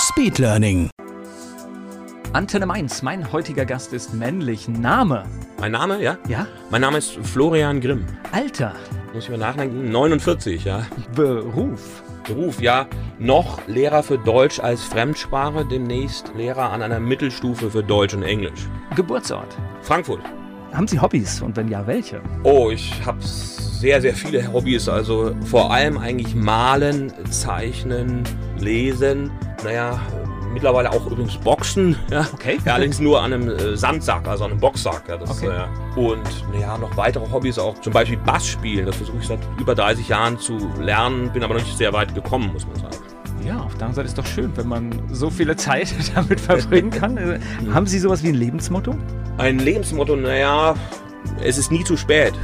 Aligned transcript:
Speedlearning. 0.00 0.88
Antenne 2.32 2.64
Mainz, 2.64 3.02
mein 3.02 3.30
heutiger 3.32 3.66
Gast 3.66 3.92
ist 3.92 4.14
männlich. 4.14 4.66
Name? 4.66 5.24
Mein 5.58 5.72
Name, 5.72 6.02
ja? 6.02 6.16
Ja? 6.26 6.46
Mein 6.70 6.80
Name 6.80 6.96
ist 6.96 7.18
Florian 7.22 7.82
Grimm. 7.82 8.06
Alter? 8.32 8.72
Muss 9.12 9.24
ich 9.24 9.30
mal 9.30 9.36
nachdenken. 9.36 9.90
49, 9.90 10.64
ja. 10.64 10.86
Beruf? 11.14 12.02
Beruf, 12.26 12.62
ja. 12.62 12.86
Noch 13.18 13.60
Lehrer 13.66 14.02
für 14.02 14.16
Deutsch 14.16 14.58
als 14.58 14.82
Fremdsprache, 14.82 15.66
demnächst 15.66 16.32
Lehrer 16.34 16.70
an 16.70 16.80
einer 16.80 16.98
Mittelstufe 17.00 17.70
für 17.70 17.82
Deutsch 17.82 18.14
und 18.14 18.22
Englisch. 18.22 18.68
Geburtsort? 18.96 19.54
Frankfurt. 19.82 20.22
Haben 20.72 20.86
Sie 20.86 21.00
Hobbys 21.00 21.42
und 21.42 21.56
wenn 21.56 21.68
ja, 21.68 21.86
welche? 21.86 22.20
Oh, 22.44 22.70
ich 22.70 22.92
habe 23.04 23.18
sehr, 23.20 24.00
sehr 24.00 24.14
viele 24.14 24.52
Hobbys. 24.52 24.88
Also 24.88 25.32
vor 25.44 25.72
allem 25.72 25.98
eigentlich 25.98 26.34
malen, 26.34 27.12
zeichnen, 27.28 28.22
lesen. 28.58 29.30
Naja, 29.64 30.00
mittlerweile 30.52 30.90
auch 30.92 31.04
übrigens 31.06 31.36
Boxen. 31.38 31.96
Ja. 32.10 32.26
Okay. 32.32 32.58
Ja, 32.64 32.74
allerdings 32.74 33.00
nur 33.00 33.20
an 33.20 33.32
einem 33.32 33.48
äh, 33.48 33.76
Sandsack, 33.76 34.28
also 34.28 34.44
an 34.44 34.52
einem 34.52 34.60
Boxsack. 34.60 35.02
Ja, 35.08 35.16
das, 35.16 35.30
Okay. 35.42 35.48
äh, 35.48 35.98
und 35.98 36.22
naja, 36.52 36.78
noch 36.78 36.96
weitere 36.96 37.28
Hobbys 37.30 37.58
auch. 37.58 37.78
Zum 37.80 37.92
Beispiel 37.92 38.18
Bass 38.18 38.46
spielen. 38.46 38.86
Das 38.86 38.96
versuche 38.96 39.18
ich 39.20 39.26
seit 39.26 39.40
über 39.58 39.74
30 39.74 40.08
Jahren 40.08 40.38
zu 40.38 40.56
lernen. 40.80 41.30
Bin 41.32 41.42
aber 41.42 41.54
noch 41.54 41.62
nicht 41.64 41.76
sehr 41.76 41.92
weit 41.92 42.14
gekommen, 42.14 42.50
muss 42.52 42.66
man 42.66 42.76
sagen. 42.76 42.96
Ja, 43.44 43.56
auf 43.58 43.72
der 43.74 43.86
anderen 43.88 43.94
Seite 43.94 44.08
ist 44.08 44.18
doch 44.18 44.26
schön, 44.26 44.52
wenn 44.56 44.68
man 44.68 44.92
so 45.10 45.30
viele 45.30 45.56
Zeit 45.56 45.92
damit 46.14 46.40
verbringen 46.40 46.90
kann. 46.90 47.16
Äh, 47.16 47.40
Haben 47.74 47.86
Sie 47.86 47.98
sowas 47.98 48.22
wie 48.22 48.28
ein 48.28 48.34
Lebensmotto? 48.34 48.94
Ein 49.40 49.58
Lebensmotto, 49.58 50.16
naja, 50.16 50.74
es 51.42 51.56
ist 51.56 51.72
nie 51.72 51.82
zu 51.82 51.96
spät. 51.96 52.34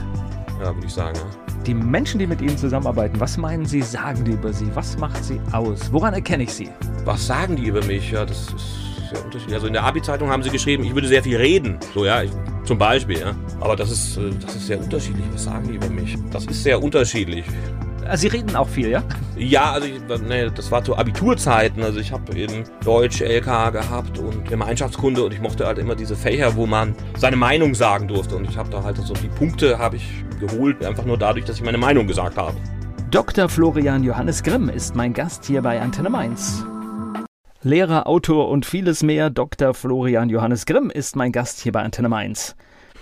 Ja, 0.60 0.74
würde 0.74 0.86
ich 0.86 0.94
sagen. 0.94 1.18
Die 1.66 1.74
Menschen, 1.74 2.18
die 2.18 2.26
mit 2.26 2.40
Ihnen 2.40 2.56
zusammenarbeiten, 2.56 3.20
was 3.20 3.36
meinen 3.36 3.66
Sie, 3.66 3.82
sagen 3.82 4.24
die 4.24 4.30
über 4.30 4.50
Sie? 4.50 4.74
Was 4.74 4.96
macht 4.96 5.22
Sie 5.22 5.38
aus? 5.52 5.92
Woran 5.92 6.14
erkenne 6.14 6.44
ich 6.44 6.54
Sie? 6.54 6.70
Was 7.04 7.26
sagen 7.26 7.56
die 7.56 7.66
über 7.66 7.84
mich? 7.84 8.12
Ja, 8.12 8.24
das 8.24 8.38
ist 8.38 9.10
sehr 9.10 9.22
unterschiedlich. 9.22 9.54
Also 9.54 9.66
in 9.66 9.74
der 9.74 9.82
Abi-Zeitung 9.82 10.30
haben 10.30 10.42
sie 10.42 10.48
geschrieben, 10.48 10.84
ich 10.84 10.94
würde 10.94 11.06
sehr 11.06 11.22
viel 11.22 11.36
reden. 11.36 11.78
So, 11.92 12.06
ja, 12.06 12.22
ich, 12.22 12.30
zum 12.64 12.78
Beispiel, 12.78 13.18
ja. 13.18 13.36
Aber 13.60 13.76
das 13.76 13.90
ist, 13.90 14.16
äh, 14.16 14.30
das 14.40 14.56
ist 14.56 14.66
sehr 14.66 14.80
unterschiedlich. 14.80 15.26
Was 15.34 15.44
sagen 15.44 15.68
die 15.68 15.74
über 15.74 15.90
mich? 15.90 16.16
Das 16.30 16.46
ist 16.46 16.62
sehr 16.62 16.82
unterschiedlich. 16.82 17.44
Ah, 18.08 18.16
Sie 18.16 18.28
reden 18.28 18.54
auch 18.54 18.68
viel, 18.68 18.88
ja? 18.88 19.02
Ja, 19.36 19.72
also 19.72 19.88
ich, 19.88 20.00
nee, 20.28 20.48
das 20.54 20.70
war 20.70 20.84
zu 20.84 20.96
Abiturzeiten. 20.96 21.82
Also 21.82 21.98
ich 21.98 22.12
habe 22.12 22.36
eben 22.36 22.64
Deutsch, 22.84 23.20
LK 23.20 23.72
gehabt 23.72 24.18
und 24.18 24.48
Gemeinschaftskunde 24.48 25.24
und 25.24 25.34
ich 25.34 25.40
mochte 25.40 25.66
halt 25.66 25.78
immer 25.78 25.96
diese 25.96 26.14
Fächer, 26.14 26.54
wo 26.54 26.66
man 26.66 26.94
seine 27.18 27.36
Meinung 27.36 27.74
sagen 27.74 28.06
durfte. 28.06 28.36
Und 28.36 28.48
ich 28.48 28.56
habe 28.56 28.70
da 28.70 28.82
halt 28.82 28.96
so 28.98 29.14
die 29.14 29.28
Punkte 29.28 29.78
habe 29.78 29.96
ich 29.96 30.24
geholt, 30.38 30.84
einfach 30.84 31.04
nur 31.04 31.18
dadurch, 31.18 31.44
dass 31.44 31.56
ich 31.56 31.64
meine 31.64 31.78
Meinung 31.78 32.06
gesagt 32.06 32.36
habe. 32.36 32.56
Dr. 33.10 33.48
Florian 33.48 34.04
Johannes 34.04 34.42
Grimm 34.42 34.68
ist 34.68 34.94
mein 34.94 35.12
Gast 35.12 35.44
hier 35.44 35.62
bei 35.62 35.80
Antenne 35.80 36.10
Mainz. 36.10 36.64
Lehrer, 37.62 38.06
Autor 38.06 38.48
und 38.48 38.66
vieles 38.66 39.02
mehr. 39.02 39.30
Dr. 39.30 39.74
Florian 39.74 40.28
Johannes 40.28 40.66
Grimm 40.66 40.90
ist 40.90 41.16
mein 41.16 41.32
Gast 41.32 41.60
hier 41.60 41.72
bei 41.72 41.82
Antenne 41.82 42.08
Mainz. 42.08 42.54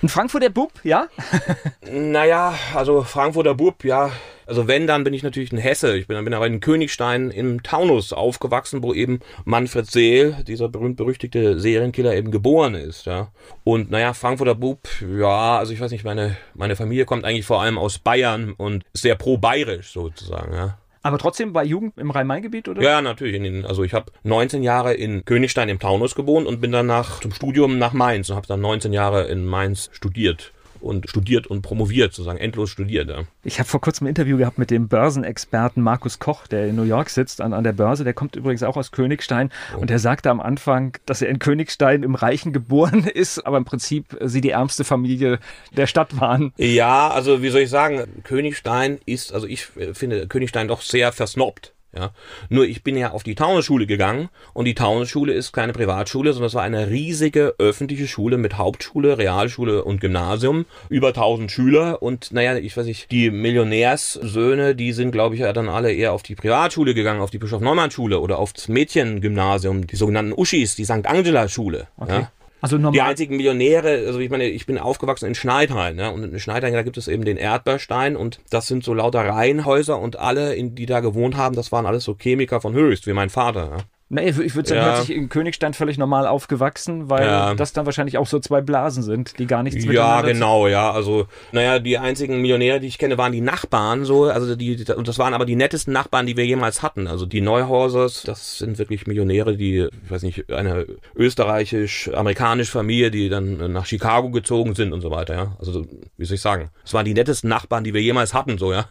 Ein 0.05 0.11
Frankfurter 0.11 0.51
Bub, 0.51 0.71
ja? 0.83 1.09
Naja, 1.91 2.53
also 2.75 3.05
Frankfurter 3.05 3.55
Bub, 3.55 3.85
ja. 3.85 4.13
Also 4.47 4.69
wenn, 4.69 4.87
dann 4.87 5.03
bin 5.03 5.15
ich 5.15 5.23
natürlich 5.23 5.51
ein 5.51 5.57
Hesse. 5.57 5.97
Ich 5.97 6.07
bin, 6.09 6.23
bin 6.23 6.35
aber 6.35 6.47
in 6.47 6.61
Königstein 6.61 7.31
im 7.31 7.63
Taunus 7.63 8.13
aufgewachsen, 8.13 8.83
wo 8.83 8.93
eben 8.93 9.21
Manfred 9.47 9.91
Seel, 9.91 10.37
dieser 10.47 10.69
berühmt-berüchtigte 10.69 11.59
Serienkiller, 11.59 12.15
eben 12.15 12.31
geboren 12.31 12.75
ist, 12.75 13.07
ja. 13.07 13.29
Und 13.65 13.91
naja, 13.91 14.13
Frankfurter 14.13 14.55
Bub, 14.55 14.81
ja, 15.01 15.57
also 15.57 15.73
ich 15.73 15.81
weiß 15.81 15.91
nicht, 15.91 16.05
meine, 16.05 16.37
meine 16.53 16.77
Familie 16.77 17.07
kommt 17.07 17.25
eigentlich 17.25 17.47
vor 17.47 17.63
allem 17.63 17.79
aus 17.79 17.99
Bayern 17.99 18.53
und 18.53 18.85
ist 18.93 19.05
sehr 19.05 19.15
pro-bayerisch 19.15 19.91
sozusagen, 19.95 20.53
ja. 20.53 20.77
Aber 21.05 21.19
trotzdem 21.19 21.53
bei 21.53 21.65
Jugend 21.65 21.99
im 21.99 22.11
Rhein-Main-Gebiet, 22.11 22.67
oder? 22.67 22.81
Ja, 22.81 23.03
natürlich. 23.03 23.41
Den, 23.41 23.67
also 23.67 23.85
ich 23.85 23.93
habe 23.93 24.11
19 24.23 24.63
Jahre 24.63 24.95
in 24.95 25.27
Königstein 25.27 25.69
im 25.69 25.79
Taunus 25.79 26.15
gewohnt 26.15 26.47
und 26.47 26.63
bin 26.63 26.73
danach 26.73 27.21
zum 27.21 27.31
Studium 27.31 27.77
nach 27.77 27.93
Mainz 27.93 28.31
und 28.31 28.37
habe 28.37 28.47
dann 28.47 28.63
19 28.63 28.95
Jahre 28.95 29.25
in 29.27 29.45
Mainz 29.45 29.91
studiert 29.93 30.54
und 30.85 31.09
studiert 31.09 31.47
und 31.47 31.63
promoviert, 31.63 32.13
sozusagen 32.13 32.39
endlos 32.39 32.71
studiert. 32.71 33.09
Ja. 33.09 33.25
Ich 33.43 33.59
habe 33.59 33.69
vor 33.69 33.81
kurzem 33.81 34.07
ein 34.07 34.11
Interview 34.11 34.37
gehabt 34.37 34.59
mit 34.59 34.71
dem 34.71 34.89
Börsenexperten 34.89 35.83
Markus 35.83 36.19
Koch, 36.19 36.47
der 36.47 36.69
in 36.69 36.77
New 36.77 36.83
York 36.83 37.11
sitzt 37.11 37.41
an, 37.41 37.53
an 37.53 37.65
der 37.65 37.73
Börse. 37.73 38.05
Der 38.05 38.15
kommt 38.15 38.37
übrigens 38.37 38.63
auch 38.63 38.77
aus 38.77 38.93
Königstein 38.93 39.51
und 39.79 39.91
der 39.91 39.99
sagte 39.99 40.31
am 40.31 40.41
Anfang, 40.41 40.97
dass 41.07 41.23
er 41.23 41.29
in 41.29 41.39
Königstein 41.39 42.03
im 42.03 42.15
Reichen 42.15 42.53
geboren 42.53 43.05
ist, 43.15 43.47
aber 43.47 43.57
im 43.57 43.65
Prinzip 43.65 44.17
sie 44.21 44.41
die 44.41 44.51
ärmste 44.51 44.85
Familie 44.85 45.39
der 45.77 45.87
Stadt 45.87 46.21
waren. 46.21 46.53
Ja, 46.57 47.09
also 47.09 47.43
wie 47.43 47.49
soll 47.49 47.63
ich 47.63 47.71
sagen, 47.71 48.23
Königstein 48.23 48.99
ist, 49.07 49.33
also 49.33 49.47
ich 49.47 49.69
äh, 49.77 49.95
finde 49.95 50.27
Königstein 50.29 50.69
doch 50.69 50.83
sehr 50.83 51.13
versnobbt. 51.13 51.74
Ja, 51.97 52.11
nur 52.49 52.65
ich 52.65 52.83
bin 52.83 52.97
ja 52.97 53.13
auf 53.13 53.23
die 53.23 53.35
Taunusschule 53.35 53.87
gegangen 53.87 54.29
und 54.53 54.65
die 54.65 54.75
Taunusschule 54.75 55.33
ist 55.33 55.53
keine 55.53 55.73
Privatschule, 55.73 56.33
sondern 56.33 56.49
es 56.49 56.55
war 56.55 56.63
eine 56.63 56.91
riesige 56.91 57.55
öffentliche 57.59 58.09
Schule 58.09 58.37
mit 58.37 58.59
Hauptschule, 58.59 59.17
Realschule 59.19 59.85
und 59.85 60.01
Gymnasium, 60.01 60.67
über 60.89 61.09
1000 61.09 61.51
Schüler 61.51 62.03
und 62.03 62.33
naja, 62.33 62.57
ich 62.57 62.77
weiß 62.77 62.87
nicht, 62.87 63.11
die 63.11 63.31
Millionärssöhne, 63.31 64.75
die 64.75 64.93
sind 64.93 65.13
glaube 65.13 65.35
ich 65.37 65.43
ja 65.43 65.53
dann 65.53 65.69
alle 65.69 65.93
eher 65.93 66.13
auf 66.13 66.23
die 66.23 66.35
Privatschule 66.35 66.95
gegangen, 66.95 67.21
auf 67.21 67.31
die 67.31 67.39
Bischof 67.39 67.61
Neumann 67.61 67.91
Schule 67.91 68.21
oder 68.21 68.39
aufs 68.39 68.69
Mädchengymnasium, 68.69 69.87
die 69.87 69.97
sogenannten 69.97 70.33
Uschis, 70.33 70.75
die 70.75 70.85
St. 70.85 71.07
Angela 71.07 71.49
Schule. 71.49 71.87
Ja. 72.09 72.31
Also 72.65 72.79
Die 72.79 72.83
normal. 72.83 73.11
einzigen 73.11 73.37
Millionäre, 73.37 74.05
also 74.07 74.19
ich 74.21 74.31
meine, 74.31 74.47
ich 74.47 74.65
bin 74.65 74.79
aufgewachsen 74.79 75.27
in 75.27 75.35
Schneidhain, 75.35 75.97
ne? 75.97 76.11
Und 76.11 76.25
in 76.25 76.41
Schneidhain, 76.41 76.73
da 76.73 76.81
gibt 76.81 76.97
es 76.97 77.09
eben 77.09 77.23
den 77.23 77.37
Erdbeerstein 77.37 78.17
und 78.17 78.41
das 78.49 78.69
sind 78.69 78.85
so 78.85 78.95
lauter 78.95 79.21
Reihenhäuser 79.21 79.99
und 79.99 80.19
alle, 80.19 80.55
in, 80.55 80.75
die 80.75 80.87
da 80.87 81.01
gewohnt 81.01 81.37
haben, 81.37 81.55
das 81.55 81.73
waren 81.73 81.85
alles 81.85 82.05
so 82.05 82.17
Chemiker 82.17 82.63
von 82.63 82.73
Höchst, 82.73 83.07
wie 83.07 83.13
mein 83.13 83.29
Vater. 83.29 83.71
Ja? 83.71 83.77
Nee, 84.11 84.29
ich 84.29 84.55
würde 84.55 84.69
sagen, 84.69 84.81
Ja. 84.81 85.01
sich 85.01 85.17
in 85.17 85.31
Königstein 85.31 85.73
völlig 85.73 85.97
normal 85.97 86.27
aufgewachsen, 86.27 87.09
weil 87.09 87.25
Ja. 87.27 87.55
das 87.55 87.73
dann 87.73 87.87
wahrscheinlich 87.87 88.19
auch 88.19 88.27
so 88.27 88.39
zwei 88.39 88.61
Blasen 88.61 89.03
sind, 89.03 89.39
die 89.39 89.47
gar 89.47 89.63
nichts 89.63 89.83
Ja, 89.83 89.91
miteinander 89.91 90.33
genau, 90.33 90.67
ja. 90.69 90.91
Also, 90.93 91.27
naja, 91.53 91.79
die 91.79 91.97
einzigen 91.99 92.41
Millionäre, 92.43 92.81
die 92.81 92.87
ich 92.87 92.99
kenne, 92.99 93.17
waren 93.17 93.33
die 93.33 93.41
Nachbarn, 93.41 94.05
so, 94.05 94.25
also 94.25 94.55
die, 94.57 94.85
und 94.95 95.09
das 95.09 95.19
waren 95.19 95.33
aber 95.33 95.47
die 95.47 95.57
nettesten 95.57 95.93
Nachbarn, 95.95 96.27
die 96.27 96.37
wir 96.37 96.45
jemals 96.45 96.83
hatten. 96.83 97.07
Also 97.07 97.25
die 97.25 97.41
Neuhausers, 97.41 98.23
das 98.25 98.59
sind 98.59 98.79
wirklich 98.79 99.07
Millionäre, 99.07 99.57
die, 99.57 99.89
ich 100.05 100.11
weiß 100.11 100.23
nicht, 100.23 100.53
eine 100.53 100.87
österreichisch-amerikanische 101.17 102.73
Familie, 102.73 103.11
die 103.11 103.29
dann 103.29 103.73
nach 103.73 103.87
Chicago 103.87 104.31
gezogen 104.31 104.75
sind 104.75 104.93
und 104.93 105.01
so 105.01 105.11
weiter, 105.11 105.35
ja. 105.35 105.57
Also, 105.59 105.87
wie 106.25 106.29
soll 106.29 106.37
ich 106.37 106.41
sagen? 106.41 106.71
Es 106.85 106.95
waren 106.95 107.05
die 107.05 107.13
nettesten 107.13 107.51
Nachbarn, 107.51 107.85
die 107.85 107.93
wir 107.93 108.01
jemals 108.01 108.33
hatten, 108.33 108.57
so, 108.57 108.73
ja. 108.73 108.87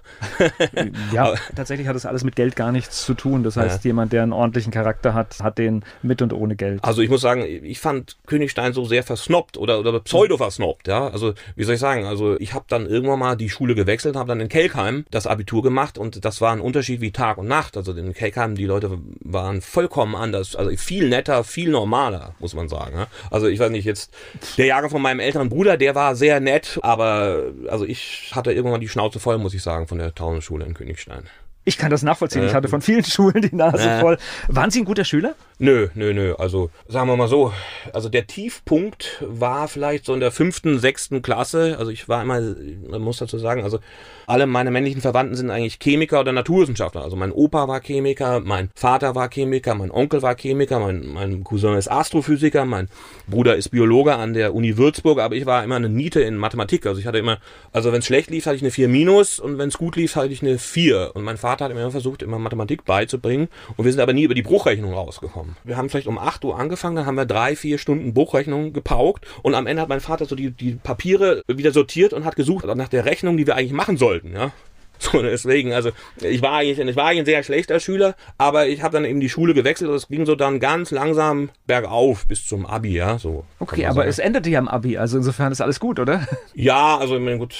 Ja, 1.11 1.33
tatsächlich 1.55 1.87
hat 1.87 1.95
das 1.95 2.05
alles 2.05 2.23
mit 2.23 2.35
Geld 2.35 2.55
gar 2.55 2.71
nichts 2.71 3.03
zu 3.05 3.15
tun. 3.15 3.43
Das 3.43 3.57
heißt, 3.57 3.83
Ja. 3.83 3.89
jemand, 3.89 4.13
der 4.13 4.21
einen 4.23 4.33
ordentlichen 4.33 4.71
Charakter 4.71 5.13
hat, 5.15 5.39
hat 5.41 5.57
den 5.57 5.83
mit 6.03 6.21
und 6.21 6.31
ohne 6.31 6.55
Geld. 6.55 6.83
Also 6.83 7.01
ich 7.01 7.09
muss 7.09 7.21
sagen, 7.21 7.43
ich 7.43 7.79
fand 7.79 8.17
Königstein 8.27 8.73
so 8.73 8.85
sehr 8.85 9.01
versnobbt 9.03 9.57
oder, 9.57 9.79
oder 9.79 9.99
pseudo 10.01 10.37
versnobbt, 10.37 10.87
ja. 10.87 11.07
Also 11.07 11.33
wie 11.55 11.63
soll 11.63 11.75
ich 11.75 11.81
sagen, 11.81 12.05
also 12.05 12.39
ich 12.39 12.53
habe 12.53 12.65
dann 12.67 12.85
irgendwann 12.85 13.19
mal 13.19 13.35
die 13.35 13.49
Schule 13.49 13.73
gewechselt, 13.73 14.15
habe 14.15 14.27
dann 14.27 14.39
in 14.39 14.49
Kelkheim 14.49 15.05
das 15.09 15.25
Abitur 15.25 15.63
gemacht 15.63 15.97
und 15.97 16.23
das 16.23 16.39
war 16.39 16.51
ein 16.53 16.61
Unterschied 16.61 17.01
wie 17.01 17.11
Tag 17.11 17.39
und 17.39 17.47
Nacht. 17.47 17.77
Also 17.77 17.93
in 17.93 18.13
Kelkheim, 18.13 18.55
die 18.55 18.65
Leute 18.65 18.99
waren 19.21 19.61
vollkommen 19.61 20.15
anders, 20.15 20.55
also 20.55 20.69
viel 20.77 21.09
netter, 21.09 21.43
viel 21.43 21.69
normaler, 21.71 22.35
muss 22.39 22.53
man 22.53 22.69
sagen. 22.69 22.95
Ja? 22.97 23.07
Also 23.31 23.47
ich 23.47 23.59
weiß 23.59 23.71
nicht, 23.71 23.85
jetzt 23.85 24.13
der 24.57 24.67
Jahrgang 24.67 24.91
von 24.91 25.01
meinem 25.01 25.19
älteren 25.19 25.49
Bruder, 25.49 25.77
der 25.77 25.95
war 25.95 26.15
sehr 26.15 26.39
nett, 26.39 26.79
aber 26.83 27.22
also 27.67 27.85
ich 27.85 28.31
hatte 28.33 28.51
irgendwann 28.53 28.81
die 28.81 28.89
Schnauze 28.89 29.19
voll, 29.19 29.37
muss 29.37 29.53
ich 29.53 29.63
sagen, 29.63 29.87
von 29.87 29.97
der 29.97 30.13
Taunusschule 30.13 30.65
in 30.65 30.73
Königstein. 30.73 31.29
Ich 31.65 31.77
kann 31.77 31.91
das 31.91 32.03
nachvollziehen. 32.03 32.45
Ich 32.45 32.53
hatte 32.53 32.67
von 32.67 32.81
vielen 32.81 33.03
Schulen 33.05 33.41
die 33.41 33.55
Nase 33.55 33.99
voll. 33.99 34.17
Waren 34.49 34.69
Sie 34.69 34.81
ein 34.81 34.85
guter 34.85 35.05
Schüler? 35.05 35.35
Nö, 35.59 35.87
nö, 35.95 36.13
nö. 36.13 36.35
Also 36.35 36.69
sagen 36.87 37.07
wir 37.07 37.15
mal 37.15 37.29
so, 37.29 37.53
also 37.93 38.09
der 38.09 38.27
Tiefpunkt 38.27 39.23
war 39.25 39.67
vielleicht 39.67 40.05
so 40.05 40.13
in 40.13 40.19
der 40.19 40.31
fünften, 40.31 40.79
sechsten 40.79 41.21
Klasse. 41.21 41.77
Also 41.79 41.91
ich 41.91 42.09
war 42.09 42.21
immer, 42.21 42.41
man 42.89 43.01
muss 43.01 43.19
dazu 43.19 43.37
sagen, 43.37 43.63
also 43.63 43.79
alle 44.27 44.45
meine 44.45 44.71
männlichen 44.71 45.01
Verwandten 45.01 45.35
sind 45.35 45.51
eigentlich 45.51 45.79
Chemiker 45.79 46.19
oder 46.19 46.31
Naturwissenschaftler. 46.31 47.03
Also 47.03 47.15
mein 47.15 47.31
Opa 47.31 47.67
war 47.67 47.81
Chemiker, 47.81 48.41
mein 48.41 48.69
Vater 48.75 49.15
war 49.15 49.29
Chemiker, 49.29 49.75
mein 49.75 49.91
Onkel 49.91 50.21
war 50.21 50.35
Chemiker, 50.35 50.79
mein, 50.79 51.07
mein 51.07 51.43
Cousin 51.43 51.75
ist 51.75 51.89
Astrophysiker, 51.89 52.65
mein 52.65 52.89
Bruder 53.27 53.55
ist 53.55 53.69
Biologe 53.69 54.15
an 54.15 54.33
der 54.33 54.53
Uni 54.53 54.77
Würzburg, 54.77 55.19
aber 55.19 55.35
ich 55.35 55.45
war 55.45 55.63
immer 55.63 55.75
eine 55.75 55.89
Niete 55.89 56.21
in 56.21 56.35
Mathematik. 56.35 56.85
Also 56.85 56.99
ich 56.99 57.07
hatte 57.07 57.19
immer, 57.19 57.37
also 57.71 57.91
wenn 57.91 57.99
es 57.99 58.05
schlecht 58.05 58.29
lief, 58.29 58.45
hatte 58.45 58.55
ich 58.55 58.61
eine 58.63 58.71
4 58.71 58.87
minus 58.87 59.39
und 59.39 59.57
wenn 59.57 59.69
es 59.69 59.77
gut 59.77 59.95
lief, 59.95 60.15
hatte 60.15 60.33
ich 60.33 60.41
eine 60.41 60.57
4. 60.57 61.11
Und 61.13 61.23
mein 61.23 61.37
Vater 61.37 61.52
Vater 61.53 61.65
hat 61.65 61.71
immer 61.71 61.91
versucht, 61.91 62.23
immer 62.23 62.39
Mathematik 62.39 62.83
beizubringen. 62.83 63.47
Und 63.77 63.85
wir 63.85 63.91
sind 63.91 64.01
aber 64.01 64.13
nie 64.13 64.23
über 64.23 64.33
die 64.33 64.41
Bruchrechnung 64.41 64.93
rausgekommen. 64.93 65.55
Wir 65.63 65.77
haben 65.77 65.89
vielleicht 65.89 66.07
um 66.07 66.17
8 66.17 66.43
Uhr 66.45 66.57
angefangen, 66.57 66.95
dann 66.95 67.05
haben 67.05 67.15
wir 67.15 67.25
drei, 67.25 67.55
vier 67.55 67.77
Stunden 67.77 68.13
Bruchrechnung 68.13 68.73
gepaukt. 68.73 69.27
Und 69.43 69.53
am 69.53 69.67
Ende 69.67 69.83
hat 69.83 69.89
mein 69.89 70.01
Vater 70.01 70.25
so 70.25 70.35
die, 70.35 70.49
die 70.49 70.73
Papiere 70.73 71.43
wieder 71.47 71.71
sortiert 71.71 72.13
und 72.13 72.25
hat 72.25 72.35
gesucht 72.35 72.65
nach 72.65 72.87
der 72.87 73.05
Rechnung, 73.05 73.37
die 73.37 73.45
wir 73.45 73.55
eigentlich 73.55 73.71
machen 73.71 73.97
sollten. 73.97 74.33
Ja? 74.33 74.51
So, 74.99 75.21
deswegen, 75.21 75.73
also 75.73 75.89
ich 76.21 76.41
war 76.41 76.53
eigentlich, 76.53 76.79
ich 76.79 76.95
war 76.95 77.07
eigentlich 77.07 77.19
ein 77.19 77.25
sehr 77.25 77.43
schlechter 77.43 77.79
Schüler, 77.81 78.15
aber 78.37 78.67
ich 78.67 78.83
habe 78.83 78.93
dann 78.93 79.03
eben 79.03 79.19
die 79.19 79.27
Schule 79.27 79.53
gewechselt 79.53 79.89
und 79.89 79.95
es 79.95 80.07
ging 80.07 80.25
so 80.25 80.35
dann 80.35 80.61
ganz 80.61 80.91
langsam 80.91 81.49
bergauf 81.67 82.25
bis 82.25 82.47
zum 82.47 82.65
Abi, 82.65 82.93
ja, 82.93 83.17
so. 83.17 83.43
Okay, 83.59 83.85
aber 83.85 83.95
sagen. 83.95 84.09
es 84.09 84.19
endete 84.19 84.49
ja 84.49 84.59
am 84.59 84.69
Abi, 84.69 84.97
also 84.97 85.17
insofern 85.17 85.51
ist 85.51 85.59
alles 85.59 85.79
gut, 85.79 85.99
oder? 85.99 86.25
Ja, 86.53 86.97
also 86.97 87.15
ich 87.15 87.21
meine, 87.21 87.37
gut, 87.37 87.55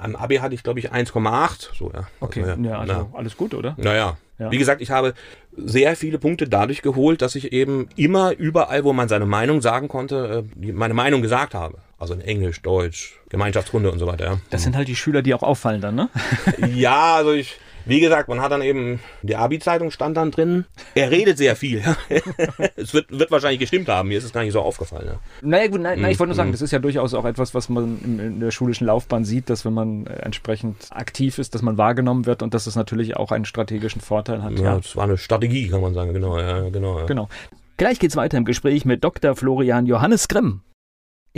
am 0.00 0.16
Abi 0.16 0.36
hatte 0.36 0.54
ich, 0.54 0.62
glaube 0.62 0.80
ich, 0.80 0.92
1,8. 0.92 1.76
So, 1.76 1.90
ja. 1.92 2.08
Okay, 2.20 2.42
also, 2.42 2.62
ja, 2.62 2.78
also 2.78 2.92
na. 2.92 3.18
alles 3.18 3.36
gut, 3.36 3.54
oder? 3.54 3.74
Naja. 3.78 4.16
Ja. 4.38 4.50
Wie 4.52 4.58
gesagt, 4.58 4.80
ich 4.80 4.90
habe 4.90 5.14
sehr 5.56 5.96
viele 5.96 6.18
Punkte 6.18 6.48
dadurch 6.48 6.82
geholt, 6.82 7.22
dass 7.22 7.34
ich 7.34 7.52
eben 7.52 7.88
immer 7.96 8.32
überall, 8.36 8.84
wo 8.84 8.92
man 8.92 9.08
seine 9.08 9.26
Meinung 9.26 9.60
sagen 9.60 9.88
konnte, 9.88 10.44
äh, 10.60 10.72
meine 10.72 10.94
Meinung 10.94 11.22
gesagt 11.22 11.54
habe. 11.54 11.78
Also 11.98 12.14
in 12.14 12.20
Englisch, 12.20 12.62
Deutsch, 12.62 13.18
Gemeinschaftsrunde 13.28 13.90
und 13.90 13.98
so 13.98 14.06
weiter. 14.06 14.24
Ja. 14.24 14.40
Das 14.50 14.62
sind 14.62 14.76
halt 14.76 14.86
die 14.86 14.94
Schüler, 14.94 15.22
die 15.22 15.34
auch 15.34 15.42
auffallen 15.42 15.80
dann, 15.80 15.96
ne? 15.96 16.08
ja, 16.74 17.16
also 17.16 17.32
ich, 17.32 17.58
wie 17.86 18.00
gesagt, 18.00 18.28
man 18.28 18.40
hat 18.40 18.52
dann 18.52 18.62
eben, 18.62 19.00
die 19.22 19.34
Abi-Zeitung 19.34 19.90
stand 19.90 20.16
dann 20.16 20.30
drin. 20.30 20.66
Er 20.94 21.10
redet 21.10 21.38
sehr 21.38 21.56
viel. 21.56 21.82
es 22.76 22.92
wird, 22.94 23.06
wird 23.10 23.30
wahrscheinlich 23.30 23.60
gestimmt 23.60 23.88
haben. 23.88 24.10
Mir 24.10 24.18
ist 24.18 24.24
es 24.24 24.32
gar 24.32 24.42
nicht 24.42 24.52
so 24.52 24.60
aufgefallen. 24.60 25.06
Ja. 25.06 25.20
Naja, 25.42 25.68
gut, 25.68 25.80
nein, 25.80 26.00
nein 26.00 26.12
ich 26.12 26.18
wollte 26.18 26.28
nur 26.28 26.36
sagen, 26.36 26.50
mhm. 26.50 26.52
das 26.52 26.62
ist 26.62 26.70
ja 26.70 26.78
durchaus 26.78 27.14
auch 27.14 27.24
etwas, 27.24 27.54
was 27.54 27.68
man 27.68 27.98
in 28.04 28.40
der 28.40 28.50
schulischen 28.50 28.86
Laufbahn 28.86 29.24
sieht, 29.24 29.48
dass 29.50 29.64
wenn 29.64 29.72
man 29.72 30.06
äh, 30.06 30.12
entsprechend 30.20 30.76
aktiv 30.90 31.38
ist, 31.38 31.54
dass 31.54 31.62
man 31.62 31.78
wahrgenommen 31.78 32.26
wird 32.26 32.42
und 32.42 32.54
dass 32.54 32.66
es 32.66 32.76
natürlich 32.76 33.16
auch 33.16 33.32
einen 33.32 33.44
strategischen 33.46 34.02
Vorteil 34.02 34.42
hat. 34.42 34.58
Ja, 34.58 34.76
das 34.76 34.94
war 34.94 35.04
eine 35.04 35.16
Strategie, 35.16 35.68
kann 35.68 35.80
man 35.80 35.94
sagen. 35.94 36.12
Genau, 36.12 36.38
ja, 36.38 36.68
genau. 36.68 37.00
Ja. 37.00 37.06
genau. 37.06 37.28
Gleich 37.78 37.98
geht's 37.98 38.16
weiter 38.16 38.36
im 38.36 38.44
Gespräch 38.44 38.84
mit 38.84 39.02
Dr. 39.02 39.34
Florian 39.34 39.86
Johannes 39.86 40.28
Grimm. 40.28 40.60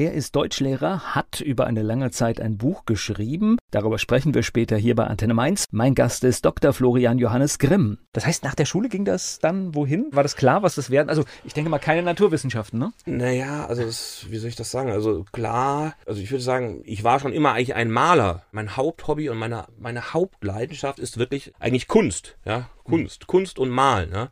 Er 0.01 0.15
ist 0.15 0.35
Deutschlehrer, 0.35 1.15
hat 1.15 1.43
über 1.43 1.67
eine 1.67 1.83
lange 1.83 2.11
Zeit 2.11 2.41
ein 2.41 2.57
Buch 2.57 2.87
geschrieben. 2.87 3.59
Darüber 3.71 3.99
sprechen 3.99 4.33
wir 4.33 4.43
später 4.43 4.79
hier 4.79 4.95
bei 4.95 5.05
Antenne 5.05 5.35
Mainz. 5.35 5.67
Mein 5.73 5.95
Gast 5.95 6.25
ist 6.25 6.47
Dr. 6.47 6.73
Florian 6.73 7.19
Johannes 7.19 7.59
Grimm. 7.59 7.99
Das 8.15 8.25
heißt, 8.25 8.43
nach 8.43 8.55
der 8.55 8.65
Schule 8.65 8.89
ging 8.89 9.05
das 9.05 9.41
dann 9.41 9.75
wohin? 9.75 10.09
War 10.11 10.23
das 10.23 10.37
klar, 10.37 10.63
was 10.63 10.77
das 10.77 10.89
werden? 10.89 11.11
Also, 11.11 11.25
ich 11.45 11.53
denke 11.53 11.69
mal, 11.69 11.79
keine 11.79 12.03
Naturwissenschaften, 12.03 12.79
ne? 12.79 12.95
Naja, 13.05 13.67
also, 13.67 13.85
das, 13.85 14.25
wie 14.31 14.39
soll 14.39 14.49
ich 14.49 14.57
das 14.57 14.71
sagen? 14.71 14.91
Also, 14.91 15.27
klar, 15.33 15.93
also 16.07 16.23
ich 16.23 16.31
würde 16.31 16.45
sagen, 16.45 16.81
ich 16.87 17.05
war 17.05 17.21
schon 17.21 17.35
immer 17.35 17.53
eigentlich 17.53 17.75
ein 17.75 17.91
Maler. 17.91 18.45
Mein 18.53 18.79
Haupthobby 18.79 19.29
und 19.29 19.37
meine, 19.37 19.67
meine 19.79 20.15
Hauptleidenschaft 20.15 20.99
ist 20.99 21.19
wirklich 21.19 21.53
eigentlich 21.59 21.89
Kunst, 21.89 22.39
ja? 22.47 22.71
Kunst, 22.85 23.25
hm. 23.25 23.27
Kunst 23.27 23.59
und 23.59 23.69
Malen, 23.69 24.13
ja? 24.15 24.31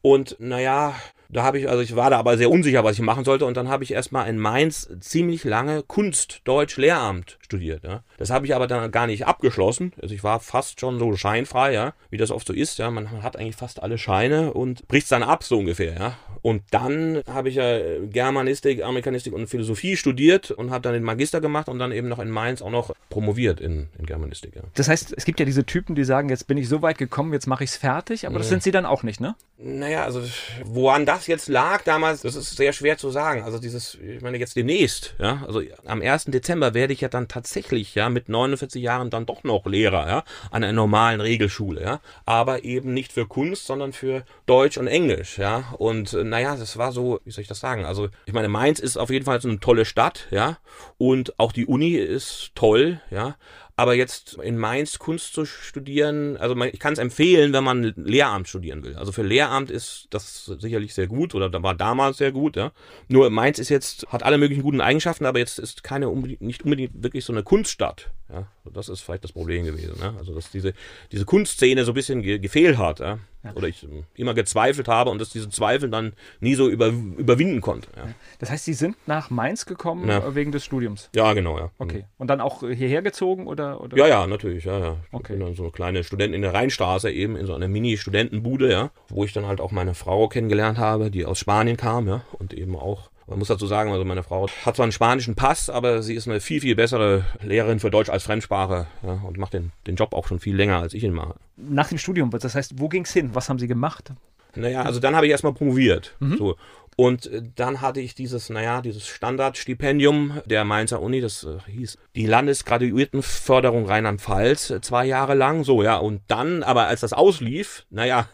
Und 0.00 0.36
naja, 0.38 0.94
da 1.30 1.42
habe 1.42 1.58
ich, 1.58 1.68
also 1.68 1.82
ich 1.82 1.94
war 1.94 2.10
da 2.10 2.18
aber 2.18 2.38
sehr 2.38 2.50
unsicher, 2.50 2.84
was 2.84 2.96
ich 2.96 3.02
machen 3.02 3.24
sollte. 3.24 3.44
Und 3.44 3.56
dann 3.56 3.68
habe 3.68 3.84
ich 3.84 3.92
erstmal 3.92 4.28
in 4.28 4.38
Mainz 4.38 4.88
ziemlich 5.00 5.44
lange 5.44 5.82
Kunst, 5.82 6.40
Deutsch, 6.44 6.76
Lehramt 6.76 7.38
studiert. 7.40 7.84
Ja. 7.84 8.02
Das 8.16 8.30
habe 8.30 8.46
ich 8.46 8.54
aber 8.54 8.66
dann 8.66 8.90
gar 8.90 9.06
nicht 9.06 9.26
abgeschlossen. 9.26 9.92
Also 10.00 10.14
ich 10.14 10.24
war 10.24 10.40
fast 10.40 10.80
schon 10.80 10.98
so 10.98 11.14
scheinfrei, 11.16 11.72
ja, 11.72 11.92
wie 12.10 12.16
das 12.16 12.30
oft 12.30 12.46
so 12.46 12.52
ist. 12.52 12.78
Ja. 12.78 12.90
Man 12.90 13.22
hat 13.22 13.36
eigentlich 13.36 13.56
fast 13.56 13.82
alle 13.82 13.98
Scheine 13.98 14.52
und 14.54 14.88
bricht 14.88 15.10
dann 15.12 15.22
ab, 15.22 15.44
so 15.44 15.58
ungefähr, 15.58 15.94
ja. 15.94 16.16
Und 16.40 16.62
dann 16.70 17.22
habe 17.26 17.48
ich 17.48 17.56
ja 17.56 17.78
Germanistik, 18.06 18.82
Amerikanistik 18.82 19.32
und 19.32 19.48
Philosophie 19.48 19.96
studiert 19.96 20.50
und 20.50 20.70
habe 20.70 20.82
dann 20.82 20.92
den 20.92 21.02
Magister 21.02 21.40
gemacht 21.40 21.68
und 21.68 21.78
dann 21.78 21.92
eben 21.92 22.08
noch 22.08 22.20
in 22.20 22.30
Mainz 22.30 22.62
auch 22.62 22.70
noch 22.70 22.94
promoviert 23.10 23.60
in, 23.60 23.88
in 23.98 24.06
Germanistik. 24.06 24.54
Ja. 24.54 24.62
Das 24.74 24.88
heißt, 24.88 25.14
es 25.16 25.24
gibt 25.24 25.40
ja 25.40 25.46
diese 25.46 25.64
Typen, 25.64 25.94
die 25.94 26.04
sagen, 26.04 26.28
jetzt 26.28 26.46
bin 26.46 26.56
ich 26.56 26.68
so 26.68 26.80
weit 26.80 26.96
gekommen, 26.96 27.32
jetzt 27.32 27.46
mache 27.46 27.64
ich 27.64 27.70
es 27.70 27.76
fertig, 27.76 28.26
aber 28.26 28.38
das 28.38 28.48
sind 28.48 28.62
sie 28.62 28.70
dann 28.70 28.86
auch 28.86 29.02
nicht, 29.02 29.20
ne? 29.20 29.34
Naja, 29.58 30.04
also 30.04 30.22
woran 30.64 31.04
das 31.18 31.26
jetzt 31.26 31.48
lag 31.48 31.82
damals, 31.82 32.22
das 32.22 32.36
ist 32.36 32.56
sehr 32.56 32.72
schwer 32.72 32.96
zu 32.96 33.10
sagen. 33.10 33.42
Also 33.42 33.58
dieses, 33.58 33.96
ich 33.96 34.22
meine 34.22 34.38
jetzt 34.38 34.54
demnächst, 34.56 35.14
ja, 35.18 35.42
also 35.46 35.60
am 35.84 36.00
1. 36.00 36.26
Dezember 36.26 36.74
werde 36.74 36.92
ich 36.92 37.00
ja 37.00 37.08
dann 37.08 37.26
tatsächlich, 37.26 37.94
ja, 37.94 38.08
mit 38.08 38.28
49 38.28 38.80
Jahren 38.80 39.10
dann 39.10 39.26
doch 39.26 39.42
noch 39.42 39.66
Lehrer, 39.66 40.08
ja, 40.08 40.24
an 40.50 40.62
einer 40.62 40.72
normalen 40.72 41.20
Regelschule, 41.20 41.82
ja, 41.82 42.00
aber 42.24 42.64
eben 42.64 42.94
nicht 42.94 43.12
für 43.12 43.26
Kunst, 43.26 43.66
sondern 43.66 43.92
für 43.92 44.24
Deutsch 44.46 44.78
und 44.78 44.86
Englisch, 44.86 45.38
ja, 45.38 45.74
und 45.78 46.12
äh, 46.12 46.22
naja, 46.22 46.56
das 46.56 46.76
war 46.76 46.92
so, 46.92 47.20
wie 47.24 47.32
soll 47.32 47.42
ich 47.42 47.48
das 47.48 47.60
sagen, 47.60 47.84
also 47.84 48.08
ich 48.26 48.32
meine, 48.32 48.48
Mainz 48.48 48.78
ist 48.78 48.96
auf 48.96 49.10
jeden 49.10 49.24
Fall 49.24 49.40
so 49.40 49.48
eine 49.48 49.60
tolle 49.60 49.84
Stadt, 49.84 50.28
ja, 50.30 50.58
und 50.98 51.38
auch 51.40 51.52
die 51.52 51.66
Uni 51.66 51.94
ist 51.94 52.52
toll, 52.54 53.00
ja, 53.10 53.36
aber 53.78 53.94
jetzt 53.94 54.34
in 54.42 54.58
Mainz 54.58 54.98
Kunst 54.98 55.34
zu 55.34 55.44
studieren, 55.44 56.36
also 56.36 56.56
ich 56.64 56.80
kann 56.80 56.94
es 56.94 56.98
empfehlen, 56.98 57.52
wenn 57.52 57.62
man 57.62 57.94
Lehramt 57.96 58.48
studieren 58.48 58.82
will. 58.82 58.96
Also 58.96 59.12
für 59.12 59.22
Lehramt 59.22 59.70
ist 59.70 60.08
das 60.10 60.46
sicherlich 60.58 60.94
sehr 60.94 61.06
gut 61.06 61.32
oder 61.32 61.62
war 61.62 61.76
damals 61.76 62.16
sehr 62.16 62.32
gut. 62.32 62.56
Ja. 62.56 62.72
Nur 63.06 63.30
Mainz 63.30 63.60
ist 63.60 63.68
jetzt 63.68 64.04
hat 64.08 64.24
alle 64.24 64.36
möglichen 64.36 64.64
guten 64.64 64.80
Eigenschaften, 64.80 65.26
aber 65.26 65.38
jetzt 65.38 65.60
ist 65.60 65.84
keine 65.84 66.08
nicht 66.40 66.64
unbedingt 66.64 67.04
wirklich 67.04 67.24
so 67.24 67.32
eine 67.32 67.44
Kunststadt. 67.44 68.10
Ja, 68.28 68.48
das 68.72 68.88
ist 68.88 69.00
vielleicht 69.00 69.24
das 69.24 69.32
Problem 69.32 69.64
gewesen. 69.64 69.98
Ne? 69.98 70.14
Also, 70.18 70.34
dass 70.34 70.50
diese, 70.50 70.74
diese 71.12 71.24
Kunstszene 71.24 71.84
so 71.84 71.92
ein 71.92 71.94
bisschen 71.94 72.22
ge 72.22 72.38
gefehlt 72.38 72.78
hat. 72.78 73.00
Ja? 73.00 73.18
Ja. 73.44 73.52
Oder 73.54 73.68
ich 73.68 73.84
ähm, 73.84 74.04
immer 74.14 74.34
gezweifelt 74.34 74.88
habe 74.88 75.10
und 75.10 75.20
dass 75.20 75.30
diese 75.30 75.48
Zweifel 75.48 75.88
dann 75.88 76.12
nie 76.40 76.54
so 76.54 76.68
über, 76.68 76.88
überwinden 76.88 77.60
konnte. 77.60 77.88
Ja. 77.96 78.08
Das 78.40 78.50
heißt, 78.50 78.64
Sie 78.64 78.74
sind 78.74 78.96
nach 79.06 79.30
Mainz 79.30 79.64
gekommen 79.64 80.08
ja. 80.08 80.34
wegen 80.34 80.50
des 80.50 80.64
Studiums? 80.64 81.08
Ja, 81.14 81.32
genau, 81.34 81.56
ja. 81.58 81.70
Okay. 81.78 81.98
Mhm. 81.98 82.04
Und 82.18 82.26
dann 82.28 82.40
auch 82.40 82.60
hierher 82.60 83.02
gezogen 83.02 83.46
oder? 83.46 83.80
oder? 83.80 83.96
Ja, 83.96 84.08
ja, 84.08 84.26
natürlich, 84.26 84.64
ja, 84.64 84.78
ja. 84.78 84.96
Ich 85.08 85.14
okay. 85.14 85.34
bin 85.34 85.40
dann 85.40 85.54
so 85.54 85.64
eine 85.64 85.72
kleine 85.72 86.02
Studentin 86.02 86.34
in 86.34 86.42
der 86.42 86.54
Rheinstraße 86.54 87.10
eben, 87.10 87.36
in 87.36 87.46
so 87.46 87.54
einer 87.54 87.68
Mini-Studentenbude, 87.68 88.70
ja, 88.70 88.90
wo 89.08 89.24
ich 89.24 89.32
dann 89.32 89.46
halt 89.46 89.60
auch 89.60 89.70
meine 89.70 89.94
Frau 89.94 90.28
kennengelernt 90.28 90.78
habe, 90.78 91.10
die 91.10 91.24
aus 91.24 91.38
Spanien 91.38 91.76
kam, 91.76 92.08
ja, 92.08 92.22
und 92.32 92.52
eben 92.52 92.74
auch 92.74 93.10
man 93.28 93.38
muss 93.38 93.48
dazu 93.48 93.66
sagen, 93.66 93.92
also 93.92 94.04
meine 94.04 94.22
Frau 94.22 94.48
hat 94.64 94.76
zwar 94.76 94.84
einen 94.84 94.92
spanischen 94.92 95.34
Pass, 95.34 95.68
aber 95.68 96.02
sie 96.02 96.14
ist 96.14 96.26
eine 96.26 96.40
viel, 96.40 96.60
viel 96.60 96.74
bessere 96.74 97.24
Lehrerin 97.42 97.78
für 97.78 97.90
Deutsch 97.90 98.08
als 98.08 98.24
Fremdsprache 98.24 98.86
ja, 99.02 99.20
und 99.26 99.36
macht 99.36 99.52
den, 99.52 99.72
den 99.86 99.96
Job 99.96 100.14
auch 100.14 100.26
schon 100.26 100.40
viel 100.40 100.56
länger, 100.56 100.78
als 100.78 100.94
ich 100.94 101.04
ihn 101.04 101.12
mache. 101.12 101.34
Nach 101.56 101.88
dem 101.88 101.98
Studium, 101.98 102.30
das 102.30 102.54
heißt, 102.54 102.74
wo 102.78 102.88
ging 102.88 103.04
es 103.04 103.12
hin? 103.12 103.30
Was 103.34 103.48
haben 103.48 103.58
Sie 103.58 103.68
gemacht? 103.68 104.12
Naja, 104.54 104.82
also 104.82 104.98
dann 104.98 105.14
habe 105.14 105.26
ich 105.26 105.32
erstmal 105.32 105.52
promoviert. 105.52 106.16
Mhm. 106.20 106.36
So. 106.38 106.56
Und 107.00 107.28
äh, 107.28 107.42
dann 107.54 107.80
hatte 107.80 108.00
ich 108.00 108.16
dieses, 108.16 108.50
naja, 108.50 108.82
dieses 108.82 109.06
Standardstipendium 109.06 110.40
der 110.46 110.64
Mainzer 110.64 111.00
Uni, 111.00 111.20
das 111.20 111.44
äh, 111.44 111.58
hieß 111.70 111.96
die 112.16 112.26
Landesgraduiertenförderung 112.26 113.86
Rheinland-Pfalz, 113.86 114.70
äh, 114.70 114.80
zwei 114.80 115.06
Jahre 115.06 115.34
lang, 115.34 115.62
so, 115.62 115.84
ja. 115.84 115.98
Und 115.98 116.22
dann, 116.26 116.64
aber 116.64 116.88
als 116.88 117.02
das 117.02 117.12
auslief, 117.12 117.86
naja, 117.88 118.28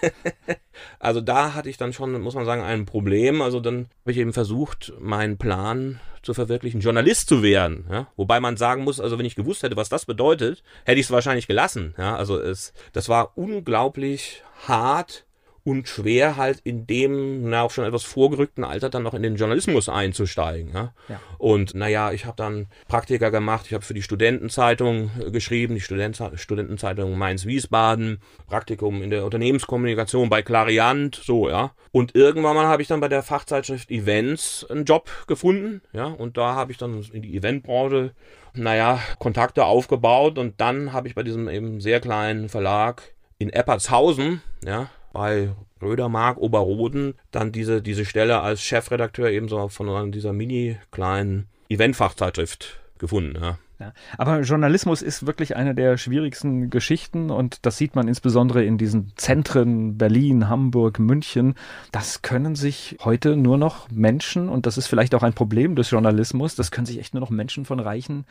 also 0.98 1.22
da 1.22 1.54
hatte 1.54 1.70
ich 1.70 1.78
dann 1.78 1.94
schon, 1.94 2.20
muss 2.20 2.34
man 2.34 2.44
sagen, 2.44 2.60
ein 2.60 2.84
Problem. 2.84 3.40
Also 3.40 3.58
dann 3.58 3.88
habe 4.02 4.12
ich 4.12 4.18
eben 4.18 4.34
versucht, 4.34 4.92
meinen 5.00 5.38
Plan 5.38 5.98
zu 6.22 6.34
verwirklichen, 6.34 6.82
Journalist 6.82 7.26
zu 7.26 7.42
werden. 7.42 7.86
Ja? 7.90 8.08
Wobei 8.16 8.38
man 8.38 8.58
sagen 8.58 8.84
muss, 8.84 9.00
also 9.00 9.18
wenn 9.18 9.24
ich 9.24 9.34
gewusst 9.34 9.62
hätte, 9.62 9.76
was 9.76 9.88
das 9.88 10.04
bedeutet, 10.04 10.62
hätte 10.84 11.00
ich 11.00 11.06
es 11.06 11.10
wahrscheinlich 11.10 11.46
gelassen. 11.46 11.94
Ja? 11.96 12.16
Also 12.16 12.38
es, 12.38 12.74
das 12.92 13.08
war 13.08 13.38
unglaublich 13.38 14.42
hart 14.68 15.24
und 15.64 15.88
schwer 15.88 16.36
halt 16.36 16.60
in 16.60 16.86
dem, 16.86 17.48
na, 17.48 17.62
auch 17.62 17.70
schon 17.70 17.84
etwas 17.84 18.04
vorgerückten 18.04 18.64
Alter 18.64 18.90
dann 18.90 19.02
noch 19.02 19.14
in 19.14 19.22
den 19.22 19.36
Journalismus 19.36 19.88
einzusteigen. 19.88 20.72
Ja? 20.72 20.94
ja. 21.08 21.20
Und 21.38 21.74
naja, 21.74 22.12
ich 22.12 22.26
habe 22.26 22.36
dann 22.36 22.66
Praktika 22.88 23.30
gemacht, 23.30 23.66
ich 23.66 23.74
habe 23.74 23.84
für 23.84 23.94
die 23.94 24.02
Studentenzeitung 24.02 25.10
äh, 25.20 25.30
geschrieben, 25.30 25.74
die 25.74 25.80
Student 25.80 26.20
Studentenzeitung 26.34 27.16
Mainz-Wiesbaden, 27.16 28.20
Praktikum 28.46 29.02
in 29.02 29.10
der 29.10 29.24
Unternehmenskommunikation 29.24 30.28
bei 30.28 30.42
Clariant, 30.42 31.14
so, 31.14 31.48
ja. 31.48 31.72
Und 31.92 32.14
irgendwann 32.14 32.56
mal 32.56 32.66
habe 32.66 32.82
ich 32.82 32.88
dann 32.88 33.00
bei 33.00 33.08
der 33.08 33.22
Fachzeitschrift 33.22 33.90
Events 33.90 34.66
einen 34.70 34.84
Job 34.84 35.10
gefunden, 35.26 35.82
ja, 35.92 36.06
und 36.06 36.36
da 36.36 36.54
habe 36.54 36.72
ich 36.72 36.78
dann 36.78 37.02
in 37.12 37.22
die 37.22 37.36
Eventbranche 37.36 38.12
naja, 38.54 39.00
Kontakte 39.18 39.64
aufgebaut 39.64 40.38
und 40.38 40.60
dann 40.60 40.92
habe 40.92 41.08
ich 41.08 41.14
bei 41.14 41.22
diesem 41.22 41.48
eben 41.48 41.80
sehr 41.80 42.00
kleinen 42.00 42.48
Verlag 42.48 43.02
in 43.38 43.50
Eppertshausen, 43.50 44.42
ja, 44.64 44.90
bei 45.12 45.50
Rödermark, 45.82 46.38
Oberroden, 46.38 47.14
dann 47.30 47.52
diese, 47.52 47.82
diese 47.82 48.04
Stelle 48.04 48.40
als 48.40 48.62
Chefredakteur 48.62 49.30
ebenso 49.30 49.68
von 49.68 50.12
dieser 50.12 50.32
mini 50.32 50.78
kleinen 50.90 51.48
Eventfachzeitschrift 51.68 52.80
gefunden. 52.98 53.42
Ja. 53.42 53.58
Ja, 53.80 53.94
aber 54.18 54.40
Journalismus 54.42 55.00
ist 55.00 55.26
wirklich 55.26 55.56
eine 55.56 55.74
der 55.74 55.96
schwierigsten 55.96 56.68
Geschichten 56.68 57.30
und 57.30 57.64
das 57.64 57.78
sieht 57.78 57.96
man 57.96 58.08
insbesondere 58.08 58.62
in 58.62 58.76
diesen 58.76 59.12
Zentren 59.16 59.96
Berlin, 59.96 60.50
Hamburg, 60.50 60.98
München. 60.98 61.54
Das 61.90 62.20
können 62.20 62.56
sich 62.56 62.98
heute 63.02 63.36
nur 63.36 63.56
noch 63.56 63.90
Menschen 63.90 64.50
und 64.50 64.66
das 64.66 64.76
ist 64.76 64.86
vielleicht 64.86 65.14
auch 65.14 65.22
ein 65.22 65.32
Problem 65.32 65.76
des 65.76 65.90
Journalismus. 65.90 66.54
Das 66.56 66.70
können 66.70 66.86
sich 66.86 66.98
echt 66.98 67.14
nur 67.14 67.22
noch 67.22 67.30
Menschen 67.30 67.64
von 67.64 67.80
reichen, 67.80 68.26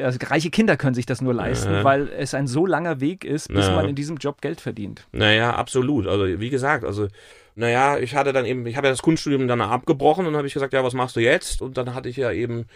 also 0.00 0.18
reiche 0.24 0.50
Kinder 0.50 0.76
können 0.76 0.94
sich 0.94 1.06
das 1.06 1.20
nur 1.20 1.32
leisten, 1.32 1.72
ja. 1.72 1.84
weil 1.84 2.08
es 2.08 2.34
ein 2.34 2.48
so 2.48 2.66
langer 2.66 3.00
Weg 3.00 3.24
ist, 3.24 3.48
bis 3.48 3.68
ja. 3.68 3.76
man 3.76 3.88
in 3.88 3.94
diesem 3.94 4.16
Job 4.16 4.40
Geld 4.40 4.60
verdient. 4.60 5.06
Naja, 5.12 5.54
absolut. 5.54 6.08
Also 6.08 6.24
wie 6.40 6.50
gesagt, 6.50 6.84
also 6.84 7.06
Naja, 7.58 7.98
ich 7.98 8.14
hatte 8.14 8.32
dann 8.32 8.46
eben, 8.46 8.64
ich 8.66 8.76
habe 8.76 8.86
ja 8.86 8.92
das 8.92 9.02
Kunststudium 9.02 9.48
dann 9.48 9.60
abgebrochen 9.60 10.26
und 10.26 10.36
habe 10.36 10.46
ich 10.46 10.54
gesagt, 10.54 10.72
ja, 10.72 10.84
was 10.84 10.94
machst 10.94 11.16
du 11.16 11.20
jetzt? 11.20 11.60
Und 11.60 11.76
dann 11.76 11.92
hatte 11.92 12.08
ich 12.08 12.16
ja 12.16 12.30
eben 12.30 12.66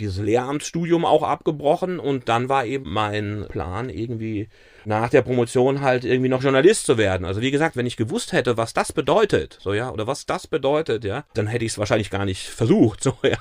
dieses 0.00 0.18
Lehramtsstudium 0.18 1.04
auch 1.04 1.22
abgebrochen 1.22 2.00
und 2.00 2.28
dann 2.28 2.48
war 2.48 2.66
eben 2.66 2.92
mein 2.92 3.46
Plan 3.48 3.88
irgendwie 3.88 4.48
nach 4.84 5.10
der 5.10 5.22
Promotion 5.22 5.80
halt 5.80 6.04
irgendwie 6.04 6.28
noch 6.28 6.42
Journalist 6.42 6.86
zu 6.86 6.98
werden. 6.98 7.24
Also 7.24 7.40
wie 7.40 7.52
gesagt, 7.52 7.76
wenn 7.76 7.86
ich 7.86 7.96
gewusst 7.96 8.32
hätte, 8.32 8.56
was 8.56 8.72
das 8.72 8.92
bedeutet, 8.92 9.58
so 9.60 9.74
ja, 9.74 9.92
oder 9.92 10.08
was 10.08 10.26
das 10.26 10.48
bedeutet, 10.48 11.04
ja, 11.04 11.24
dann 11.34 11.46
hätte 11.46 11.64
ich 11.64 11.70
es 11.70 11.78
wahrscheinlich 11.78 12.10
gar 12.10 12.24
nicht 12.24 12.48
versucht, 12.48 13.00
so 13.04 13.16
ja. 13.22 13.38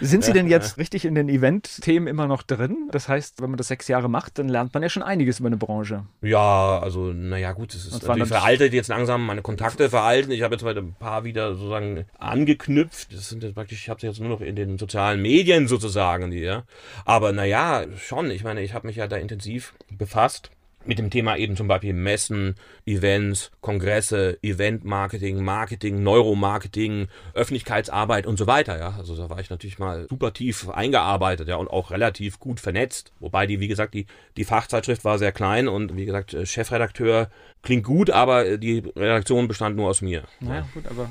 Sind 0.00 0.24
Sie 0.24 0.32
denn 0.32 0.46
jetzt 0.48 0.78
richtig 0.78 1.04
in 1.04 1.14
den 1.14 1.28
Event-Themen 1.28 2.06
immer 2.06 2.26
noch 2.26 2.42
drin? 2.42 2.88
Das 2.90 3.08
heißt, 3.08 3.40
wenn 3.40 3.50
man 3.50 3.56
das 3.56 3.68
sechs 3.68 3.86
Jahre 3.88 4.08
macht, 4.08 4.38
dann 4.38 4.48
lernt 4.48 4.74
man 4.74 4.82
ja 4.82 4.88
schon 4.88 5.02
einiges 5.02 5.38
über 5.38 5.46
eine 5.46 5.56
Branche. 5.56 6.04
Ja, 6.22 6.78
also, 6.80 7.12
naja, 7.12 7.52
gut, 7.52 7.74
es 7.74 7.86
ist 7.86 8.02
natürlich 8.02 8.28
veraltet 8.28 8.72
jetzt 8.72 8.88
langsam, 8.88 9.24
meine 9.24 9.42
Kontakte 9.42 9.88
veralten. 9.88 10.32
Ich 10.32 10.42
habe 10.42 10.54
jetzt 10.54 10.64
ein 10.64 10.94
paar 10.94 11.24
wieder 11.24 11.54
sozusagen 11.54 12.04
angeknüpft. 12.18 13.12
Das 13.12 13.28
sind 13.28 13.42
jetzt 13.42 13.54
praktisch, 13.54 13.80
ich 13.82 13.88
habe 13.88 14.00
sie 14.00 14.08
jetzt 14.08 14.20
nur 14.20 14.28
noch 14.28 14.40
in 14.40 14.56
den 14.56 14.78
sozialen 14.78 15.22
Medien 15.22 15.68
sozusagen, 15.68 16.30
die, 16.30 16.40
ja. 16.40 16.64
Aber 17.04 17.32
naja, 17.32 17.84
schon, 17.96 18.30
ich 18.30 18.42
meine, 18.42 18.62
ich 18.62 18.74
habe 18.74 18.86
mich 18.86 18.96
ja 18.96 19.06
da 19.06 19.16
intensiv 19.16 19.74
befasst 19.90 20.50
mit 20.84 20.98
dem 20.98 21.10
Thema 21.10 21.36
eben 21.36 21.56
zum 21.56 21.68
Beispiel 21.68 21.92
Messen, 21.92 22.54
Events, 22.86 23.50
Kongresse, 23.60 24.38
Event-Marketing, 24.42 25.42
Marketing, 25.42 26.02
Neuromarketing, 26.02 27.08
Öffentlichkeitsarbeit 27.34 28.26
und 28.26 28.38
so 28.38 28.46
weiter. 28.46 28.78
Ja, 28.78 28.94
also 28.96 29.16
da 29.16 29.28
war 29.28 29.40
ich 29.40 29.50
natürlich 29.50 29.78
mal 29.78 30.06
super 30.08 30.32
tief 30.32 30.68
eingearbeitet, 30.68 31.48
ja, 31.48 31.56
und 31.56 31.68
auch 31.68 31.90
relativ 31.90 32.38
gut 32.38 32.60
vernetzt. 32.60 33.12
Wobei 33.20 33.46
die, 33.46 33.60
wie 33.60 33.68
gesagt, 33.68 33.94
die 33.94 34.06
die 34.36 34.44
Fachzeitschrift 34.44 35.04
war 35.04 35.18
sehr 35.18 35.32
klein 35.32 35.68
und 35.68 35.96
wie 35.96 36.06
gesagt 36.06 36.36
Chefredakteur 36.44 37.28
klingt 37.62 37.84
gut, 37.84 38.10
aber 38.10 38.56
die 38.56 38.78
Redaktion 38.96 39.48
bestand 39.48 39.76
nur 39.76 39.88
aus 39.88 40.00
mir. 40.00 40.22
Naja, 40.40 40.66
gut, 40.72 40.84
aber 40.86 41.10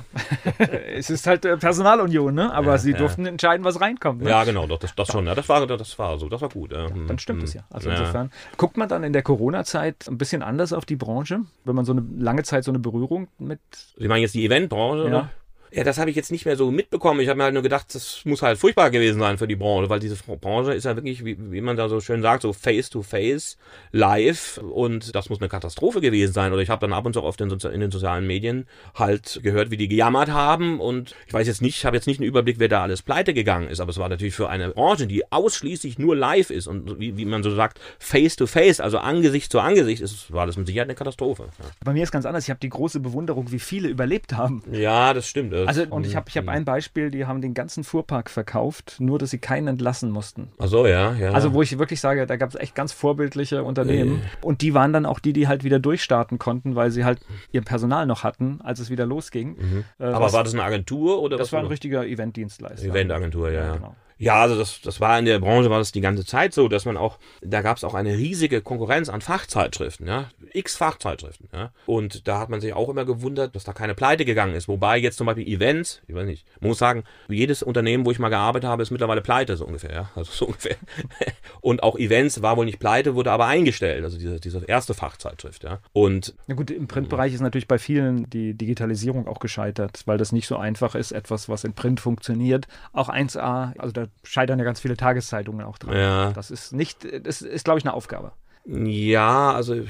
es 0.94 1.10
ist 1.10 1.26
halt 1.26 1.44
äh, 1.44 1.56
Personalunion, 1.56 2.34
ne? 2.34 2.52
Aber 2.52 2.72
ja, 2.72 2.78
sie 2.78 2.92
durften 2.92 3.24
ja. 3.24 3.30
entscheiden, 3.30 3.64
was 3.64 3.80
reinkommt. 3.80 4.22
Ne? 4.22 4.30
Ja, 4.30 4.42
genau, 4.44 4.66
das, 4.66 4.94
das 4.94 5.08
schon. 5.08 5.26
Ja, 5.26 5.34
das 5.34 5.48
war, 5.48 5.64
das 5.66 5.98
war 5.98 6.18
so, 6.18 6.28
das 6.28 6.40
war 6.40 6.48
gut. 6.48 6.72
Ja, 6.72 6.88
dann 6.88 7.18
stimmt 7.18 7.44
es 7.44 7.54
ja. 7.54 7.62
Also 7.70 7.90
insofern 7.90 8.32
guckt 8.56 8.76
man 8.76 8.88
dann 8.88 9.04
in 9.04 9.12
der 9.12 9.22
Corona-Zeit 9.60 10.08
ein 10.08 10.18
bisschen 10.18 10.42
anders 10.42 10.72
auf 10.72 10.84
die 10.84 10.96
Branche, 10.96 11.40
wenn 11.64 11.74
man 11.74 11.84
so 11.84 11.92
eine 11.92 12.04
lange 12.16 12.42
Zeit 12.42 12.64
so 12.64 12.70
eine 12.70 12.78
Berührung 12.78 13.28
mit. 13.38 13.60
Sie 13.96 14.08
meinen 14.08 14.22
jetzt 14.22 14.34
die 14.34 14.44
Eventbranche? 14.44 15.02
Ja. 15.02 15.08
Oder? 15.08 15.30
Ja, 15.72 15.84
das 15.84 15.98
habe 15.98 16.10
ich 16.10 16.16
jetzt 16.16 16.32
nicht 16.32 16.46
mehr 16.46 16.56
so 16.56 16.70
mitbekommen. 16.70 17.20
Ich 17.20 17.28
habe 17.28 17.38
mir 17.38 17.44
halt 17.44 17.54
nur 17.54 17.62
gedacht, 17.62 17.94
das 17.94 18.22
muss 18.24 18.42
halt 18.42 18.58
furchtbar 18.58 18.90
gewesen 18.90 19.20
sein 19.20 19.38
für 19.38 19.46
die 19.46 19.56
Branche, 19.56 19.88
weil 19.88 20.00
diese 20.00 20.16
Branche 20.16 20.74
ist 20.74 20.84
ja 20.84 20.96
wirklich, 20.96 21.24
wie, 21.24 21.36
wie 21.38 21.60
man 21.60 21.76
da 21.76 21.88
so 21.88 22.00
schön 22.00 22.22
sagt, 22.22 22.42
so 22.42 22.52
face-to-face, 22.52 23.56
live 23.92 24.58
und 24.58 25.14
das 25.14 25.30
muss 25.30 25.40
eine 25.40 25.48
Katastrophe 25.48 26.00
gewesen 26.00 26.32
sein. 26.32 26.52
Oder 26.52 26.62
ich 26.62 26.70
habe 26.70 26.80
dann 26.80 26.92
ab 26.92 27.06
und 27.06 27.12
zu 27.12 27.22
auf 27.22 27.36
den, 27.36 27.50
in 27.50 27.80
den 27.80 27.90
sozialen 27.90 28.26
Medien 28.26 28.66
halt 28.94 29.40
gehört, 29.42 29.70
wie 29.70 29.76
die 29.76 29.88
gejammert 29.88 30.30
haben 30.30 30.80
und 30.80 31.14
ich 31.26 31.32
weiß 31.32 31.46
jetzt 31.46 31.62
nicht, 31.62 31.76
ich 31.76 31.84
habe 31.84 31.96
jetzt 31.96 32.06
nicht 32.06 32.20
einen 32.20 32.28
Überblick, 32.28 32.58
wer 32.58 32.68
da 32.68 32.82
alles 32.82 33.02
pleite 33.02 33.34
gegangen 33.34 33.68
ist, 33.68 33.80
aber 33.80 33.90
es 33.90 33.98
war 33.98 34.08
natürlich 34.08 34.34
für 34.34 34.48
eine 34.48 34.70
Branche, 34.70 35.06
die 35.06 35.30
ausschließlich 35.30 35.98
nur 35.98 36.16
live 36.16 36.50
ist 36.50 36.66
und 36.66 36.98
wie, 36.98 37.16
wie 37.16 37.24
man 37.24 37.42
so 37.42 37.54
sagt, 37.54 37.80
face-to-face, 37.98 38.80
also 38.80 38.98
Angesicht 38.98 39.52
zu 39.52 39.60
Angesicht, 39.60 40.02
ist, 40.02 40.32
war 40.32 40.46
das 40.46 40.56
mit 40.56 40.66
Sicherheit 40.66 40.88
eine 40.88 40.96
Katastrophe. 40.96 41.44
Ja. 41.58 41.64
Bei 41.84 41.92
mir 41.92 42.02
ist 42.02 42.12
ganz 42.12 42.26
anders. 42.26 42.44
Ich 42.44 42.50
habe 42.50 42.60
die 42.60 42.68
große 42.68 43.00
Bewunderung, 43.00 43.52
wie 43.52 43.58
viele 43.58 43.88
überlebt 43.88 44.32
haben. 44.32 44.62
Ja, 44.72 45.14
das 45.14 45.28
stimmt. 45.28 45.52
Also 45.66 45.84
und 45.90 46.06
ich 46.06 46.16
habe 46.16 46.26
ich 46.28 46.36
hab 46.36 46.48
ein 46.48 46.64
Beispiel, 46.64 47.10
die 47.10 47.26
haben 47.26 47.40
den 47.40 47.54
ganzen 47.54 47.84
Fuhrpark 47.84 48.30
verkauft, 48.30 48.96
nur 48.98 49.18
dass 49.18 49.30
sie 49.30 49.38
keinen 49.38 49.68
entlassen 49.68 50.10
mussten. 50.10 50.50
Ach 50.58 50.68
so, 50.68 50.86
ja, 50.86 51.14
ja. 51.14 51.32
Also 51.32 51.54
wo 51.54 51.62
ich 51.62 51.78
wirklich 51.78 52.00
sage, 52.00 52.26
da 52.26 52.36
gab 52.36 52.50
es 52.50 52.56
echt 52.56 52.74
ganz 52.74 52.92
vorbildliche 52.92 53.62
Unternehmen. 53.64 54.20
Äh. 54.20 54.46
Und 54.46 54.62
die 54.62 54.74
waren 54.74 54.92
dann 54.92 55.06
auch 55.06 55.18
die, 55.18 55.32
die 55.32 55.48
halt 55.48 55.64
wieder 55.64 55.78
durchstarten 55.78 56.38
konnten, 56.38 56.76
weil 56.76 56.90
sie 56.90 57.04
halt 57.04 57.20
ihr 57.52 57.62
Personal 57.62 58.06
noch 58.06 58.24
hatten, 58.24 58.60
als 58.62 58.80
es 58.80 58.90
wieder 58.90 59.06
losging. 59.06 59.56
Mhm. 59.56 59.84
Äh, 59.98 60.04
Aber 60.04 60.26
was, 60.26 60.32
war 60.32 60.44
das 60.44 60.54
eine 60.54 60.62
Agentur 60.62 61.20
oder 61.22 61.36
Das 61.36 61.52
war 61.52 61.60
ein 61.60 61.66
richtiger 61.66 62.06
Eventdienstleister. 62.06 62.86
Eventagentur, 62.88 63.50
ja. 63.50 63.64
ja 63.64 63.74
genau. 63.74 63.96
Ja, 64.20 64.42
also 64.42 64.54
das, 64.54 64.82
das 64.82 65.00
war 65.00 65.18
in 65.18 65.24
der 65.24 65.38
Branche 65.38 65.70
war 65.70 65.78
das 65.78 65.92
die 65.92 66.02
ganze 66.02 66.26
Zeit 66.26 66.52
so, 66.52 66.68
dass 66.68 66.84
man 66.84 66.98
auch, 66.98 67.18
da 67.40 67.62
gab 67.62 67.78
es 67.78 67.84
auch 67.84 67.94
eine 67.94 68.18
riesige 68.18 68.60
Konkurrenz 68.60 69.08
an 69.08 69.22
Fachzeitschriften, 69.22 70.06
ja, 70.06 70.28
x 70.52 70.76
Fachzeitschriften, 70.76 71.48
ja. 71.54 71.72
Und 71.86 72.28
da 72.28 72.38
hat 72.38 72.50
man 72.50 72.60
sich 72.60 72.74
auch 72.74 72.90
immer 72.90 73.06
gewundert, 73.06 73.56
dass 73.56 73.64
da 73.64 73.72
keine 73.72 73.94
Pleite 73.94 74.26
gegangen 74.26 74.54
ist. 74.54 74.68
Wobei 74.68 74.98
jetzt 74.98 75.16
zum 75.16 75.26
Beispiel 75.26 75.48
Events, 75.48 76.02
ich 76.06 76.14
weiß 76.14 76.26
nicht, 76.26 76.44
muss 76.60 76.76
sagen, 76.76 77.04
jedes 77.28 77.62
Unternehmen, 77.62 78.04
wo 78.04 78.10
ich 78.10 78.18
mal 78.18 78.28
gearbeitet 78.28 78.68
habe, 78.68 78.82
ist 78.82 78.90
mittlerweile 78.90 79.22
pleite, 79.22 79.56
so 79.56 79.64
ungefähr, 79.64 79.94
ja. 79.94 80.10
Also 80.14 80.32
so 80.32 80.46
ungefähr. 80.48 80.76
Und 81.62 81.82
auch 81.82 81.98
Events 81.98 82.42
war 82.42 82.58
wohl 82.58 82.66
nicht 82.66 82.78
pleite, 82.78 83.14
wurde 83.14 83.32
aber 83.32 83.46
eingestellt, 83.46 84.04
also 84.04 84.18
diese, 84.18 84.38
diese 84.38 84.62
erste 84.66 84.92
Fachzeitschrift, 84.92 85.64
ja. 85.64 85.78
Und. 85.94 86.34
Na 86.46 86.54
gut, 86.54 86.70
im 86.70 86.88
Printbereich 86.88 87.32
ist 87.32 87.40
natürlich 87.40 87.68
bei 87.68 87.78
vielen 87.78 88.28
die 88.28 88.52
Digitalisierung 88.52 89.26
auch 89.26 89.38
gescheitert, 89.38 90.02
weil 90.04 90.18
das 90.18 90.32
nicht 90.32 90.46
so 90.46 90.58
einfach 90.58 90.94
ist, 90.94 91.12
etwas, 91.12 91.48
was 91.48 91.64
in 91.64 91.72
Print 91.72 92.00
funktioniert, 92.00 92.68
auch 92.92 93.08
1A, 93.08 93.78
also 93.78 93.92
da 93.92 94.09
scheitern 94.22 94.58
ja 94.58 94.64
ganz 94.64 94.80
viele 94.80 94.96
Tageszeitungen 94.96 95.64
auch 95.64 95.78
dran. 95.78 95.96
Ja. 95.96 96.32
Das 96.32 96.50
ist 96.50 96.72
nicht, 96.72 97.06
das 97.24 97.42
ist, 97.42 97.64
glaube 97.64 97.78
ich, 97.78 97.84
eine 97.84 97.94
Aufgabe. 97.94 98.32
Ja, 98.66 99.52
also 99.52 99.74
ich 99.74 99.88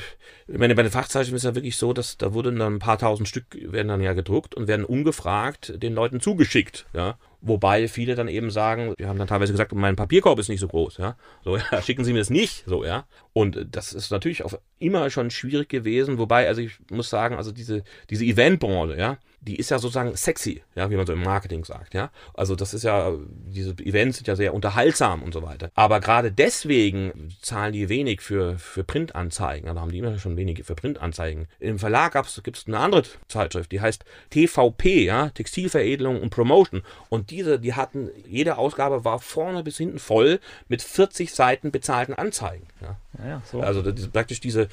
meine, 0.58 0.74
bei 0.74 0.82
den 0.82 0.92
Fachzeichnungen 0.92 1.36
ist 1.36 1.44
ja 1.44 1.54
wirklich 1.54 1.76
so, 1.76 1.92
dass 1.92 2.16
da 2.18 2.32
wurden 2.32 2.58
dann 2.58 2.76
ein 2.76 2.78
paar 2.78 2.98
tausend 2.98 3.28
Stück 3.28 3.46
werden 3.60 3.88
dann 3.88 4.00
ja 4.00 4.12
gedruckt 4.12 4.54
und 4.54 4.68
werden 4.68 4.84
ungefragt 4.84 5.74
den 5.82 5.94
Leuten 5.94 6.20
zugeschickt, 6.20 6.86
ja. 6.94 7.18
Wobei 7.42 7.88
viele 7.88 8.14
dann 8.14 8.28
eben 8.28 8.50
sagen, 8.50 8.94
wir 8.98 9.08
haben 9.08 9.18
dann 9.18 9.26
teilweise 9.26 9.52
gesagt, 9.52 9.72
mein 9.72 9.96
Papierkorb 9.96 10.38
ist 10.38 10.48
nicht 10.48 10.60
so 10.60 10.68
groß, 10.68 10.98
ja. 10.98 11.16
So, 11.44 11.56
ja, 11.72 11.82
schicken 11.82 12.04
Sie 12.04 12.12
mir 12.12 12.20
das 12.20 12.30
nicht, 12.30 12.64
so, 12.66 12.84
ja. 12.84 13.06
Und 13.32 13.66
das 13.70 13.92
ist 13.92 14.10
natürlich 14.10 14.44
auch 14.44 14.54
immer 14.78 15.10
schon 15.10 15.30
schwierig 15.30 15.68
gewesen, 15.68 16.18
wobei, 16.18 16.46
also 16.46 16.60
ich 16.60 16.78
muss 16.90 17.10
sagen, 17.10 17.36
also 17.36 17.50
diese, 17.50 17.82
diese 18.08 18.24
Eventbranche, 18.24 18.96
ja, 18.96 19.18
die 19.42 19.56
ist 19.56 19.70
ja 19.70 19.78
sozusagen 19.78 20.14
sexy, 20.16 20.62
ja, 20.74 20.90
wie 20.90 20.96
man 20.96 21.06
so 21.06 21.12
im 21.12 21.22
Marketing 21.22 21.64
sagt, 21.64 21.94
ja. 21.94 22.10
Also 22.34 22.54
das 22.54 22.74
ist 22.74 22.84
ja, 22.84 23.12
diese 23.26 23.70
Events 23.78 24.18
sind 24.18 24.28
ja 24.28 24.36
sehr 24.36 24.52
unterhaltsam 24.52 25.22
und 25.22 25.32
so 25.32 25.42
weiter. 25.42 25.70
Aber 25.74 26.00
gerade 26.00 26.30
deswegen 26.30 27.34
zahlen 27.40 27.72
die 27.72 27.88
wenig 27.88 28.20
für, 28.20 28.58
für 28.58 28.84
Printanzeigen. 28.84 29.64
Da 29.64 29.70
also 29.70 29.80
haben 29.80 29.92
die 29.92 29.98
immer 29.98 30.18
schon 30.18 30.36
wenig 30.36 30.64
für 30.64 30.74
Printanzeigen. 30.74 31.48
Im 31.58 31.78
Verlag 31.78 32.12
gibt 32.42 32.56
es 32.56 32.66
eine 32.66 32.78
andere 32.78 33.02
Zeitschrift, 33.28 33.72
die 33.72 33.80
heißt 33.80 34.04
TVP, 34.30 35.04
ja, 35.04 35.30
Textilveredelung 35.30 36.20
und 36.20 36.30
Promotion. 36.30 36.82
Und 37.08 37.30
diese, 37.30 37.58
die 37.58 37.74
hatten, 37.74 38.10
jede 38.26 38.58
Ausgabe 38.58 39.04
war 39.04 39.20
vorne 39.20 39.62
bis 39.62 39.78
hinten 39.78 39.98
voll 39.98 40.40
mit 40.68 40.82
40 40.82 41.32
Seiten 41.32 41.70
bezahlten 41.70 42.14
Anzeigen. 42.14 42.66
Ja, 42.82 42.96
ja, 43.26 43.42
so. 43.50 43.60
Also 43.60 43.80
das 43.80 43.98
ist 43.98 44.12
praktisch 44.12 44.40
diese 44.40 44.68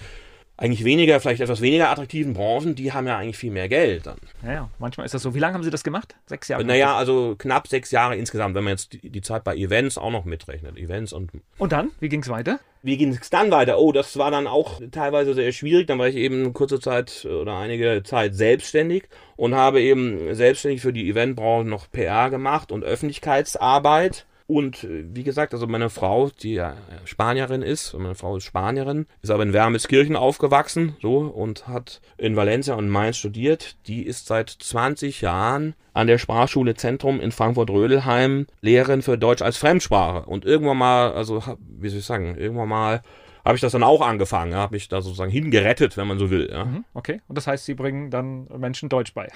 eigentlich 0.57 0.83
weniger, 0.83 1.19
vielleicht 1.19 1.41
etwas 1.41 1.61
weniger 1.61 1.89
attraktiven 1.89 2.33
Branchen, 2.33 2.73
die 2.73 2.91
haben 2.91 3.05
ja 3.05 3.17
eigentlich 3.17 3.37
viel 3.37 3.51
mehr 3.51 3.69
Geld 3.69 4.07
dann. 4.07 4.17
Ja, 4.43 4.53
ja, 4.53 4.69
manchmal 4.79 5.05
ist 5.05 5.13
das 5.13 5.21
so. 5.21 5.35
Wie 5.35 5.39
lange 5.39 5.53
haben 5.53 5.63
Sie 5.63 5.69
das 5.69 5.83
gemacht? 5.83 6.15
Sechs 6.25 6.47
Jahre? 6.47 6.65
Naja, 6.65 6.95
also 6.95 7.35
knapp 7.37 7.67
sechs 7.67 7.91
Jahre 7.91 8.15
insgesamt, 8.15 8.55
wenn 8.55 8.63
man 8.63 8.71
jetzt 8.71 8.93
die, 8.93 9.09
die 9.09 9.21
Zeit 9.21 9.43
bei 9.43 9.55
Events 9.55 9.99
auch 9.99 10.09
noch 10.11 10.25
mitrechnet. 10.25 10.77
Events 10.77 11.13
und. 11.13 11.31
Und 11.59 11.71
dann? 11.71 11.91
Wie 11.99 12.09
ging 12.09 12.23
es 12.23 12.29
weiter? 12.29 12.59
Wie 12.81 12.97
ging 12.97 13.13
es 13.13 13.29
dann 13.29 13.51
weiter? 13.51 13.79
Oh, 13.79 13.91
das 13.91 14.17
war 14.17 14.31
dann 14.31 14.47
auch 14.47 14.81
teilweise 14.91 15.35
sehr 15.35 15.51
schwierig. 15.51 15.87
Dann 15.87 15.99
war 15.99 16.07
ich 16.07 16.15
eben 16.15 16.53
kurze 16.53 16.79
Zeit 16.79 17.25
oder 17.25 17.57
einige 17.57 18.01
Zeit 18.03 18.33
selbstständig 18.33 19.03
und 19.35 19.53
habe 19.53 19.81
eben 19.81 20.33
selbstständig 20.33 20.81
für 20.81 20.93
die 20.93 21.07
Eventbranche 21.07 21.69
noch 21.69 21.91
PR 21.91 22.31
gemacht 22.31 22.71
und 22.71 22.83
Öffentlichkeitsarbeit 22.83 24.25
und 24.47 24.85
äh, 24.85 25.03
wie 25.13 25.23
gesagt, 25.23 25.53
also 25.53 25.67
meine 25.67 25.89
Frau, 25.89 26.29
die 26.29 26.53
ja 26.53 26.77
Spanierin 27.03 27.61
ist, 27.61 27.93
meine 27.93 28.15
Frau 28.15 28.37
ist 28.37 28.45
Spanierin, 28.45 29.05
ist 29.21 29.29
aber 29.29 29.43
in 29.43 29.51
Wermelskirchen 29.51 30.15
aufgewachsen, 30.15 30.95
so, 31.01 31.17
und 31.17 31.67
hat 31.67 32.01
in 32.17 32.37
Valencia 32.37 32.75
und 32.75 32.89
Mainz 32.89 33.17
studiert. 33.17 33.75
Die 33.87 34.05
ist 34.05 34.27
seit 34.27 34.49
20 34.49 35.19
Jahren 35.19 35.75
an 35.93 36.07
der 36.07 36.17
Sprachschule 36.17 36.75
Zentrum 36.75 37.19
in 37.19 37.33
Frankfurt-Rödelheim 37.33 38.47
Lehrerin 38.61 39.01
für 39.01 39.17
Deutsch 39.17 39.41
als 39.41 39.57
Fremdsprache. 39.57 40.25
Und 40.25 40.45
irgendwann 40.45 40.77
mal, 40.77 41.11
also, 41.11 41.43
wie 41.59 41.89
soll 41.89 41.99
ich 41.99 42.05
sagen, 42.05 42.37
irgendwann 42.37 42.69
mal 42.69 43.01
habe 43.47 43.55
ich 43.55 43.61
das 43.61 43.71
dann 43.71 43.83
auch 43.83 44.01
angefangen, 44.01 44.55
habe 44.55 44.75
mich 44.75 44.89
da 44.89 45.01
sozusagen 45.01 45.31
hingerettet, 45.31 45.95
wenn 45.95 46.05
man 46.05 46.19
so 46.19 46.29
will. 46.29 46.49
Ja. 46.51 46.65
Mhm, 46.65 46.83
okay, 46.93 47.21
und 47.29 47.37
das 47.37 47.47
heißt, 47.47 47.63
Sie 47.63 47.75
bringen 47.75 48.11
dann 48.11 48.45
Menschen 48.57 48.89
Deutsch 48.89 49.13
bei. 49.13 49.29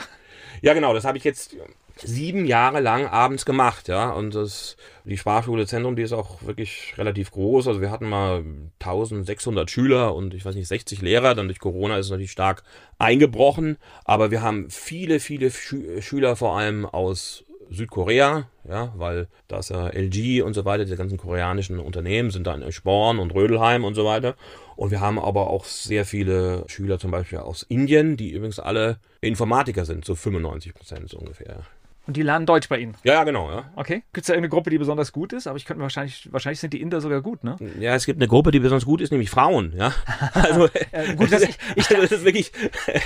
Ja, 0.62 0.74
genau, 0.74 0.94
das 0.94 1.06
habe 1.06 1.18
ich 1.18 1.24
jetzt 1.24 1.56
sieben 1.98 2.46
Jahre 2.46 2.80
lang 2.80 3.06
abends 3.08 3.46
gemacht, 3.46 3.88
ja. 3.88 4.10
Und 4.12 4.36
das, 4.36 4.78
die 5.06 5.18
Sprachschule 5.18 5.66
Zentrum, 5.68 5.96
die 5.96 6.04
ist 6.04 6.14
auch 6.14 6.44
wirklich 6.44 6.94
relativ 6.98 7.32
groß. 7.32 7.68
Also 7.68 7.82
wir 7.82 7.92
hatten 7.92 8.08
mal 8.08 8.44
1600 8.80 9.70
Schüler 9.70 10.16
und 10.16 10.34
ich 10.34 10.46
weiß 10.46 10.56
nicht, 10.56 10.68
60 10.68 11.02
Lehrer. 11.02 11.36
Dann 11.36 11.48
durch 11.48 11.60
Corona 11.60 11.98
ist 11.98 12.08
es 12.08 12.12
natürlich 12.12 12.32
stark 12.32 12.64
eingebrochen. 12.98 13.78
Aber 14.06 14.32
wir 14.32 14.42
haben 14.42 14.70
viele, 14.70 15.20
viele 15.20 15.52
Schü 15.52 16.02
Schüler 16.02 16.36
vor 16.36 16.58
allem 16.58 16.86
aus 16.86 17.44
Südkorea, 17.72 18.50
ja, 18.68 18.94
weil 18.98 19.28
da 19.48 19.60
ist 19.60 19.70
ja 19.70 19.88
LG 19.88 20.44
und 20.44 20.54
so 20.54 20.66
weiter, 20.66 20.84
die 20.84 20.96
ganzen 20.96 21.18
koreanischen 21.18 21.80
Unternehmen 21.80 22.30
sind 22.30 22.46
da 22.46 22.54
in 22.54 22.72
Sporn 22.72 23.18
und 23.18 23.34
Rödelheim 23.34 23.86
und 23.86 23.96
so 23.96 24.04
weiter. 24.04 24.36
Und 24.76 24.92
wir 24.92 25.00
haben 25.00 25.18
aber 25.18 25.50
auch 25.50 25.64
sehr 25.64 26.06
viele 26.06 26.66
Schüler 26.68 27.00
zum 27.00 27.12
Beispiel 27.12 27.40
aus 27.40 27.64
Indien, 27.64 28.18
die 28.18 28.32
übrigens 28.32 28.60
alle 28.60 29.00
Informatiker 29.22 29.86
sind, 29.86 30.04
so 30.04 30.16
95 30.16 30.74
Prozent 30.74 31.10
so 31.10 31.18
ungefähr. 31.18 31.64
Und 32.08 32.18
die 32.18 32.24
lernen 32.24 32.48
Deutsch 32.48 32.68
bei 32.68 32.80
Ihnen? 32.80 32.96
Ja, 33.04 33.14
ja, 33.14 33.24
genau. 33.24 33.50
Ja. 33.52 33.70
Okay. 33.76 34.04
Gibt 34.12 34.24
es 34.24 34.28
da 34.28 34.34
irgendeine 34.34 34.50
Gruppe, 34.50 34.72
die 34.72 34.80
besonders 34.80 35.12
gut 35.12 35.34
ist? 35.34 35.46
Aber 35.46 35.58
ich 35.58 35.66
könnte 35.66 35.84
wahrscheinlich, 35.84 36.28
wahrscheinlich 36.32 36.60
sind 36.60 36.74
die 36.74 36.82
Inder 36.82 37.00
sogar 37.00 37.22
gut, 37.22 37.44
ne? 37.44 37.58
Ja, 37.80 37.94
es 37.96 38.06
gibt 38.08 38.18
eine 38.20 38.28
Gruppe, 38.28 38.50
die 38.52 38.60
besonders 38.60 38.86
gut 38.86 39.02
ist, 39.02 39.12
nämlich 39.12 39.30
Frauen, 39.30 39.74
ja. 39.78 39.94
Also, 40.34 40.68
Äh, 40.92 41.16
gut, 41.16 41.32
dass 41.32 41.42
ich- 41.50 41.58
ich- 41.76 41.90
also 41.90 42.02
das 42.02 42.12
ist 42.12 42.26
wirklich, 42.26 42.52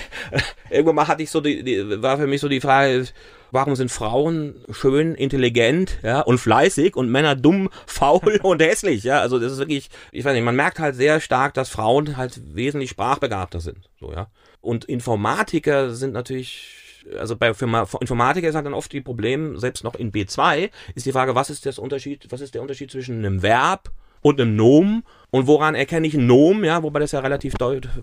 irgendwann 0.69 0.95
mal 0.95 1.07
hatte 1.07 1.23
ich 1.23 1.29
so 1.29 1.41
die, 1.41 1.63
die, 1.63 2.01
war 2.01 2.17
für 2.17 2.27
mich 2.27 2.41
so 2.41 2.47
die 2.47 2.61
Frage, 2.61 3.05
warum 3.51 3.75
sind 3.75 3.91
Frauen 3.91 4.55
schön, 4.71 5.13
intelligent, 5.15 5.99
ja, 6.03 6.21
und 6.21 6.37
fleißig 6.37 6.95
und 6.95 7.09
Männer 7.09 7.35
dumm, 7.35 7.69
faul 7.85 8.39
und 8.43 8.61
hässlich, 8.61 9.03
ja. 9.03 9.19
Also 9.19 9.39
das 9.39 9.51
ist 9.53 9.59
wirklich, 9.59 9.89
ich 10.11 10.23
weiß 10.25 10.33
nicht, 10.33 10.43
man 10.43 10.55
merkt 10.55 10.79
halt 10.79 10.95
sehr 10.95 11.19
stark, 11.19 11.53
dass 11.53 11.69
Frauen 11.69 12.17
halt 12.17 12.39
wesentlich 12.55 12.91
sprachbegabter 12.91 13.59
sind, 13.59 13.89
so, 13.99 14.11
ja. 14.13 14.27
Und 14.61 14.85
Informatiker 14.85 15.91
sind 15.93 16.13
natürlich 16.13 16.84
also 17.17 17.35
bei 17.35 17.53
für 17.53 17.67
Ma- 17.67 17.85
für 17.85 17.97
Informatiker 17.99 18.47
ist 18.47 18.55
halt 18.55 18.65
dann 18.65 18.73
oft 18.73 18.91
die 18.91 19.01
Problem, 19.01 19.57
selbst 19.57 19.83
noch 19.83 19.95
in 19.95 20.11
B2, 20.11 20.69
ist 20.95 21.05
die 21.05 21.11
Frage, 21.11 21.35
was 21.35 21.49
ist 21.49 21.65
das 21.65 21.79
Unterschied, 21.79 22.27
was 22.29 22.41
ist 22.41 22.53
der 22.53 22.61
Unterschied 22.61 22.91
zwischen 22.91 23.19
einem 23.19 23.41
Verb 23.41 23.91
und 24.21 24.41
einem 24.41 24.55
Nomen 24.55 25.03
und 25.29 25.45
woran 25.45 25.75
erkenne 25.75 26.07
ich 26.07 26.15
ein 26.15 26.25
Nomen, 26.25 26.63
ja, 26.63 26.81
wobei 26.81 26.99
das 26.99 27.11
ja 27.11 27.19
relativ 27.19 27.53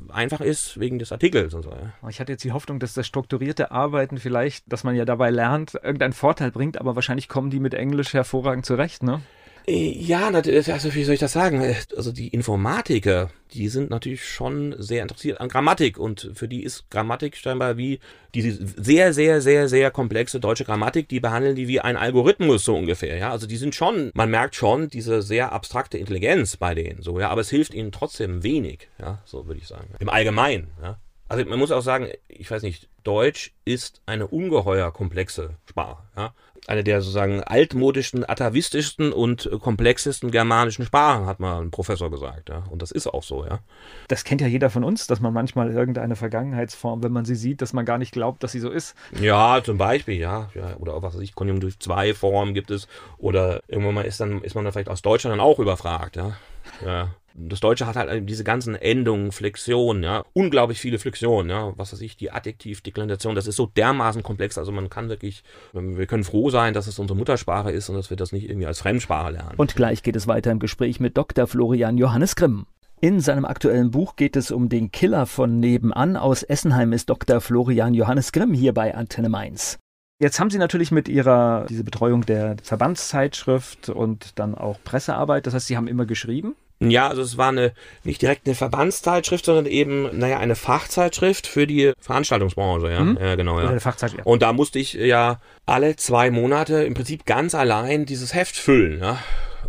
einfach 0.08 0.40
ist, 0.40 0.78
wegen 0.78 0.98
des 1.00 1.10
Artikels 1.10 1.52
und 1.52 1.62
so, 1.64 1.70
ja. 1.70 2.08
Ich 2.08 2.20
hatte 2.20 2.32
jetzt 2.32 2.44
die 2.44 2.52
Hoffnung, 2.52 2.78
dass 2.78 2.94
das 2.94 3.06
strukturierte 3.06 3.72
Arbeiten 3.72 4.18
vielleicht, 4.18 4.72
dass 4.72 4.84
man 4.84 4.94
ja 4.94 5.04
dabei 5.04 5.30
lernt, 5.30 5.74
irgendeinen 5.74 6.12
Vorteil 6.12 6.52
bringt, 6.52 6.80
aber 6.80 6.94
wahrscheinlich 6.94 7.28
kommen 7.28 7.50
die 7.50 7.58
mit 7.58 7.74
Englisch 7.74 8.14
hervorragend 8.14 8.66
zurecht, 8.66 9.02
ne? 9.02 9.20
Äh, 9.66 9.92
Ja, 9.98 10.30
natürlich, 10.30 10.72
also 10.72 10.94
wie 10.94 11.04
soll 11.04 11.14
ich 11.14 11.20
das 11.20 11.32
sagen? 11.32 11.60
Äh, 11.62 11.74
Also 11.96 12.12
die 12.12 12.28
Informatiker, 12.28 13.30
die 13.52 13.68
sind 13.68 13.90
natürlich 13.90 14.24
schon 14.26 14.74
sehr 14.78 15.02
interessiert 15.02 15.40
an 15.40 15.48
Grammatik 15.48 15.98
und 15.98 16.30
für 16.34 16.48
die 16.48 16.62
ist 16.62 16.90
Grammatik 16.90 17.36
scheinbar 17.36 17.76
wie 17.76 18.00
die 18.34 18.50
sehr, 18.50 19.12
sehr, 19.12 19.40
sehr, 19.40 19.68
sehr 19.68 19.90
komplexe 19.90 20.40
deutsche 20.40 20.64
Grammatik, 20.64 21.08
die 21.08 21.20
behandeln 21.20 21.54
die 21.54 21.68
wie 21.68 21.80
ein 21.80 21.96
Algorithmus 21.96 22.64
so 22.64 22.74
ungefähr, 22.74 23.16
ja. 23.16 23.30
Also 23.30 23.46
die 23.46 23.56
sind 23.56 23.74
schon, 23.74 24.10
man 24.14 24.30
merkt 24.30 24.54
schon 24.54 24.88
diese 24.88 25.22
sehr 25.22 25.52
abstrakte 25.52 25.98
Intelligenz 25.98 26.56
bei 26.56 26.74
denen, 26.74 27.02
so, 27.02 27.20
ja, 27.20 27.28
aber 27.28 27.42
es 27.42 27.50
hilft 27.50 27.74
ihnen 27.74 27.92
trotzdem 27.92 28.42
wenig, 28.42 28.88
ja, 28.98 29.22
so 29.24 29.46
würde 29.46 29.60
ich 29.60 29.68
sagen. 29.68 29.88
Im 30.00 30.08
Allgemeinen, 30.08 30.68
ja. 30.82 30.98
Also 31.32 31.48
man 31.48 31.58
muss 31.58 31.72
auch 31.72 31.80
sagen, 31.80 32.08
ich 32.28 32.50
weiß 32.50 32.62
nicht, 32.62 32.88
Deutsch 33.04 33.52
ist 33.64 34.02
eine 34.06 34.26
ungeheuer 34.26 34.92
komplexe 34.92 35.56
Sprache. 35.64 36.02
Ja? 36.16 36.34
Eine 36.66 36.84
der 36.84 37.00
sozusagen 37.00 37.42
altmodischsten, 37.42 38.28
atavistischsten 38.28 39.12
und 39.12 39.50
komplexesten 39.60 40.30
germanischen 40.30 40.84
Sprachen, 40.84 41.26
hat 41.26 41.40
mal 41.40 41.60
ein 41.60 41.70
Professor 41.70 42.10
gesagt. 42.10 42.50
Ja? 42.50 42.64
Und 42.70 42.82
das 42.82 42.90
ist 42.90 43.06
auch 43.06 43.22
so, 43.22 43.44
ja. 43.44 43.60
Das 44.08 44.24
kennt 44.24 44.40
ja 44.42 44.46
jeder 44.46 44.68
von 44.68 44.84
uns, 44.84 45.06
dass 45.06 45.20
man 45.20 45.32
manchmal 45.32 45.72
irgendeine 45.72 46.16
Vergangenheitsform, 46.16 47.02
wenn 47.02 47.12
man 47.12 47.24
sie 47.24 47.34
sieht, 47.34 47.62
dass 47.62 47.72
man 47.72 47.84
gar 47.84 47.98
nicht 47.98 48.12
glaubt, 48.12 48.42
dass 48.44 48.52
sie 48.52 48.60
so 48.60 48.70
ist. 48.70 48.94
Ja, 49.18 49.62
zum 49.64 49.78
Beispiel, 49.78 50.18
ja. 50.18 50.50
ja 50.54 50.76
oder 50.76 50.94
auch 50.94 51.02
was 51.02 51.14
weiß 51.14 51.22
ich, 51.22 51.34
Konjunktiv 51.34 51.78
2 51.78 52.14
Formen 52.14 52.52
gibt 52.52 52.70
es. 52.70 52.88
Oder 53.18 53.62
irgendwann 53.68 53.94
mal 53.94 54.04
ist 54.04 54.20
dann, 54.20 54.42
ist 54.42 54.54
man 54.54 54.64
dann 54.64 54.72
vielleicht 54.72 54.90
aus 54.90 55.02
Deutschland 55.02 55.32
dann 55.32 55.40
auch 55.40 55.58
überfragt, 55.58 56.16
ja. 56.16 56.36
Ja. 56.84 57.14
Das 57.34 57.60
Deutsche 57.60 57.86
hat 57.86 57.96
halt 57.96 58.28
diese 58.28 58.44
ganzen 58.44 58.74
Endungen, 58.74 59.32
Flexionen, 59.32 60.02
ja, 60.02 60.22
unglaublich 60.34 60.78
viele 60.78 60.98
Flexionen, 60.98 61.48
ja, 61.48 61.72
was 61.76 61.92
weiß 61.92 62.02
ich, 62.02 62.16
die 62.18 62.30
Adjektivdeklination, 62.30 63.34
das 63.34 63.46
ist 63.46 63.56
so 63.56 63.64
dermaßen 63.64 64.22
komplex, 64.22 64.58
also 64.58 64.70
man 64.70 64.90
kann 64.90 65.08
wirklich, 65.08 65.42
wir 65.72 66.06
können 66.06 66.24
froh 66.24 66.50
sein, 66.50 66.74
dass 66.74 66.88
es 66.88 66.98
unsere 66.98 67.16
Muttersprache 67.16 67.70
ist 67.70 67.88
und 67.88 67.96
dass 67.96 68.10
wir 68.10 68.18
das 68.18 68.32
nicht 68.32 68.50
irgendwie 68.50 68.66
als 68.66 68.80
Fremdsprache 68.80 69.32
lernen. 69.32 69.54
Und 69.56 69.74
gleich 69.74 70.02
geht 70.02 70.14
es 70.14 70.26
weiter 70.26 70.50
im 70.50 70.58
Gespräch 70.58 71.00
mit 71.00 71.16
Dr. 71.16 71.46
Florian 71.46 71.96
Johannes 71.96 72.36
Grimm. 72.36 72.66
In 73.00 73.20
seinem 73.20 73.46
aktuellen 73.46 73.90
Buch 73.90 74.14
geht 74.14 74.36
es 74.36 74.50
um 74.50 74.68
den 74.68 74.92
Killer 74.92 75.26
von 75.26 75.58
nebenan. 75.58 76.16
Aus 76.16 76.42
Essenheim 76.42 76.92
ist 76.92 77.08
Dr. 77.10 77.40
Florian 77.40 77.94
Johannes 77.94 78.30
Grimm 78.30 78.52
hier 78.52 78.74
bei 78.74 78.94
Antenne 78.94 79.28
Mainz. 79.28 79.78
Jetzt 80.22 80.38
haben 80.38 80.50
Sie 80.50 80.58
natürlich 80.58 80.92
mit 80.92 81.08
Ihrer 81.08 81.66
diese 81.68 81.82
Betreuung 81.82 82.24
der 82.24 82.54
Verbandszeitschrift 82.62 83.88
und 83.88 84.38
dann 84.38 84.54
auch 84.54 84.78
Pressearbeit, 84.84 85.48
das 85.48 85.54
heißt, 85.54 85.66
Sie 85.66 85.76
haben 85.76 85.88
immer 85.88 86.06
geschrieben. 86.06 86.54
Ja, 86.78 87.08
also 87.08 87.22
es 87.22 87.36
war 87.38 87.48
eine 87.48 87.72
nicht 88.04 88.22
direkt 88.22 88.46
eine 88.46 88.54
Verbandszeitschrift, 88.54 89.44
sondern 89.44 89.66
eben, 89.66 90.16
naja, 90.16 90.38
eine 90.38 90.54
Fachzeitschrift 90.54 91.48
für 91.48 91.66
die 91.66 91.92
Veranstaltungsbranche, 91.98 92.92
ja. 92.92 93.00
Mhm. 93.00 93.18
Ja, 93.20 93.34
genau, 93.34 93.60
ja. 93.60 93.68
eine 93.68 93.80
Fachzeitschrift. 93.80 94.24
Und 94.24 94.42
da 94.42 94.52
musste 94.52 94.78
ich 94.78 94.92
ja 94.92 95.40
alle 95.66 95.96
zwei 95.96 96.30
Monate 96.30 96.84
im 96.84 96.94
Prinzip 96.94 97.26
ganz 97.26 97.56
allein 97.56 98.06
dieses 98.06 98.32
Heft 98.32 98.56
füllen, 98.56 99.00
ja. 99.00 99.18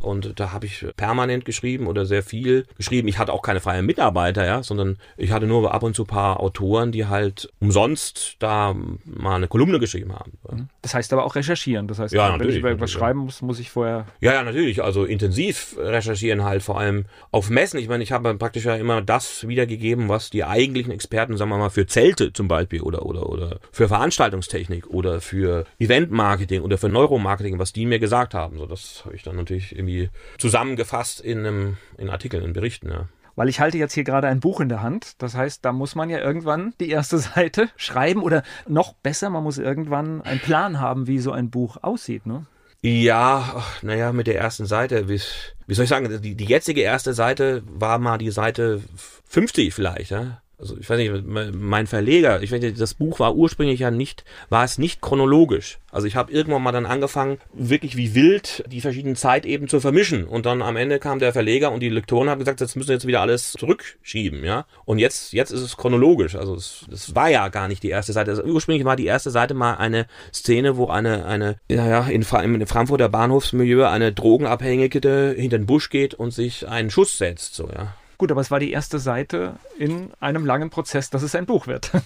Und 0.04 0.40
da 0.40 0.52
habe 0.52 0.66
ich 0.66 0.86
permanent 0.96 1.46
geschrieben 1.46 1.88
oder 1.88 2.06
sehr 2.06 2.24
viel 2.24 2.66
geschrieben. 2.78 3.08
Ich 3.08 3.18
hatte 3.18 3.34
auch 3.34 3.42
keine 3.42 3.60
freien 3.62 3.86
Mitarbeiter, 3.86 4.46
ja, 4.46 4.64
sondern 4.64 4.98
ich 5.18 5.32
hatte 5.32 5.48
nur 5.48 5.74
ab 5.74 5.84
und 5.84 5.96
zu 5.96 6.04
ein 6.04 6.08
paar 6.08 6.40
Autoren, 6.40 6.92
die 6.92 7.06
halt 7.06 7.50
umsonst 7.60 8.36
da 8.40 8.76
mal 9.06 9.36
eine 9.36 9.48
Kolumne 9.48 9.80
geschrieben 9.80 10.14
haben. 10.14 10.34
Das 10.82 10.94
heißt 10.94 11.14
aber 11.14 11.26
auch 11.26 11.36
recherchieren. 11.36 11.88
Das 11.88 12.00
heißt, 12.00 12.14
Ja, 12.14 12.38
wenn 12.40 12.50
ich 12.50 12.58
über 12.58 12.80
was 12.80 12.92
schreiben 12.92 13.20
muss, 13.20 13.42
muss 13.42 13.60
ich 13.60 13.70
vorher. 13.70 14.06
Ja, 14.20 14.34
ja, 14.34 14.44
natürlich. 14.44 14.84
Also 14.84 15.06
intensiv 15.06 15.76
recherchieren 15.78 16.44
halt, 16.44 16.64
vor 16.64 16.80
allem 16.80 17.06
auf 17.32 17.50
Messen. 17.50 17.80
Ich 17.80 17.88
meine, 17.88 18.04
ich 18.04 18.12
habe 18.12 18.34
praktisch 18.36 18.66
ja 18.66 18.76
immer 18.76 19.02
das 19.02 19.48
wiedergegeben, 19.48 20.10
was 20.10 20.30
die 20.30 20.44
eigentlichen 20.44 20.92
Experten, 20.92 21.38
sagen 21.38 21.50
wir 21.50 21.58
mal, 21.58 21.70
für 21.70 21.88
Zelte 21.88 22.34
zum 22.34 22.48
Beispiel 22.48 22.82
oder, 22.82 23.06
oder, 23.06 23.30
oder 23.30 23.60
für 23.72 23.88
Veranstaltungstechnik 23.88 24.88
oder 24.88 25.22
für 25.22 25.66
Eventmarketing 25.80 26.62
oder 26.62 26.78
für 26.78 26.90
Neuromarketing, 26.90 27.60
was 27.60 27.74
die 27.74 27.86
mir 27.86 28.00
gesagt 28.00 28.34
haben. 28.34 28.58
So, 28.58 28.66
das 28.66 29.04
habe 29.06 29.16
ich 29.16 29.24
dann 29.24 29.36
natürlich 29.36 29.76
irgendwie 29.76 29.93
zusammengefasst 30.38 31.20
in 31.20 31.40
einem 31.40 31.78
in 31.98 32.10
Artikeln, 32.10 32.44
in 32.44 32.54
Berichten, 32.54 32.90
ja. 32.90 33.08
Weil 33.36 33.50
ich 33.50 33.60
halte 33.60 33.80
jetzt 33.80 33.94
hier 33.94 34.04
gerade 34.04 34.28
ein 34.28 34.40
Buch 34.40 34.60
in 34.60 34.70
der 34.70 34.84
Hand. 34.84 35.22
Das 35.22 35.36
heißt, 35.36 35.66
da 35.66 35.72
muss 35.72 35.96
man 35.96 36.10
ja 36.10 36.20
irgendwann 36.20 36.74
die 36.80 36.90
erste 36.90 37.18
Seite 37.36 37.70
schreiben 37.76 38.22
oder 38.22 38.44
noch 38.68 38.94
besser, 38.94 39.30
man 39.30 39.44
muss 39.44 39.58
irgendwann 39.58 40.22
einen 40.22 40.40
Plan 40.40 40.80
haben, 40.80 41.08
wie 41.08 41.20
so 41.20 41.32
ein 41.32 41.50
Buch 41.50 41.78
aussieht. 41.82 42.26
Ne? 42.26 42.46
Ja, 42.82 43.64
naja, 43.82 44.12
mit 44.12 44.28
der 44.28 44.38
ersten 44.38 44.66
Seite, 44.66 45.08
wie, 45.08 45.22
wie 45.68 45.74
soll 45.74 45.84
ich 45.84 45.90
sagen, 45.90 46.22
die, 46.22 46.36
die 46.36 46.46
jetzige 46.46 46.82
erste 46.82 47.14
Seite 47.14 47.64
war 47.66 47.98
mal 47.98 48.18
die 48.18 48.32
Seite 48.32 48.82
50 49.30 49.74
vielleicht, 49.74 50.12
ja. 50.12 50.43
Also 50.64 50.78
ich 50.80 50.90
weiß 50.90 50.98
nicht, 50.98 51.12
mein 51.54 51.88
Verleger, 51.88 52.42
ich 52.42 52.54
weiß 52.54 52.62
nicht, 52.62 52.80
das 52.80 52.94
Buch 52.94 53.20
war 53.20 53.36
ursprünglich 53.36 53.82
ja 53.82 53.92
nicht, 53.92 54.24
war 54.48 54.64
es 54.64 54.78
nicht 54.78 55.02
chronologisch. 55.02 55.80
Also 55.92 56.08
ich 56.08 56.16
habe 56.16 56.32
irgendwann 56.32 56.64
mal 56.64 56.72
dann 56.72 56.86
angefangen, 56.86 57.38
wirklich 57.52 57.98
wie 57.98 58.16
wild 58.16 58.64
die 58.72 58.80
verschiedenen 58.80 59.18
Zeitebenen 59.18 59.68
zu 59.68 59.82
vermischen. 59.82 60.24
Und 60.24 60.46
dann 60.46 60.62
am 60.62 60.78
Ende 60.78 61.00
kam 61.00 61.20
der 61.20 61.34
Verleger 61.34 61.74
und 61.74 61.82
die 61.82 61.90
Lektoren 61.90 62.30
haben 62.30 62.40
gesagt, 62.40 62.62
jetzt 62.62 62.78
müssen 62.78 62.88
wir 62.88 62.96
jetzt 62.96 63.08
wieder 63.08 63.20
alles 63.20 63.52
zurückschieben, 63.52 64.46
ja. 64.46 64.66
Und 64.86 65.00
jetzt, 65.00 65.34
jetzt 65.34 65.52
ist 65.52 65.60
es 65.60 65.76
chronologisch. 65.76 66.36
Also 66.36 66.56
es, 66.56 66.86
das 66.90 67.14
war 67.14 67.30
ja 67.30 67.50
gar 67.50 67.68
nicht 67.68 67.84
die 67.84 67.90
erste 67.90 68.14
Seite. 68.14 68.32
Also 68.32 68.44
ursprünglich 68.44 68.86
war 68.86 68.96
die 68.96 69.06
erste 69.06 69.32
Seite 69.32 69.54
mal 69.54 69.74
eine 69.74 70.08
Szene, 70.34 70.78
wo 70.78 70.88
eine, 70.88 71.26
eine, 71.26 71.58
ja, 71.70 71.86
ja, 71.90 72.08
in, 72.08 72.22
im 72.22 72.68
Frankfurter 72.68 73.10
Bahnhofsmilieu 73.10 73.86
eine 73.86 74.14
Drogenabhängige 74.14 75.36
hinter 75.36 75.58
den 75.58 75.66
Busch 75.66 75.90
geht 75.90 76.14
und 76.14 76.32
sich 76.32 76.70
einen 76.70 76.90
Schuss 76.90 77.18
setzt, 77.18 77.56
so, 77.56 77.68
ja. 77.68 77.96
Gut, 78.18 78.32
aber 78.32 78.42
es 78.42 78.52
war 78.52 78.60
die 78.60 78.72
erste 78.72 79.00
Seite 79.00 79.56
in 79.78 80.12
einem 80.20 80.46
langen 80.46 80.70
Prozess, 80.70 81.10
dass 81.10 81.24
es 81.24 81.36
ein 81.36 81.46
Buch 81.46 81.68
wird. 81.68 81.92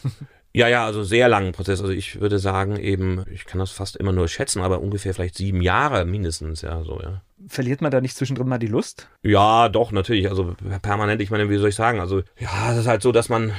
Ja, 0.54 0.68
ja, 0.68 0.86
also 0.86 1.04
sehr 1.04 1.30
langen 1.30 1.52
Prozess. 1.52 1.82
Also 1.82 1.94
ich 1.94 2.20
würde 2.20 2.40
sagen 2.40 2.78
eben, 2.78 3.24
ich 3.32 3.46
kann 3.46 3.60
das 3.60 3.70
fast 3.70 3.96
immer 3.96 4.12
nur 4.12 4.28
schätzen, 4.28 4.62
aber 4.62 4.82
ungefähr 4.82 5.14
vielleicht 5.14 5.36
sieben 5.36 5.62
Jahre 5.62 6.04
mindestens, 6.06 6.64
ja, 6.64 6.84
so, 6.84 7.00
ja. 7.00 7.22
Verliert 7.48 7.82
man 7.82 7.92
da 7.92 8.02
nicht 8.02 8.16
zwischendrin 8.16 8.48
mal 8.48 8.58
die 8.58 8.66
Lust? 8.66 9.08
Ja, 9.22 9.70
doch, 9.70 9.92
natürlich. 9.92 10.30
Also 10.30 10.56
permanent, 10.82 11.22
ich 11.22 11.30
meine, 11.30 11.50
wie 11.52 11.58
soll 11.58 11.70
ich 11.70 11.76
sagen? 11.76 12.00
Also, 12.00 12.24
ja, 12.40 12.72
es 12.72 12.80
ist 12.80 12.88
halt 12.88 13.04
so, 13.04 13.12
dass 13.12 13.30
man 13.30 13.54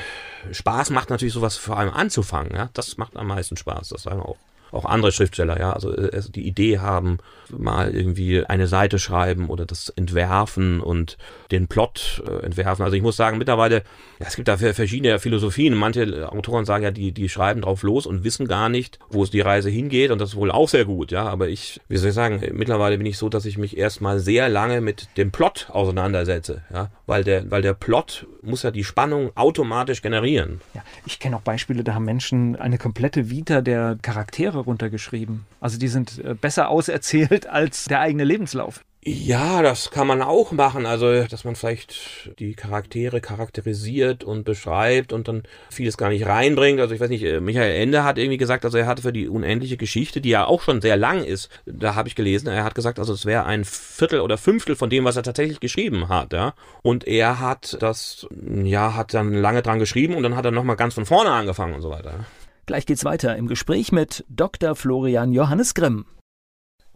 Spaß 0.50 0.90
macht 0.90 1.10
natürlich 1.10 1.34
sowas 1.34 1.56
vor 1.56 1.78
allem 1.78 1.92
anzufangen, 1.92 2.56
ja. 2.56 2.70
Das 2.74 2.96
macht 2.96 3.16
am 3.16 3.28
meisten 3.28 3.56
Spaß, 3.56 3.90
das 3.90 4.02
sagen 4.02 4.20
auch. 4.20 4.38
Auch 4.70 4.84
andere 4.84 5.12
Schriftsteller, 5.12 5.58
ja, 5.58 5.72
also 5.72 5.94
äh, 5.94 6.20
die 6.28 6.46
Idee 6.46 6.78
haben, 6.78 7.18
mal 7.50 7.94
irgendwie 7.94 8.44
eine 8.44 8.66
Seite 8.66 8.98
schreiben 8.98 9.48
oder 9.48 9.64
das 9.64 9.88
entwerfen 9.88 10.80
und 10.80 11.16
den 11.50 11.66
Plot 11.66 12.22
äh, 12.26 12.44
entwerfen. 12.44 12.84
Also 12.84 12.94
ich 12.96 13.02
muss 13.02 13.16
sagen, 13.16 13.38
mittlerweile, 13.38 13.76
ja, 14.18 14.26
es 14.26 14.36
gibt 14.36 14.48
da 14.48 14.58
ver- 14.58 14.74
verschiedene 14.74 15.18
Philosophien. 15.18 15.74
Manche 15.74 16.30
Autoren 16.30 16.66
sagen 16.66 16.84
ja, 16.84 16.90
die, 16.90 17.12
die 17.12 17.28
schreiben 17.30 17.62
drauf 17.62 17.82
los 17.82 18.06
und 18.06 18.24
wissen 18.24 18.46
gar 18.46 18.68
nicht, 18.68 18.98
wo 19.08 19.22
es 19.22 19.30
die 19.30 19.40
Reise 19.40 19.70
hingeht 19.70 20.10
und 20.10 20.20
das 20.20 20.30
ist 20.30 20.36
wohl 20.36 20.50
auch 20.50 20.68
sehr 20.68 20.84
gut, 20.84 21.10
ja. 21.10 21.26
Aber 21.26 21.48
ich, 21.48 21.80
wie 21.88 21.96
soll 21.96 22.10
ich 22.10 22.14
sagen, 22.14 22.42
mittlerweile 22.52 22.98
bin 22.98 23.06
ich 23.06 23.16
so, 23.16 23.30
dass 23.30 23.46
ich 23.46 23.56
mich 23.56 23.78
erstmal 23.78 24.18
sehr 24.18 24.50
lange 24.50 24.82
mit 24.82 25.08
dem 25.16 25.30
Plot 25.30 25.68
auseinandersetze, 25.70 26.62
ja. 26.72 26.90
Weil 27.06 27.24
der, 27.24 27.50
weil 27.50 27.62
der 27.62 27.72
Plot 27.72 28.26
muss 28.42 28.62
ja 28.62 28.70
die 28.70 28.84
Spannung 28.84 29.30
automatisch 29.34 30.02
generieren. 30.02 30.60
Ja, 30.74 30.82
ich 31.06 31.18
kenne 31.18 31.36
auch 31.36 31.40
Beispiele, 31.40 31.82
da 31.82 31.94
haben 31.94 32.04
Menschen 32.04 32.56
eine 32.56 32.76
komplette 32.76 33.30
Vita 33.30 33.62
der 33.62 33.96
Charaktere 34.02 34.57
runtergeschrieben. 34.60 35.46
Also 35.60 35.78
die 35.78 35.88
sind 35.88 36.22
äh, 36.24 36.34
besser 36.34 36.68
auserzählt 36.68 37.46
als 37.48 37.84
der 37.84 38.00
eigene 38.00 38.24
Lebenslauf. 38.24 38.84
Ja, 39.10 39.62
das 39.62 39.90
kann 39.90 40.06
man 40.06 40.22
auch 40.22 40.50
machen. 40.52 40.84
Also, 40.84 41.22
dass 41.24 41.44
man 41.44 41.54
vielleicht 41.54 42.38
die 42.38 42.54
Charaktere 42.54 43.20
charakterisiert 43.20 44.24
und 44.24 44.44
beschreibt 44.44 45.12
und 45.12 45.28
dann 45.28 45.44
vieles 45.70 45.96
gar 45.96 46.10
nicht 46.10 46.26
reinbringt. 46.26 46.80
Also, 46.80 46.94
ich 46.94 47.00
weiß 47.00 47.08
nicht, 47.08 47.22
äh, 47.22 47.40
Michael 47.40 47.80
Ende 47.80 48.02
hat 48.02 48.18
irgendwie 48.18 48.36
gesagt, 48.38 48.64
also 48.64 48.76
er 48.76 48.86
hatte 48.86 49.02
für 49.02 49.12
die 49.12 49.28
unendliche 49.28 49.76
Geschichte, 49.76 50.20
die 50.20 50.30
ja 50.30 50.44
auch 50.46 50.62
schon 50.62 50.82
sehr 50.82 50.96
lang 50.96 51.22
ist, 51.24 51.48
da 51.64 51.94
habe 51.94 52.08
ich 52.08 52.16
gelesen, 52.16 52.48
er 52.48 52.64
hat 52.64 52.74
gesagt, 52.74 52.98
also 52.98 53.12
es 53.12 53.24
wäre 53.24 53.44
ein 53.46 53.64
Viertel 53.64 54.20
oder 54.20 54.36
Fünftel 54.36 54.74
von 54.74 54.90
dem, 54.90 55.04
was 55.04 55.16
er 55.16 55.22
tatsächlich 55.22 55.60
geschrieben 55.60 56.08
hat, 56.08 56.32
ja. 56.32 56.54
Und 56.82 57.06
er 57.06 57.38
hat 57.40 57.78
das, 57.80 58.26
ja, 58.62 58.94
hat 58.94 59.14
dann 59.14 59.32
lange 59.32 59.62
dran 59.62 59.78
geschrieben 59.78 60.16
und 60.16 60.24
dann 60.24 60.36
hat 60.36 60.44
er 60.44 60.50
nochmal 60.50 60.76
ganz 60.76 60.94
von 60.94 61.06
vorne 61.06 61.30
angefangen 61.30 61.74
und 61.74 61.82
so 61.82 61.90
weiter. 61.90 62.26
Gleich 62.68 62.84
geht's 62.84 63.06
weiter 63.06 63.34
im 63.34 63.46
Gespräch 63.46 63.92
mit 63.92 64.26
Dr. 64.28 64.74
Florian 64.74 65.32
Johannes 65.32 65.72
Grimm. 65.72 66.04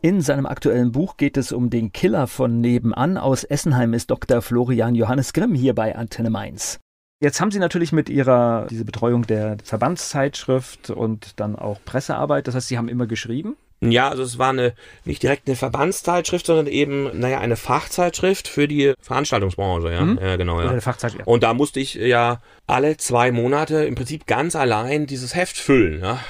In 0.03 0.21
seinem 0.21 0.45
aktuellen 0.45 0.93
Buch 0.93 1.17
geht 1.17 1.39
es 1.39 1.51
um 1.51 1.71
den 1.71 1.93
Killer 1.93 2.27
von 2.27 2.61
nebenan. 2.61 3.17
Aus 3.17 3.43
Essenheim 3.43 3.95
ist 3.95 4.11
Dr. 4.11 4.43
Florian 4.43 4.95
Johannes 4.95 5.33
Grimm 5.33 5.55
hier 5.55 5.75
bei 5.75 5.97
Antenne 5.97 6.29
Mainz. 6.29 6.79
Jetzt 7.23 7.41
haben 7.41 7.51
Sie 7.51 7.59
natürlich 7.59 7.91
mit 7.91 8.11
Ihrer 8.11 8.67
diese 8.69 8.85
Betreuung 8.85 9.27
der 9.27 9.57
Verbandszeitschrift 9.65 10.91
und 10.91 11.41
dann 11.41 11.57
auch 11.57 11.83
Pressearbeit, 11.87 12.49
das 12.49 12.55
heißt, 12.55 12.69
Sie 12.69 12.77
haben 12.77 12.91
immer 12.91 13.07
geschrieben? 13.07 13.57
Ja, 13.91 14.09
also 14.09 14.23
es 14.23 14.39
war 14.39 14.51
eine 14.51 14.75
nicht 15.05 15.23
direkt 15.23 15.49
eine 15.49 15.57
Verbandszeitschrift, 15.57 16.47
sondern 16.47 16.67
eben, 16.67 17.19
naja, 17.19 17.41
eine 17.41 17.57
Fachzeitschrift 17.57 18.49
für 18.49 18.69
die 18.69 18.95
Veranstaltungsbranche, 19.01 19.93
ja. 19.93 20.01
Mhm. 20.03 20.19
Ja, 20.23 20.37
genau, 20.37 20.61
ja. 20.61 20.73
ja. 20.73 21.25
Und 21.25 21.43
da 21.43 21.55
musste 21.55 21.81
ich 21.81 21.95
ja 21.95 22.41
alle 22.67 22.97
zwei 22.97 23.33
Monate 23.33 23.85
im 23.85 23.95
Prinzip 23.95 24.27
ganz 24.27 24.55
allein 24.55 25.07
dieses 25.07 25.35
Heft 25.35 25.57
füllen, 25.57 26.01
ja 26.01 26.21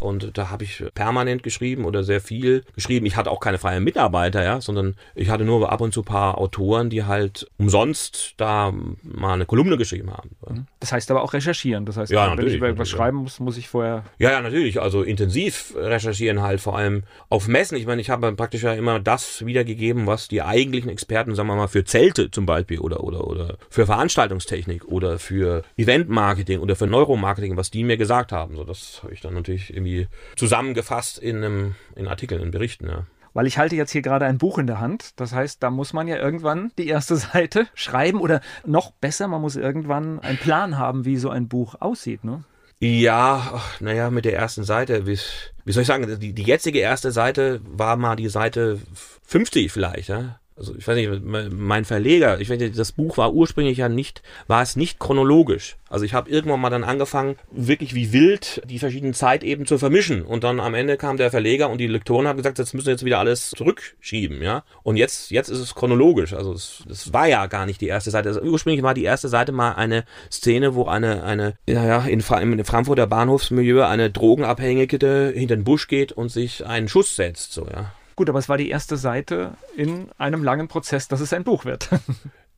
und 0.00 0.36
da 0.36 0.50
habe 0.50 0.64
ich 0.64 0.84
permanent 0.94 1.42
geschrieben 1.42 1.84
oder 1.84 2.04
sehr 2.04 2.20
viel 2.20 2.64
geschrieben. 2.74 3.06
Ich 3.06 3.16
hatte 3.16 3.30
auch 3.30 3.40
keine 3.40 3.58
freien 3.58 3.84
Mitarbeiter, 3.84 4.42
ja, 4.42 4.60
sondern 4.60 4.96
ich 5.14 5.28
hatte 5.28 5.44
nur 5.44 5.70
ab 5.70 5.80
und 5.80 5.92
zu 5.92 6.00
ein 6.00 6.04
paar 6.04 6.38
Autoren, 6.38 6.90
die 6.90 7.04
halt 7.04 7.46
umsonst 7.58 8.34
da 8.36 8.72
mal 9.02 9.34
eine 9.34 9.46
Kolumne 9.46 9.76
geschrieben 9.76 10.10
haben. 10.10 10.30
Mhm. 10.48 10.66
Das 10.80 10.92
heißt 10.92 11.10
aber 11.10 11.22
auch 11.22 11.32
recherchieren. 11.32 11.84
Das 11.84 11.96
heißt, 11.96 12.10
ja, 12.10 12.36
wenn 12.36 12.46
ich 12.46 12.54
über 12.54 12.68
etwas 12.68 12.88
schreiben 12.88 13.18
muss, 13.18 13.40
muss 13.40 13.56
ich 13.56 13.68
vorher. 13.68 14.04
Ja, 14.18 14.30
ja, 14.30 14.40
natürlich. 14.40 14.80
Also 14.80 15.02
intensiv 15.02 15.74
recherchieren 15.76 16.42
halt, 16.42 16.60
vor 16.60 16.76
allem 16.76 17.04
auf 17.28 17.48
Messen. 17.48 17.76
Ich 17.76 17.86
meine, 17.86 18.00
ich 18.00 18.10
habe 18.10 18.32
praktisch 18.32 18.62
ja 18.62 18.72
immer 18.72 19.00
das 19.00 19.44
wiedergegeben, 19.44 20.06
was 20.06 20.28
die 20.28 20.42
eigentlichen 20.42 20.90
Experten, 20.90 21.34
sagen 21.34 21.48
wir 21.48 21.56
mal, 21.56 21.68
für 21.68 21.84
Zelte 21.84 22.30
zum 22.30 22.46
Beispiel 22.46 22.78
oder, 22.78 23.04
oder, 23.04 23.26
oder 23.26 23.56
für 23.68 23.86
Veranstaltungstechnik 23.86 24.86
oder 24.86 25.18
für 25.18 25.62
Eventmarketing 25.76 26.60
oder 26.60 26.76
für 26.76 26.86
Neuromarketing, 26.86 27.56
was 27.56 27.70
die 27.70 27.84
mir 27.84 27.96
gesagt 27.96 28.32
haben. 28.32 28.56
So, 28.56 28.64
das 28.64 29.00
habe 29.02 29.12
ich 29.12 29.20
dann 29.20 29.34
natürlich 29.34 29.74
irgendwie 29.74 29.89
irgendwie 29.90 30.08
zusammengefasst 30.36 31.18
in, 31.18 31.36
einem, 31.36 31.74
in 31.94 32.08
Artikeln, 32.08 32.42
in 32.42 32.50
Berichten. 32.50 32.88
Ja. 32.88 33.06
Weil 33.32 33.46
ich 33.46 33.58
halte 33.58 33.76
jetzt 33.76 33.92
hier 33.92 34.02
gerade 34.02 34.26
ein 34.26 34.38
Buch 34.38 34.58
in 34.58 34.66
der 34.66 34.80
Hand. 34.80 35.12
Das 35.20 35.32
heißt, 35.32 35.62
da 35.62 35.70
muss 35.70 35.92
man 35.92 36.08
ja 36.08 36.16
irgendwann 36.16 36.72
die 36.78 36.88
erste 36.88 37.16
Seite 37.16 37.66
schreiben 37.74 38.20
oder 38.20 38.40
noch 38.64 38.92
besser, 38.92 39.28
man 39.28 39.40
muss 39.40 39.56
irgendwann 39.56 40.20
einen 40.20 40.38
Plan 40.38 40.78
haben, 40.78 41.04
wie 41.04 41.16
so 41.16 41.30
ein 41.30 41.48
Buch 41.48 41.76
aussieht. 41.80 42.24
Ne? 42.24 42.44
Ja, 42.80 43.60
naja, 43.80 44.10
mit 44.10 44.24
der 44.24 44.36
ersten 44.36 44.64
Seite, 44.64 45.06
wie, 45.06 45.18
wie 45.64 45.72
soll 45.72 45.82
ich 45.82 45.86
sagen, 45.86 46.18
die, 46.18 46.32
die 46.32 46.42
jetzige 46.42 46.78
erste 46.78 47.12
Seite 47.12 47.60
war 47.64 47.96
mal 47.96 48.16
die 48.16 48.28
Seite 48.28 48.78
50 49.26 49.70
vielleicht, 49.70 50.08
ja 50.08 50.39
also 50.60 50.74
ich 50.76 50.86
weiß 50.86 50.94
nicht, 50.94 51.22
mein 51.24 51.86
Verleger, 51.86 52.38
ich 52.38 52.50
weiß 52.50 52.58
nicht, 52.58 52.78
das 52.78 52.92
Buch 52.92 53.16
war 53.16 53.32
ursprünglich 53.32 53.78
ja 53.78 53.88
nicht, 53.88 54.22
war 54.46 54.60
es 54.60 54.76
nicht 54.76 54.98
chronologisch. 54.98 55.76
Also 55.88 56.04
ich 56.04 56.12
habe 56.12 56.30
irgendwann 56.30 56.60
mal 56.60 56.68
dann 56.68 56.84
angefangen, 56.84 57.36
wirklich 57.50 57.94
wie 57.94 58.12
wild 58.12 58.60
die 58.66 58.78
verschiedenen 58.78 59.14
Zeitebenen 59.14 59.66
zu 59.66 59.78
vermischen. 59.78 60.22
Und 60.22 60.44
dann 60.44 60.60
am 60.60 60.74
Ende 60.74 60.98
kam 60.98 61.16
der 61.16 61.30
Verleger 61.30 61.70
und 61.70 61.78
die 61.78 61.86
Lektoren 61.86 62.28
haben 62.28 62.36
gesagt, 62.36 62.58
jetzt 62.58 62.74
müssen 62.74 62.86
wir 62.86 62.92
jetzt 62.92 63.06
wieder 63.06 63.18
alles 63.18 63.50
zurückschieben, 63.50 64.42
ja. 64.42 64.62
Und 64.82 64.96
jetzt, 64.96 65.30
jetzt 65.30 65.48
ist 65.48 65.60
es 65.60 65.74
chronologisch. 65.74 66.34
Also 66.34 66.52
es, 66.52 66.84
das 66.86 67.12
war 67.14 67.26
ja 67.26 67.46
gar 67.46 67.64
nicht 67.64 67.80
die 67.80 67.88
erste 67.88 68.10
Seite. 68.10 68.28
Also 68.28 68.42
ursprünglich 68.42 68.82
war 68.82 68.92
die 68.92 69.04
erste 69.04 69.30
Seite 69.30 69.52
mal 69.52 69.72
eine 69.72 70.04
Szene, 70.30 70.74
wo 70.74 70.84
eine, 70.84 71.24
eine, 71.24 71.54
ja, 71.66 71.86
ja, 71.86 72.04
in, 72.04 72.20
im 72.20 72.64
Frankfurter 72.64 73.06
Bahnhofsmilieu 73.06 73.82
eine 73.82 74.10
Drogenabhängige 74.10 75.32
hinter 75.34 75.56
den 75.56 75.64
Busch 75.64 75.88
geht 75.88 76.12
und 76.12 76.28
sich 76.28 76.66
einen 76.66 76.88
Schuss 76.88 77.16
setzt, 77.16 77.54
so, 77.54 77.66
ja. 77.66 77.92
Gut, 78.20 78.28
aber 78.28 78.38
es 78.38 78.50
war 78.50 78.58
die 78.58 78.68
erste 78.68 78.98
Seite 78.98 79.52
in 79.74 80.10
einem 80.18 80.44
langen 80.44 80.68
Prozess, 80.68 81.08
dass 81.08 81.20
es 81.20 81.32
ein 81.32 81.42
Buch 81.42 81.64
wird. 81.64 81.88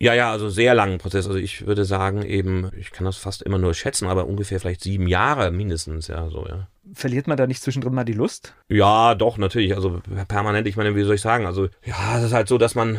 Ja, 0.01 0.15
ja, 0.15 0.33
also 0.33 0.49
sehr 0.49 0.75
langen 0.75 0.99
Prozess. 0.99 1.29
Also 1.29 1.39
ich 1.39 1.65
würde 1.65 1.85
sagen 1.85 2.23
eben, 2.25 2.73
ich 2.77 2.91
kann 2.91 3.05
das 3.05 3.19
fast 3.19 3.41
immer 3.43 3.59
nur 3.59 3.73
schätzen, 3.73 4.09
aber 4.09 4.27
ungefähr 4.27 4.59
vielleicht 4.59 4.81
sieben 4.81 5.07
Jahre 5.07 5.53
mindestens, 5.53 6.09
ja, 6.09 6.29
so, 6.29 6.45
ja. 6.49 6.67
Verliert 6.93 7.29
man 7.29 7.37
da 7.37 7.47
nicht 7.47 7.63
zwischendrin 7.63 7.95
mal 7.95 8.03
die 8.03 8.13
Lust? 8.13 8.57
Ja, 8.69 9.15
doch, 9.15 9.39
natürlich. 9.39 9.77
Also 9.77 10.03
permanent, 10.27 10.67
ich 10.67 10.77
meine, 10.77 10.97
wie 10.97 11.05
soll 11.05 11.15
ich 11.15 11.21
sagen? 11.21 11.47
Also, 11.47 11.69
ja, 11.85 12.19
es 12.19 12.25
ist 12.25 12.33
halt 12.33 12.49
so, 12.49 12.59
dass 12.59 12.75
man 12.75 12.99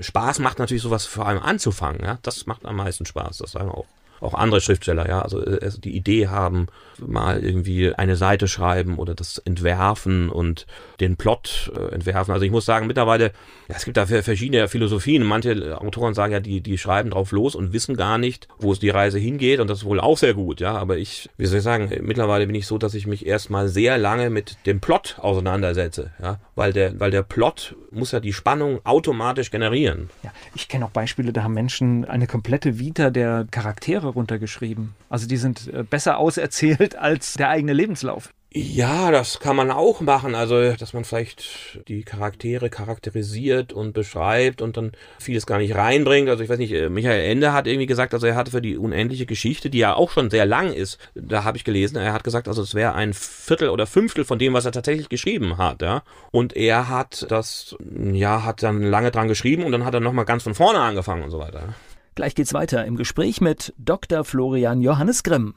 Spaß 0.00 0.38
macht 0.38 0.60
natürlich 0.60 0.84
sowas 0.84 1.04
vor 1.04 1.26
allem 1.26 1.42
anzufangen, 1.42 2.04
ja. 2.04 2.20
Das 2.22 2.46
macht 2.46 2.64
am 2.64 2.76
meisten 2.76 3.06
Spaß, 3.06 3.38
das 3.38 3.50
sagen 3.50 3.70
wir 3.70 3.74
auch 3.76 3.86
auch 4.20 4.34
andere 4.34 4.60
Schriftsteller, 4.60 5.08
ja, 5.08 5.22
also, 5.22 5.44
äh, 5.44 5.58
also 5.62 5.80
die 5.80 5.96
Idee 5.96 6.28
haben, 6.28 6.68
mal 6.98 7.42
irgendwie 7.42 7.94
eine 7.94 8.16
Seite 8.16 8.48
schreiben 8.48 8.98
oder 8.98 9.14
das 9.14 9.38
entwerfen 9.38 10.30
und 10.30 10.66
den 11.00 11.16
Plot 11.16 11.72
äh, 11.76 11.94
entwerfen. 11.94 12.32
Also 12.32 12.44
ich 12.44 12.50
muss 12.50 12.64
sagen, 12.64 12.86
mittlerweile, 12.86 13.32
ja, 13.68 13.76
es 13.76 13.84
gibt 13.84 13.96
da 13.96 14.06
verschiedene 14.06 14.68
Philosophien. 14.68 15.22
Manche 15.22 15.78
Autoren 15.80 16.14
sagen 16.14 16.32
ja, 16.32 16.40
die, 16.40 16.60
die 16.60 16.78
schreiben 16.78 17.10
drauf 17.10 17.32
los 17.32 17.54
und 17.54 17.72
wissen 17.72 17.96
gar 17.96 18.18
nicht, 18.18 18.48
wo 18.58 18.72
es 18.72 18.78
die 18.78 18.90
Reise 18.90 19.18
hingeht 19.18 19.60
und 19.60 19.68
das 19.68 19.78
ist 19.78 19.84
wohl 19.84 20.00
auch 20.00 20.18
sehr 20.18 20.34
gut, 20.34 20.60
ja. 20.60 20.76
Aber 20.76 20.96
ich, 20.96 21.28
wie 21.36 21.46
soll 21.46 21.58
ich 21.58 21.64
sagen, 21.64 21.90
mittlerweile 22.02 22.46
bin 22.46 22.54
ich 22.54 22.66
so, 22.66 22.78
dass 22.78 22.94
ich 22.94 23.06
mich 23.06 23.26
erstmal 23.26 23.68
sehr 23.68 23.98
lange 23.98 24.30
mit 24.30 24.56
dem 24.66 24.80
Plot 24.80 25.16
auseinandersetze, 25.20 26.12
ja, 26.22 26.38
weil 26.54 26.72
der, 26.72 26.98
weil 27.00 27.10
der 27.10 27.22
Plot 27.22 27.76
muss 27.90 28.12
ja 28.12 28.20
die 28.20 28.32
Spannung 28.32 28.80
automatisch 28.84 29.50
generieren. 29.50 30.10
Ja, 30.22 30.30
ich 30.54 30.68
kenne 30.68 30.84
auch 30.84 30.90
Beispiele, 30.90 31.32
da 31.32 31.42
haben 31.42 31.54
Menschen 31.54 32.04
eine 32.04 32.26
komplette 32.26 32.78
Vita 32.78 33.10
der 33.10 33.46
Charaktere 33.50 34.05
runtergeschrieben. 34.10 34.94
Also 35.08 35.26
die 35.26 35.36
sind 35.36 35.72
äh, 35.72 35.82
besser 35.82 36.18
auserzählt 36.18 36.96
als 36.98 37.34
der 37.34 37.48
eigene 37.48 37.72
Lebenslauf. 37.72 38.32
Ja, 38.58 39.10
das 39.10 39.38
kann 39.38 39.54
man 39.54 39.70
auch 39.70 40.00
machen. 40.00 40.34
Also, 40.34 40.72
dass 40.72 40.94
man 40.94 41.04
vielleicht 41.04 41.86
die 41.88 42.04
Charaktere 42.04 42.70
charakterisiert 42.70 43.74
und 43.74 43.92
beschreibt 43.92 44.62
und 44.62 44.78
dann 44.78 44.92
vieles 45.18 45.44
gar 45.44 45.58
nicht 45.58 45.74
reinbringt. 45.74 46.30
Also, 46.30 46.42
ich 46.42 46.48
weiß 46.48 46.58
nicht, 46.58 46.72
äh, 46.72 46.88
Michael 46.88 47.20
Ende 47.20 47.52
hat 47.52 47.66
irgendwie 47.66 47.84
gesagt, 47.84 48.14
also 48.14 48.26
er 48.26 48.34
hatte 48.34 48.52
für 48.52 48.62
die 48.62 48.78
unendliche 48.78 49.26
Geschichte, 49.26 49.68
die 49.68 49.76
ja 49.76 49.94
auch 49.94 50.10
schon 50.10 50.30
sehr 50.30 50.46
lang 50.46 50.72
ist, 50.72 50.98
da 51.14 51.44
habe 51.44 51.58
ich 51.58 51.64
gelesen, 51.64 51.96
er 51.96 52.14
hat 52.14 52.24
gesagt, 52.24 52.48
also 52.48 52.62
es 52.62 52.74
wäre 52.74 52.94
ein 52.94 53.12
Viertel 53.12 53.68
oder 53.68 53.86
Fünftel 53.86 54.24
von 54.24 54.38
dem, 54.38 54.54
was 54.54 54.64
er 54.64 54.72
tatsächlich 54.72 55.10
geschrieben 55.10 55.58
hat, 55.58 55.82
ja. 55.82 56.02
Und 56.30 56.56
er 56.56 56.88
hat 56.88 57.26
das, 57.28 57.76
ja, 57.80 58.42
hat 58.42 58.62
dann 58.62 58.82
lange 58.82 59.10
dran 59.10 59.28
geschrieben 59.28 59.64
und 59.64 59.72
dann 59.72 59.84
hat 59.84 59.92
er 59.92 60.00
nochmal 60.00 60.24
ganz 60.24 60.44
von 60.44 60.54
vorne 60.54 60.78
angefangen 60.78 61.24
und 61.24 61.30
so 61.30 61.38
weiter. 61.38 61.74
Gleich 62.16 62.34
geht's 62.34 62.54
weiter 62.54 62.86
im 62.86 62.96
Gespräch 62.96 63.42
mit 63.42 63.74
Dr. 63.76 64.24
Florian 64.24 64.80
Johannes 64.80 65.22
Grimm. 65.22 65.54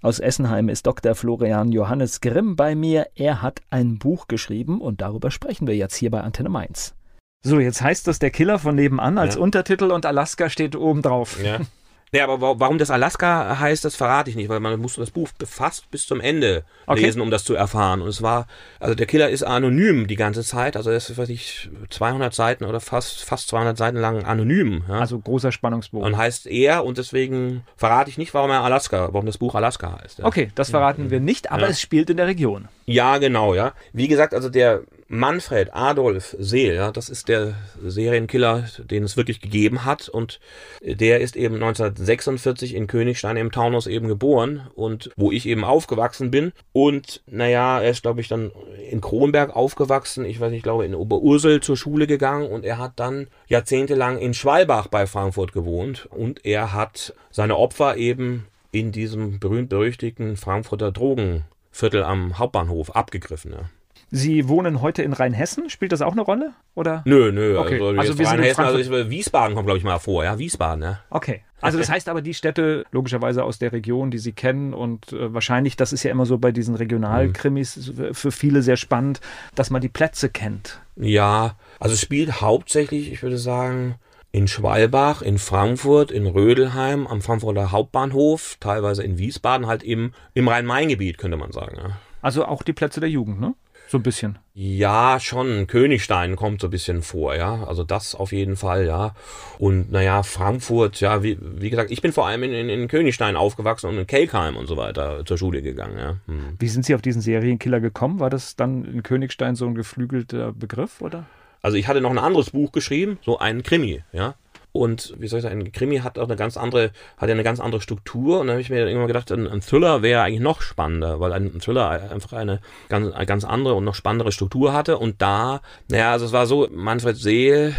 Aus 0.00 0.20
Essenheim 0.20 0.68
ist 0.68 0.86
Dr. 0.86 1.16
Florian 1.16 1.72
Johannes 1.72 2.20
Grimm 2.20 2.54
bei 2.54 2.76
mir. 2.76 3.08
Er 3.16 3.42
hat 3.42 3.62
ein 3.68 3.98
Buch 3.98 4.28
geschrieben 4.28 4.80
und 4.80 5.00
darüber 5.00 5.32
sprechen 5.32 5.66
wir 5.66 5.74
jetzt 5.74 5.96
hier 5.96 6.12
bei 6.12 6.20
Antenne 6.20 6.50
Mainz. 6.50 6.94
So, 7.42 7.58
jetzt 7.58 7.82
heißt 7.82 8.06
das 8.06 8.20
der 8.20 8.30
Killer 8.30 8.60
von 8.60 8.76
nebenan 8.76 9.18
als 9.18 9.34
ja. 9.34 9.40
Untertitel 9.40 9.90
und 9.90 10.06
Alaska 10.06 10.50
steht 10.50 10.76
oben 10.76 11.02
drauf. 11.02 11.42
Ja. 11.42 11.58
Ja, 12.12 12.24
aber 12.24 12.60
warum 12.60 12.78
das 12.78 12.90
Alaska 12.90 13.58
heißt, 13.58 13.84
das 13.84 13.96
verrate 13.96 14.30
ich 14.30 14.36
nicht, 14.36 14.48
weil 14.48 14.60
man 14.60 14.78
muss 14.78 14.94
das 14.94 15.10
Buch 15.10 15.28
fast 15.44 15.90
bis 15.90 16.06
zum 16.06 16.20
Ende 16.20 16.64
okay. 16.86 17.00
lesen, 17.00 17.20
um 17.20 17.30
das 17.30 17.44
zu 17.44 17.54
erfahren. 17.54 18.00
Und 18.00 18.08
es 18.08 18.22
war, 18.22 18.46
also 18.78 18.94
der 18.94 19.06
Killer 19.06 19.28
ist 19.28 19.42
anonym 19.42 20.06
die 20.06 20.16
ganze 20.16 20.44
Zeit, 20.44 20.76
also 20.76 20.90
er 20.90 20.96
ist, 20.96 21.16
weiß 21.16 21.28
ich, 21.30 21.68
200 21.90 22.32
Seiten 22.32 22.64
oder 22.64 22.80
fast, 22.80 23.24
fast 23.24 23.48
200 23.48 23.76
Seiten 23.76 23.96
lang 23.96 24.24
anonym. 24.24 24.84
Ja? 24.88 25.00
Also 25.00 25.18
großer 25.18 25.50
Spannungsbogen. 25.50 26.06
Und 26.06 26.16
heißt 26.16 26.46
er 26.46 26.84
und 26.84 26.96
deswegen 26.96 27.64
verrate 27.76 28.08
ich 28.08 28.18
nicht, 28.18 28.32
warum 28.34 28.50
er 28.50 28.62
Alaska, 28.62 29.08
warum 29.12 29.26
das 29.26 29.38
Buch 29.38 29.56
Alaska 29.56 29.98
heißt. 30.02 30.20
Ja. 30.20 30.26
Okay, 30.26 30.50
das 30.54 30.70
verraten 30.70 31.06
ja. 31.06 31.10
wir 31.10 31.20
nicht, 31.20 31.50
aber 31.50 31.68
es 31.68 31.80
spielt 31.80 32.08
in 32.08 32.16
der 32.18 32.26
Region. 32.26 32.68
Ja, 32.86 33.18
genau, 33.18 33.54
ja. 33.54 33.72
Wie 33.92 34.06
gesagt, 34.06 34.32
also 34.32 34.48
der 34.48 34.82
Manfred 35.08 35.72
Adolf 35.72 36.34
Seel, 36.38 36.74
ja, 36.74 36.90
das 36.90 37.08
ist 37.08 37.28
der 37.28 37.54
Serienkiller, 37.80 38.64
den 38.78 39.04
es 39.04 39.16
wirklich 39.16 39.40
gegeben 39.40 39.84
hat. 39.84 40.08
Und 40.08 40.40
der 40.82 41.20
ist 41.20 41.36
eben 41.36 41.54
1946 41.56 42.74
in 42.74 42.88
Königstein 42.88 43.36
im 43.36 43.52
Taunus 43.52 43.86
eben 43.86 44.08
geboren 44.08 44.66
und 44.74 45.10
wo 45.16 45.30
ich 45.30 45.46
eben 45.46 45.64
aufgewachsen 45.64 46.30
bin. 46.30 46.52
Und 46.72 47.22
naja, 47.26 47.80
er 47.80 47.90
ist, 47.90 48.02
glaube 48.02 48.20
ich, 48.20 48.28
dann 48.28 48.50
in 48.90 49.00
Kronberg 49.00 49.54
aufgewachsen. 49.54 50.24
Ich 50.24 50.40
weiß 50.40 50.50
nicht, 50.50 50.58
ich 50.58 50.64
glaube, 50.64 50.84
in 50.84 50.94
Oberursel 50.94 51.60
zur 51.60 51.76
Schule 51.76 52.06
gegangen 52.06 52.50
und 52.50 52.64
er 52.64 52.78
hat 52.78 52.94
dann 52.96 53.28
jahrzehntelang 53.46 54.18
in 54.18 54.34
Schwalbach 54.34 54.88
bei 54.88 55.06
Frankfurt 55.06 55.52
gewohnt 55.52 56.06
und 56.10 56.44
er 56.44 56.72
hat 56.72 57.14
seine 57.30 57.56
Opfer 57.56 57.96
eben 57.96 58.46
in 58.72 58.92
diesem 58.92 59.38
berühmt-berüchtigten 59.38 60.36
Frankfurter 60.36 60.90
Drogenviertel 60.90 62.02
am 62.02 62.38
Hauptbahnhof 62.38 62.94
abgegriffen. 62.94 63.52
Ja. 63.52 63.70
Sie 64.10 64.48
wohnen 64.48 64.80
heute 64.82 65.02
in 65.02 65.12
Rheinhessen. 65.12 65.68
Spielt 65.68 65.92
das 65.92 66.02
auch 66.02 66.12
eine 66.12 66.22
Rolle? 66.22 66.52
Oder? 66.74 67.02
Nö, 67.04 67.32
nö. 67.32 67.58
Okay. 67.58 67.74
Also, 67.74 67.98
also 67.98 68.18
wir 68.18 68.26
Rheinhessen, 68.26 68.64
also 68.64 68.78
ich, 68.78 69.10
Wiesbaden 69.10 69.54
kommt, 69.54 69.66
glaube 69.66 69.78
ich, 69.78 69.84
mal 69.84 69.98
vor. 69.98 70.24
Ja, 70.24 70.38
Wiesbaden, 70.38 70.82
ja. 70.82 71.00
Okay. 71.10 71.42
Also 71.60 71.78
das 71.78 71.88
heißt 71.88 72.08
aber, 72.08 72.22
die 72.22 72.34
Städte 72.34 72.84
logischerweise 72.92 73.42
aus 73.42 73.58
der 73.58 73.72
Region, 73.72 74.10
die 74.10 74.18
Sie 74.18 74.32
kennen 74.32 74.74
und 74.74 75.12
äh, 75.12 75.32
wahrscheinlich, 75.32 75.76
das 75.76 75.92
ist 75.92 76.02
ja 76.02 76.10
immer 76.10 76.26
so 76.26 76.38
bei 76.38 76.52
diesen 76.52 76.74
Regionalkrimis 76.74 77.92
mhm. 77.96 78.14
für 78.14 78.30
viele 78.30 78.62
sehr 78.62 78.76
spannend, 78.76 79.20
dass 79.54 79.70
man 79.70 79.80
die 79.80 79.88
Plätze 79.88 80.28
kennt. 80.28 80.80
Ja, 80.96 81.56
also 81.80 81.94
es 81.94 82.00
spielt 82.00 82.40
hauptsächlich, 82.40 83.10
ich 83.10 83.22
würde 83.22 83.38
sagen, 83.38 83.96
in 84.32 84.48
Schwalbach, 84.48 85.22
in 85.22 85.38
Frankfurt, 85.38 86.10
in 86.10 86.26
Rödelheim, 86.26 87.06
am 87.06 87.22
Frankfurter 87.22 87.72
Hauptbahnhof, 87.72 88.58
teilweise 88.60 89.02
in 89.02 89.18
Wiesbaden, 89.18 89.66
halt 89.66 89.82
im, 89.82 90.12
im 90.34 90.46
Rhein-Main-Gebiet, 90.46 91.16
könnte 91.16 91.38
man 91.38 91.52
sagen. 91.52 91.76
Ja. 91.78 91.98
Also 92.20 92.44
auch 92.44 92.62
die 92.62 92.74
Plätze 92.74 93.00
der 93.00 93.08
Jugend, 93.08 93.40
ne? 93.40 93.54
So 93.88 93.98
ein 93.98 94.02
bisschen. 94.02 94.38
Ja, 94.54 95.18
schon. 95.20 95.66
Königstein 95.66 96.34
kommt 96.34 96.60
so 96.60 96.66
ein 96.66 96.70
bisschen 96.70 97.02
vor, 97.02 97.36
ja. 97.36 97.64
Also 97.64 97.84
das 97.84 98.14
auf 98.14 98.32
jeden 98.32 98.56
Fall, 98.56 98.86
ja. 98.86 99.14
Und 99.58 99.92
naja, 99.92 100.22
Frankfurt, 100.22 101.00
ja, 101.00 101.22
wie, 101.22 101.38
wie 101.40 101.70
gesagt, 101.70 101.90
ich 101.90 102.02
bin 102.02 102.12
vor 102.12 102.26
allem 102.26 102.42
in, 102.42 102.52
in, 102.52 102.68
in 102.68 102.88
Königstein 102.88 103.36
aufgewachsen 103.36 103.88
und 103.88 103.98
in 103.98 104.06
Kelkheim 104.06 104.56
und 104.56 104.66
so 104.66 104.76
weiter 104.76 105.24
zur 105.24 105.38
Schule 105.38 105.62
gegangen, 105.62 105.98
ja. 105.98 106.16
Hm. 106.26 106.56
Wie 106.58 106.68
sind 106.68 106.84
Sie 106.84 106.94
auf 106.94 107.02
diesen 107.02 107.22
Serienkiller 107.22 107.80
gekommen? 107.80 108.18
War 108.18 108.30
das 108.30 108.56
dann 108.56 108.84
in 108.84 109.02
Königstein 109.02 109.54
so 109.54 109.66
ein 109.66 109.74
geflügelter 109.74 110.52
Begriff, 110.52 111.00
oder? 111.00 111.26
Also 111.62 111.76
ich 111.76 111.88
hatte 111.88 112.00
noch 112.00 112.10
ein 112.10 112.18
anderes 112.18 112.50
Buch 112.50 112.72
geschrieben, 112.72 113.18
so 113.24 113.38
ein 113.38 113.62
Krimi, 113.62 114.02
ja. 114.12 114.34
Und 114.76 115.14
wie 115.18 115.28
soll 115.28 115.38
ich 115.38 115.42
sagen, 115.42 115.60
ein 115.60 115.72
Krimi 115.72 115.98
hat 115.98 116.18
auch 116.18 116.24
eine 116.24 116.36
ganz 116.36 116.56
andere, 116.56 116.90
hat 117.16 117.28
ja 117.28 117.34
eine 117.34 117.42
ganz 117.42 117.60
andere 117.60 117.80
Struktur. 117.80 118.40
Und 118.40 118.46
dann 118.46 118.54
habe 118.54 118.60
ich 118.60 118.70
mir 118.70 118.86
irgendwann 118.86 119.08
gedacht, 119.08 119.30
ein, 119.32 119.46
ein 119.46 119.60
Thriller 119.60 120.02
wäre 120.02 120.22
eigentlich 120.22 120.40
noch 120.40 120.62
spannender, 120.62 121.20
weil 121.20 121.32
ein 121.32 121.60
Thriller 121.60 121.88
einfach 121.88 122.32
eine 122.32 122.60
ganz, 122.88 123.12
eine 123.12 123.26
ganz 123.26 123.44
andere 123.44 123.74
und 123.74 123.84
noch 123.84 123.94
spannendere 123.94 124.32
Struktur 124.32 124.72
hatte. 124.72 124.98
Und 124.98 125.20
da, 125.22 125.60
naja, 125.88 126.12
also 126.12 126.26
es 126.26 126.32
war 126.32 126.46
so, 126.46 126.68
Manfred 126.70 127.16
Seel, 127.16 127.74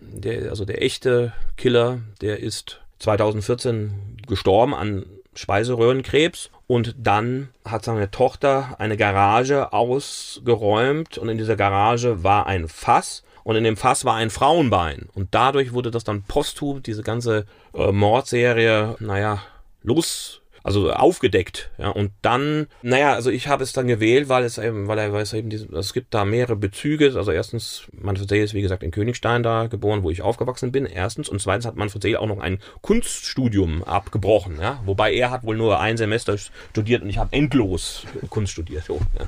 der, 0.00 0.50
also 0.50 0.64
der 0.64 0.82
echte 0.82 1.32
Killer, 1.56 2.00
der 2.20 2.40
ist 2.40 2.80
2014 2.98 3.92
gestorben 4.26 4.74
an 4.74 5.06
Speiseröhrenkrebs 5.34 6.50
und 6.66 6.96
dann 6.98 7.48
hat 7.64 7.84
seine 7.84 8.10
Tochter 8.10 8.76
eine 8.78 8.96
Garage 8.96 9.72
ausgeräumt 9.72 11.16
und 11.16 11.28
in 11.28 11.38
dieser 11.38 11.56
Garage 11.56 12.24
war 12.24 12.46
ein 12.46 12.66
Fass 12.68 13.22
und 13.48 13.56
in 13.56 13.64
dem 13.64 13.78
Fass 13.78 14.04
war 14.04 14.14
ein 14.14 14.28
Frauenbein. 14.28 15.08
Und 15.14 15.28
dadurch 15.30 15.72
wurde 15.72 15.90
das 15.90 16.04
dann 16.04 16.22
posthum, 16.22 16.82
diese 16.82 17.02
ganze 17.02 17.46
äh, 17.72 17.92
Mordserie, 17.92 18.96
naja, 19.00 19.40
los 19.82 20.42
also 20.62 20.92
aufgedeckt. 20.92 21.70
Ja, 21.78 21.88
und 21.88 22.10
dann, 22.20 22.66
naja, 22.82 23.14
also 23.14 23.30
ich 23.30 23.48
habe 23.48 23.62
es 23.62 23.72
dann 23.72 23.86
gewählt, 23.86 24.28
weil 24.28 24.44
es 24.44 24.58
eben, 24.58 24.86
weil 24.86 24.98
er 24.98 25.14
weiß 25.14 25.32
eben, 25.32 25.50
es 25.50 25.94
gibt 25.94 26.12
da 26.12 26.26
mehrere 26.26 26.56
Bezüge. 26.56 27.14
Also 27.16 27.30
erstens, 27.30 27.84
Manfred 27.92 28.28
Seel 28.28 28.44
ist 28.44 28.52
wie 28.52 28.60
gesagt 28.60 28.82
in 28.82 28.90
Königstein 28.90 29.42
da 29.42 29.66
geboren, 29.68 30.02
wo 30.02 30.10
ich 30.10 30.20
aufgewachsen 30.20 30.70
bin. 30.70 30.84
Erstens 30.84 31.30
und 31.30 31.40
zweitens 31.40 31.64
hat 31.64 31.76
Manfred 31.76 32.02
Seel 32.02 32.18
auch 32.18 32.26
noch 32.26 32.40
ein 32.40 32.58
Kunststudium 32.82 33.82
abgebrochen. 33.82 34.58
Ja, 34.60 34.82
wobei 34.84 35.14
er 35.14 35.30
hat 35.30 35.44
wohl 35.44 35.56
nur 35.56 35.80
ein 35.80 35.96
Semester 35.96 36.36
studiert 36.36 37.00
und 37.00 37.08
ich 37.08 37.16
habe 37.16 37.32
endlos 37.32 38.04
Kunst 38.28 38.52
studiert. 38.52 38.84
So, 38.84 39.00
ja. 39.18 39.26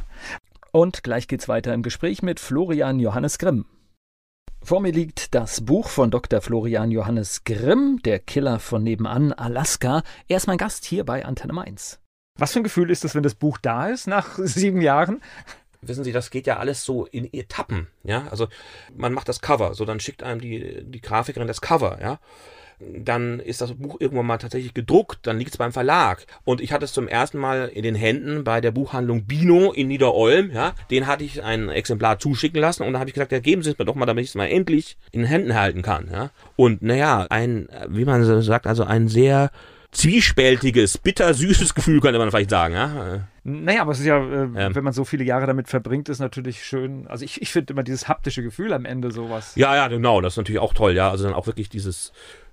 Und 0.72 1.02
gleich 1.02 1.26
geht's 1.26 1.48
weiter 1.48 1.72
im 1.72 1.83
Gespräch 1.83 2.20
mit 2.20 2.38
Florian 2.38 3.00
Johannes 3.00 3.38
Grimm. 3.38 3.64
Vor 4.62 4.81
mir 4.81 4.92
liegt 4.92 5.35
das 5.35 5.64
Buch 5.64 5.88
von 5.88 6.11
Dr. 6.11 6.40
Florian 6.40 6.90
Johannes 6.90 7.44
Grimm, 7.44 8.01
der 8.05 8.18
Killer 8.18 8.61
von 8.61 8.83
nebenan, 8.83 9.33
Alaska. 9.33 10.03
Er 10.29 10.37
ist 10.37 10.46
mein 10.46 10.59
Gast 10.59 10.85
hier 10.85 11.05
bei 11.05 11.25
Antenne 11.25 11.53
Mainz. 11.53 11.99
Was 12.38 12.53
für 12.53 12.61
ein 12.61 12.64
Gefühl 12.64 12.90
ist 12.90 13.03
das, 13.03 13.14
wenn 13.14 13.23
das 13.23 13.35
Buch 13.35 13.59
da 13.59 13.88
ist, 13.88 14.07
nach 14.07 14.38
sieben 14.38 14.81
Jahren? 14.81 15.23
Wissen 15.81 16.05
Sie, 16.05 16.12
das 16.12 16.31
geht 16.31 16.46
ja 16.46 16.59
alles 16.59 16.85
so 16.85 17.07
in 17.07 17.33
Etappen, 17.33 17.88
ja. 18.05 18.29
Also 18.31 18.49
man 18.94 19.12
macht 19.14 19.29
das 19.29 19.40
Cover, 19.40 19.75
so 19.75 19.87
dann 19.87 19.99
schickt 19.99 20.23
einem 20.23 20.40
die, 20.40 20.85
die 20.85 21.01
Grafikerin 21.01 21.49
das 21.49 21.62
Cover, 21.62 21.99
ja 22.01 22.20
dann 22.81 23.40
ist 23.40 23.61
das 23.61 23.75
Buch 23.75 23.97
irgendwann 24.01 24.27
mal 24.27 24.38
tatsächlich 24.38 24.75
gedruckt, 24.75 25.27
dann 25.27 25.38
liegt 25.38 25.53
es 25.53 25.59
beim 25.59 25.73
Verlag. 25.73 26.27
Und 26.45 26.61
ich 26.61 26.73
hatte 26.73 26.85
es 26.85 26.93
zum 26.93 27.09
ersten 27.09 27.38
Mal 27.38 27.69
in 27.69 27.83
den 27.83 27.95
Händen 27.95 28.45
bei 28.45 28.61
der 28.61 28.71
Buchhandlung 28.71 29.25
Bino 29.25 29.73
in 29.73 29.88
Niederolm, 29.88 30.51
ja. 30.51 30.73
Den 30.90 31.07
hatte 31.07 31.25
ich 31.25 31.43
ein 31.43 31.69
Exemplar 31.69 32.19
zuschicken 32.19 32.61
lassen 32.61 32.83
und 32.83 32.95
da 32.95 33.01
habe 33.01 33.11
ich 33.11 33.14
gesagt, 33.14 33.33
ja, 33.33 33.40
geben 33.40 33.62
Sie 33.62 33.71
es 33.71 33.79
mir 33.79 33.85
doch 33.85 33.95
mal, 33.95 34.07
damit 34.07 34.25
ich 34.25 34.31
es 34.31 34.35
mal 34.35 34.47
endlich 34.47 34.97
in 35.12 35.21
den 35.21 35.29
Händen 35.29 35.55
halten 35.55 35.83
kann, 35.83 36.09
ja. 36.11 36.31
Und 36.57 36.83
naja, 36.83 37.27
ein, 37.31 37.69
wie 37.88 38.05
man 38.05 38.25
so 38.25 38.40
sagt, 38.40 38.66
also 38.66 38.85
ein 38.85 39.09
sehr 39.09 39.51
zwiespältiges, 39.93 40.99
bittersüßes 40.99 41.75
Gefühl, 41.75 42.01
könnte 42.01 42.19
man 42.19 42.31
vielleicht 42.31 42.51
sagen, 42.51 42.75
ja. 42.75 43.27
Naja, 43.43 43.83
aber 43.83 43.93
es 43.93 44.01
ist 44.01 44.07
ja, 44.07 44.19
äh, 44.19 44.43
ähm. 44.43 44.75
wenn 44.75 44.85
man 44.85 44.93
so 44.93 45.05
viele 45.05 45.25
Jahre 45.25 45.47
damit 45.47 45.69
verbringt, 45.69 46.09
ist 46.09 46.21
natürlich 46.21 46.64
schön. 46.64 47.07
Also 47.09 47.25
ich, 47.25 47.43
ich 47.43 47.51
finde 47.51 47.73
immer 47.73 47.83
dieses 47.83 48.07
haptische 48.07 48.43
Gefühl 48.43 48.73
am 48.73 48.85
Ende 48.85 49.11
sowas. 49.11 49.55
Ja, 49.57 49.75
ja, 49.75 49.88
genau, 49.88 50.21
das 50.21 50.35
ist 50.35 50.37
natürlich 50.37 50.61
auch 50.61 50.75
toll, 50.75 50.95
ja. 50.95 51.11
Also 51.11 51.25
dann 51.25 51.35
auch 51.35 51.47
wirklich 51.47 51.69
dieses 51.69 52.12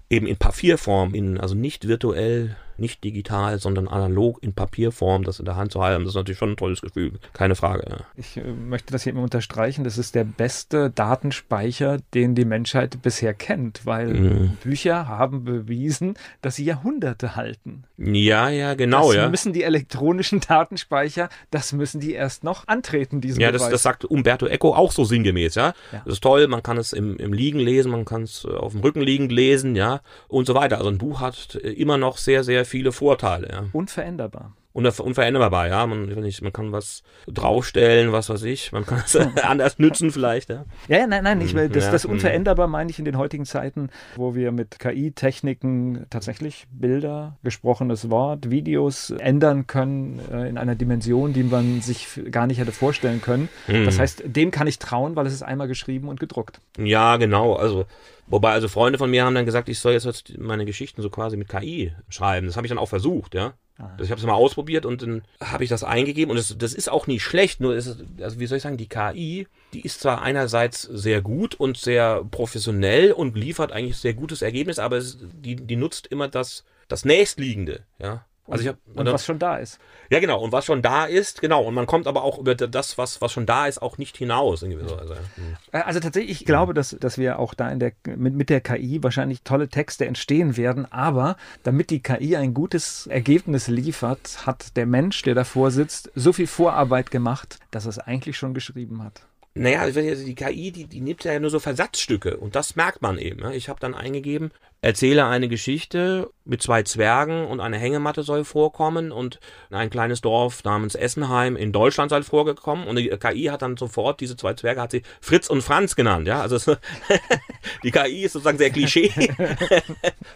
eben 0.09 0.27
in 0.27 0.37
Papierform, 0.37 1.13
in, 1.13 1.39
also 1.39 1.55
nicht 1.55 1.87
virtuell 1.87 2.55
nicht 2.79 3.03
digital, 3.03 3.59
sondern 3.59 3.87
analog 3.87 4.41
in 4.41 4.53
Papierform, 4.53 5.23
das 5.23 5.39
in 5.39 5.45
der 5.45 5.55
Hand 5.55 5.71
zu 5.71 5.81
halten. 5.81 6.03
Das 6.03 6.11
ist 6.11 6.15
natürlich 6.15 6.37
schon 6.37 6.51
ein 6.51 6.57
tolles 6.57 6.81
Gefühl, 6.81 7.13
keine 7.33 7.55
Frage. 7.55 7.85
Ja. 7.89 7.97
Ich 8.15 8.37
äh, 8.37 8.43
möchte 8.43 8.91
das 8.91 9.03
hier 9.03 9.13
immer 9.13 9.23
unterstreichen, 9.23 9.83
das 9.83 9.97
ist 9.97 10.15
der 10.15 10.23
beste 10.23 10.89
Datenspeicher, 10.89 11.97
den 12.13 12.35
die 12.35 12.45
Menschheit 12.45 13.01
bisher 13.01 13.33
kennt, 13.33 13.85
weil 13.85 14.13
mhm. 14.13 14.57
Bücher 14.63 15.07
haben 15.07 15.43
bewiesen, 15.43 16.15
dass 16.41 16.55
sie 16.55 16.65
Jahrhunderte 16.65 17.35
halten. 17.35 17.83
Ja, 17.97 18.49
ja, 18.49 18.75
genau, 18.75 19.07
das 19.07 19.15
ja. 19.15 19.29
müssen 19.29 19.53
die 19.53 19.63
elektronischen 19.63 20.39
Datenspeicher, 20.39 21.29
das 21.51 21.73
müssen 21.73 21.99
die 21.99 22.13
erst 22.13 22.43
noch 22.43 22.67
antreten, 22.67 23.21
diesen 23.21 23.41
Ja, 23.41 23.51
das, 23.51 23.69
das, 23.69 23.83
sagt 23.83 24.05
Umberto 24.05 24.45
Eco 24.45 24.75
auch 24.75 24.91
so 24.91 25.03
sinngemäß, 25.03 25.55
ja? 25.55 25.73
ja. 25.91 26.01
Das 26.05 26.15
ist 26.15 26.23
toll, 26.23 26.47
man 26.47 26.61
kann 26.61 26.77
es 26.77 26.93
im, 26.93 27.17
im 27.17 27.33
Liegen 27.33 27.59
lesen, 27.59 27.91
man 27.91 28.05
kann 28.05 28.23
es 28.23 28.45
äh, 28.45 28.49
auf 28.49 28.73
dem 28.73 28.81
Rücken 28.81 29.01
liegend 29.01 29.31
lesen, 29.31 29.75
ja, 29.75 30.01
und 30.27 30.45
so 30.45 30.53
weiter. 30.53 30.77
Also 30.77 30.89
ein 30.89 30.97
Buch 30.97 31.21
hat 31.21 31.55
äh, 31.55 31.69
immer 31.71 31.97
noch 31.97 32.17
sehr, 32.17 32.43
sehr 32.43 32.65
viele 32.67 32.91
Vorteile. 32.91 33.49
Ja. 33.51 33.65
Unveränderbar. 33.73 34.55
Unveränderbar, 34.85 35.67
ja. 35.67 35.87
Man, 35.87 36.05
nicht, 36.05 36.41
man 36.41 36.53
kann 36.53 36.71
was 36.71 37.03
draufstellen, 37.27 38.11
was 38.11 38.29
weiß 38.29 38.43
ich. 38.43 38.71
Man 38.71 38.85
kann 38.85 39.01
es 39.05 39.15
anders 39.43 39.79
nützen 39.79 40.11
vielleicht, 40.11 40.49
ja. 40.49 40.65
Ja, 40.87 41.07
nein, 41.07 41.23
nein, 41.23 41.41
ich, 41.41 41.53
das, 41.53 41.85
ja, 41.85 41.91
das 41.91 42.03
hm. 42.03 42.11
unveränderbar 42.11 42.67
meine 42.67 42.89
ich 42.89 42.99
in 42.99 43.05
den 43.05 43.17
heutigen 43.17 43.45
Zeiten, 43.45 43.89
wo 44.15 44.35
wir 44.35 44.51
mit 44.51 44.79
KI-Techniken 44.79 46.05
tatsächlich 46.09 46.67
Bilder, 46.71 47.37
gesprochenes 47.43 48.09
Wort, 48.09 48.49
Videos 48.49 49.09
ändern 49.09 49.67
können 49.67 50.19
äh, 50.31 50.47
in 50.47 50.57
einer 50.57 50.75
Dimension, 50.75 51.33
die 51.33 51.43
man 51.43 51.81
sich 51.81 52.21
gar 52.31 52.47
nicht 52.47 52.59
hätte 52.59 52.71
vorstellen 52.71 53.21
können. 53.21 53.49
Mhm. 53.67 53.85
Das 53.85 53.99
heißt, 53.99 54.23
dem 54.25 54.51
kann 54.51 54.67
ich 54.67 54.79
trauen, 54.79 55.15
weil 55.15 55.25
es 55.25 55.33
ist 55.33 55.43
einmal 55.43 55.67
geschrieben 55.67 56.07
und 56.07 56.19
gedruckt. 56.19 56.61
Ja, 56.77 57.17
genau. 57.17 57.55
Also 57.55 57.85
Wobei 58.29 58.51
also 58.51 58.67
Freunde 58.67 58.97
von 58.97 59.09
mir 59.09 59.23
haben 59.23 59.35
dann 59.35 59.45
gesagt, 59.45 59.69
ich 59.69 59.79
soll 59.79 59.93
jetzt 59.93 60.37
meine 60.37 60.65
Geschichten 60.65 61.01
so 61.01 61.09
quasi 61.09 61.37
mit 61.37 61.47
KI 61.47 61.93
schreiben. 62.09 62.47
Das 62.47 62.57
habe 62.57 62.67
ich 62.67 62.69
dann 62.69 62.77
auch 62.77 62.89
versucht, 62.89 63.33
ja. 63.33 63.53
Ah. 63.79 63.95
Ich 64.01 64.09
habe 64.09 64.19
es 64.19 64.25
mal 64.25 64.33
ausprobiert 64.33 64.85
und 64.85 65.01
dann 65.01 65.21
habe 65.41 65.63
ich 65.63 65.69
das 65.69 65.83
eingegeben 65.83 66.31
und 66.31 66.37
das, 66.37 66.55
das 66.57 66.73
ist 66.73 66.89
auch 66.89 67.07
nicht 67.07 67.23
schlecht, 67.23 67.59
nur 67.59 67.75
ist 67.75 68.03
also 68.21 68.39
wie 68.39 68.47
soll 68.47 68.57
ich 68.57 68.63
sagen, 68.63 68.77
die 68.77 68.89
KI, 68.89 69.47
die 69.73 69.81
ist 69.81 70.01
zwar 70.01 70.21
einerseits 70.21 70.81
sehr 70.81 71.21
gut 71.21 71.55
und 71.55 71.77
sehr 71.77 72.23
professionell 72.23 73.11
und 73.11 73.35
liefert 73.35 73.71
eigentlich 73.71 73.97
sehr 73.97 74.13
gutes 74.13 74.41
Ergebnis, 74.41 74.79
aber 74.79 74.97
es, 74.97 75.19
die, 75.21 75.55
die 75.55 75.75
nutzt 75.75 76.07
immer 76.07 76.27
das, 76.27 76.63
das 76.87 77.05
nächstliegende, 77.05 77.83
ja. 77.99 78.25
Also 78.47 78.63
ich 78.63 78.69
hab, 78.69 78.77
und, 78.87 79.07
und 79.07 79.13
was 79.13 79.25
schon 79.25 79.39
da 79.39 79.57
ist. 79.57 79.79
Ja, 80.09 80.19
genau. 80.19 80.41
Und 80.41 80.51
was 80.51 80.65
schon 80.65 80.81
da 80.81 81.05
ist, 81.05 81.41
genau. 81.41 81.63
Und 81.63 81.73
man 81.73 81.85
kommt 81.85 82.07
aber 82.07 82.23
auch 82.23 82.37
über 82.37 82.55
das, 82.55 82.97
was, 82.97 83.21
was 83.21 83.31
schon 83.31 83.45
da 83.45 83.67
ist, 83.67 83.81
auch 83.81 83.97
nicht 83.97 84.15
hinaus 84.17 84.63
in 84.63 84.71
gewisser 84.71 84.97
Weise. 84.97 85.17
Mhm. 85.35 85.57
Also 85.71 85.99
tatsächlich, 85.99 86.41
ich 86.41 86.45
glaube, 86.45 86.73
dass, 86.73 86.95
dass 86.99 87.17
wir 87.17 87.39
auch 87.39 87.53
da 87.53 87.69
in 87.69 87.79
der, 87.79 87.91
mit, 88.15 88.33
mit 88.33 88.49
der 88.49 88.61
KI 88.61 89.03
wahrscheinlich 89.03 89.43
tolle 89.43 89.67
Texte 89.67 90.05
entstehen 90.05 90.55
werden. 90.55 90.89
Aber 90.91 91.35
damit 91.63 91.89
die 91.89 92.01
KI 92.01 92.37
ein 92.37 92.53
gutes 92.53 93.07
Ergebnis 93.07 93.67
liefert, 93.67 94.45
hat 94.45 94.77
der 94.77 94.85
Mensch, 94.85 95.21
der 95.23 95.35
davor 95.35 95.71
sitzt, 95.71 96.11
so 96.15 96.31
viel 96.31 96.47
Vorarbeit 96.47 97.11
gemacht, 97.11 97.59
dass 97.71 97.85
er 97.85 97.89
es 97.89 97.99
eigentlich 97.99 98.37
schon 98.37 98.53
geschrieben 98.53 99.03
hat. 99.03 99.23
Naja, 99.57 99.81
also 99.81 99.99
die 99.99 100.35
KI, 100.35 100.71
die, 100.71 100.85
die 100.85 101.01
nimmt 101.01 101.23
ja 101.23 101.39
nur 101.39 101.49
so 101.49 101.59
Versatzstücke 101.59 102.37
und 102.37 102.55
das 102.55 102.75
merkt 102.75 103.01
man 103.01 103.17
eben. 103.17 103.41
Ne? 103.41 103.55
Ich 103.55 103.69
habe 103.69 103.79
dann 103.79 103.95
eingegeben, 103.95 104.51
erzähle 104.81 105.25
eine 105.25 105.47
Geschichte 105.47 106.29
mit 106.45 106.61
zwei 106.61 106.83
Zwergen 106.83 107.45
und 107.45 107.59
eine 107.59 107.77
Hängematte 107.77 108.23
soll 108.23 108.45
vorkommen 108.45 109.11
und 109.11 109.39
ein 109.69 109.89
kleines 109.89 110.21
Dorf 110.21 110.63
namens 110.63 110.95
Essenheim 110.95 111.55
in 111.55 111.71
Deutschland 111.71 112.09
soll 112.09 112.23
vorgekommen 112.23 112.87
und 112.87 112.95
die 112.95 113.09
KI 113.09 113.45
hat 113.45 113.61
dann 113.61 113.75
sofort 113.75 114.21
diese 114.21 114.37
zwei 114.37 114.53
Zwerge 114.53 114.81
hat 114.81 114.91
sie 114.91 115.01
Fritz 115.19 115.49
und 115.49 115.61
Franz 115.61 115.95
genannt, 115.95 116.27
ja, 116.27 116.41
also 116.41 116.57
die 117.83 117.91
KI 117.91 118.23
ist 118.23 118.33
sozusagen 118.33 118.57
sehr 118.57 118.69
Klischee 118.69 119.11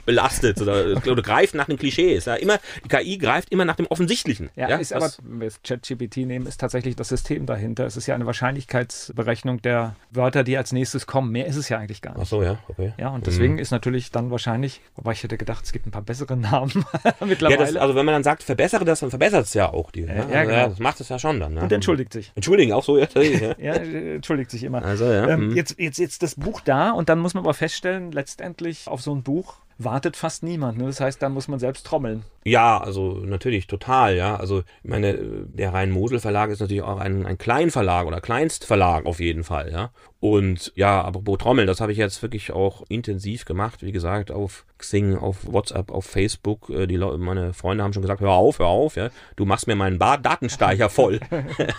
belastet 0.05 0.59
oder, 0.61 1.01
oder, 1.07 1.21
greift 1.21 1.55
nach 1.55 1.67
den 1.67 1.77
Klischees, 1.77 2.25
ja, 2.25 2.35
immer 2.35 2.59
die 2.83 2.89
KI 2.89 3.17
greift 3.17 3.49
immer 3.51 3.65
nach 3.65 3.75
dem 3.75 3.87
offensichtlichen. 3.87 4.49
Ja, 4.55 4.69
ja 4.69 4.77
ist 4.77 4.93
aber 4.93 5.11
wenn 5.23 5.41
wir 5.41 5.51
ChatGPT 5.63 6.17
nehmen, 6.17 6.45
ist 6.45 6.59
tatsächlich 6.59 6.95
das 6.95 7.09
System 7.09 7.45
dahinter. 7.45 7.85
Es 7.85 7.97
ist 7.97 8.07
ja 8.07 8.15
eine 8.15 8.25
Wahrscheinlichkeitsberechnung 8.25 9.61
der 9.61 9.95
Wörter, 10.09 10.43
die 10.43 10.57
als 10.57 10.71
nächstes 10.71 11.07
kommen. 11.07 11.31
Mehr 11.31 11.45
ist 11.45 11.55
es 11.55 11.69
ja 11.69 11.77
eigentlich 11.77 12.01
gar 12.01 12.13
nicht. 12.13 12.23
Ach 12.23 12.27
so, 12.27 12.43
ja, 12.43 12.59
okay. 12.67 12.93
Ja, 12.97 13.09
und 13.09 13.27
deswegen 13.27 13.53
mhm. 13.53 13.59
ist 13.59 13.71
natürlich 13.71 14.11
dann 14.11 14.30
wahrscheinlich, 14.31 14.81
wobei 14.95 15.11
ich 15.11 15.23
hätte 15.23 15.37
gedacht, 15.37 15.65
es 15.65 15.71
gibt 15.71 15.85
ein 15.85 15.91
paar 15.91 16.01
bessere 16.01 16.37
Namen 16.37 16.85
mittlerweile. 17.25 17.51
Ja, 17.61 17.65
das, 17.65 17.75
also 17.75 17.95
wenn 17.95 18.05
man 18.05 18.13
dann 18.13 18.23
sagt, 18.23 18.43
verbessere 18.43 18.85
das, 18.85 19.01
dann 19.01 19.09
verbessert 19.09 19.45
es 19.45 19.53
ja 19.53 19.71
auch 19.71 19.91
die. 19.91 20.03
Ne? 20.03 20.15
Ja, 20.15 20.21
also, 20.21 20.31
genau. 20.31 20.51
ja, 20.51 20.67
das 20.69 20.79
macht 20.79 21.01
es 21.01 21.09
ja 21.09 21.19
schon 21.19 21.39
dann. 21.39 21.53
Ne? 21.53 21.61
Und 21.61 21.71
entschuldigt 21.71 22.13
sich. 22.13 22.31
Entschuldigen, 22.35 22.71
auch 22.71 22.83
so, 22.83 22.97
ja. 22.97 23.07
ja, 23.57 23.73
entschuldigt 23.73 24.51
sich 24.51 24.63
immer. 24.63 24.83
Also, 24.83 25.05
ja. 25.05 25.27
Ähm, 25.27 25.49
mhm. 25.49 25.55
jetzt, 25.55 25.77
jetzt, 25.79 25.97
jetzt 25.97 26.23
das 26.23 26.35
Buch 26.35 26.61
da 26.61 26.91
und 26.91 27.09
dann 27.09 27.19
muss 27.19 27.33
man 27.33 27.43
aber 27.43 27.53
feststellen, 27.53 28.11
letztendlich 28.11 28.87
auf 28.87 29.01
so 29.01 29.13
ein 29.13 29.23
Buch 29.23 29.57
wartet 29.77 30.17
fast 30.17 30.43
niemand. 30.43 30.77
Ne? 30.77 30.85
Das 30.85 30.99
heißt, 30.99 31.21
dann 31.21 31.33
muss 31.33 31.47
man 31.47 31.59
selbst 31.59 31.85
trommeln. 31.85 32.23
Ja, 32.43 32.79
also 32.79 33.21
natürlich 33.25 33.67
total, 33.67 34.15
ja. 34.15 34.35
Also 34.35 34.63
ich 34.83 34.89
meine, 34.89 35.17
der 35.45 35.73
Rhein-Mosel-Verlag 35.73 36.49
ist 36.49 36.59
natürlich 36.59 36.83
auch 36.83 36.99
ein, 36.99 37.25
ein 37.25 37.37
Kleinverlag 37.37 38.07
oder 38.07 38.21
Kleinstverlag 38.21 39.05
auf 39.05 39.19
jeden 39.19 39.43
Fall, 39.43 39.71
ja. 39.71 39.91
Und 40.19 40.71
ja, 40.75 41.01
aber 41.01 41.21
Bo 41.21 41.37
Trommeln, 41.37 41.67
das 41.67 41.81
habe 41.81 41.91
ich 41.91 41.97
jetzt 41.97 42.21
wirklich 42.21 42.51
auch 42.51 42.83
intensiv 42.89 43.45
gemacht, 43.45 43.81
wie 43.81 43.91
gesagt, 43.91 44.31
auf 44.31 44.65
Xing, 44.81 45.15
auf 45.15 45.51
WhatsApp, 45.51 45.91
auf 45.91 46.05
Facebook. 46.05 46.69
Äh, 46.69 46.87
die 46.87 46.97
Leute, 46.97 47.17
meine 47.17 47.53
Freunde 47.53 47.83
haben 47.83 47.93
schon 47.93 48.01
gesagt, 48.01 48.21
hör 48.21 48.31
auf, 48.31 48.59
hör 48.59 48.67
auf, 48.67 48.95
ja. 48.95 49.09
Du 49.35 49.45
machst 49.45 49.67
mir 49.67 49.75
meinen 49.75 49.97
Bar 49.97 50.17
Datenspeicher 50.17 50.89
voll. 50.89 51.19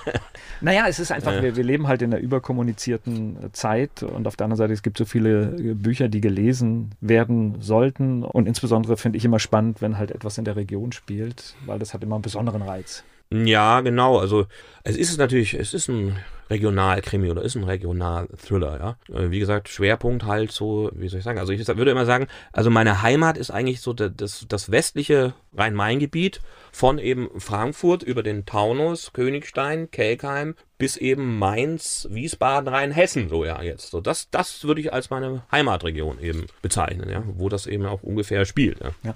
naja, 0.60 0.86
es 0.88 0.98
ist 0.98 1.12
einfach, 1.12 1.42
wir, 1.42 1.56
wir, 1.56 1.64
leben 1.64 1.88
halt 1.88 2.02
in 2.02 2.12
einer 2.12 2.22
überkommunizierten 2.22 3.44
äh, 3.44 3.52
Zeit 3.52 4.02
und 4.02 4.26
auf 4.26 4.36
der 4.36 4.44
anderen 4.44 4.58
Seite, 4.58 4.72
es 4.72 4.82
gibt 4.82 4.98
so 4.98 5.04
viele 5.04 5.54
äh, 5.56 5.74
Bücher, 5.74 6.08
die 6.08 6.20
gelesen 6.20 6.92
werden 7.00 7.60
sollten 7.60 8.22
und 8.24 8.48
insbesondere 8.48 8.96
finde 8.96 9.18
ich 9.18 9.24
immer 9.24 9.38
spannend, 9.38 9.82
wenn 9.82 9.98
halt 9.98 10.10
etwas 10.10 10.38
in 10.38 10.44
der 10.44 10.56
Region 10.56 10.92
spielt, 10.92 11.54
weil 11.66 11.78
das 11.78 11.94
hat 11.94 12.02
immer 12.02 12.16
einen 12.16 12.22
besonderen 12.22 12.62
Reiz. 12.62 13.04
Ja, 13.32 13.80
genau. 13.80 14.18
Also 14.18 14.46
es 14.84 14.96
ist 14.96 15.16
natürlich, 15.18 15.54
es 15.54 15.74
ist 15.74 15.88
ein 15.88 16.16
Regionalkrimi 16.50 17.30
oder 17.30 17.42
ist 17.42 17.54
ein 17.54 17.64
Regional-Thriller, 17.64 18.78
ja. 18.78 19.16
Äh, 19.16 19.30
wie 19.30 19.38
gesagt, 19.38 19.68
Schwerpunkt 19.70 20.24
halt 20.24 20.52
so, 20.52 20.90
wie 20.94 21.08
soll 21.08 21.18
ich 21.18 21.24
sagen, 21.24 21.38
also 21.38 21.52
ich 21.52 21.66
würde 21.66 21.90
immer 21.90 22.04
sagen, 22.04 22.26
also 22.52 22.68
meine 22.68 23.00
Heimat 23.00 23.38
ist 23.38 23.50
eigentlich 23.50 23.80
so 23.80 23.94
das, 23.94 24.44
das 24.46 24.70
westliche 24.70 25.32
Rhein-Main-Gebiet 25.56 26.40
von 26.70 26.98
eben 26.98 27.30
Frankfurt 27.40 28.02
über 28.02 28.22
den 28.22 28.44
Taunus, 28.44 29.12
Königstein, 29.14 29.90
Kelkheim 29.90 30.54
bis 30.76 30.96
eben 30.96 31.38
Mainz, 31.38 32.06
Wiesbaden, 32.10 32.68
Rheinhessen, 32.68 33.28
so 33.28 33.44
ja 33.44 33.62
jetzt. 33.62 33.90
So 33.90 34.00
das, 34.00 34.28
das 34.30 34.64
würde 34.64 34.80
ich 34.82 34.92
als 34.92 35.10
meine 35.10 35.42
Heimatregion 35.50 36.18
eben 36.20 36.46
bezeichnen, 36.60 37.08
ja, 37.08 37.22
wo 37.26 37.48
das 37.48 37.66
eben 37.66 37.86
auch 37.86 38.02
ungefähr 38.02 38.44
spielt. 38.44 38.80
Ja. 38.80 38.90
ja. 39.04 39.14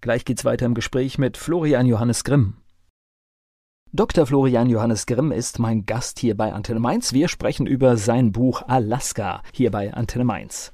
Gleich 0.00 0.24
geht's 0.24 0.44
weiter 0.44 0.66
im 0.66 0.74
Gespräch 0.74 1.18
mit 1.18 1.36
Florian 1.36 1.86
Johannes 1.86 2.24
Grimm. 2.24 2.61
Dr. 3.94 4.24
Florian 4.24 4.70
Johannes 4.70 5.04
Grimm 5.04 5.32
ist 5.32 5.58
mein 5.58 5.84
Gast 5.84 6.18
hier 6.18 6.34
bei 6.34 6.54
Antenne 6.54 6.80
Mainz. 6.80 7.12
Wir 7.12 7.28
sprechen 7.28 7.66
über 7.66 7.98
sein 7.98 8.32
Buch 8.32 8.62
Alaska 8.66 9.42
hier 9.52 9.70
bei 9.70 9.92
Antenne 9.92 10.24
Mainz. 10.24 10.72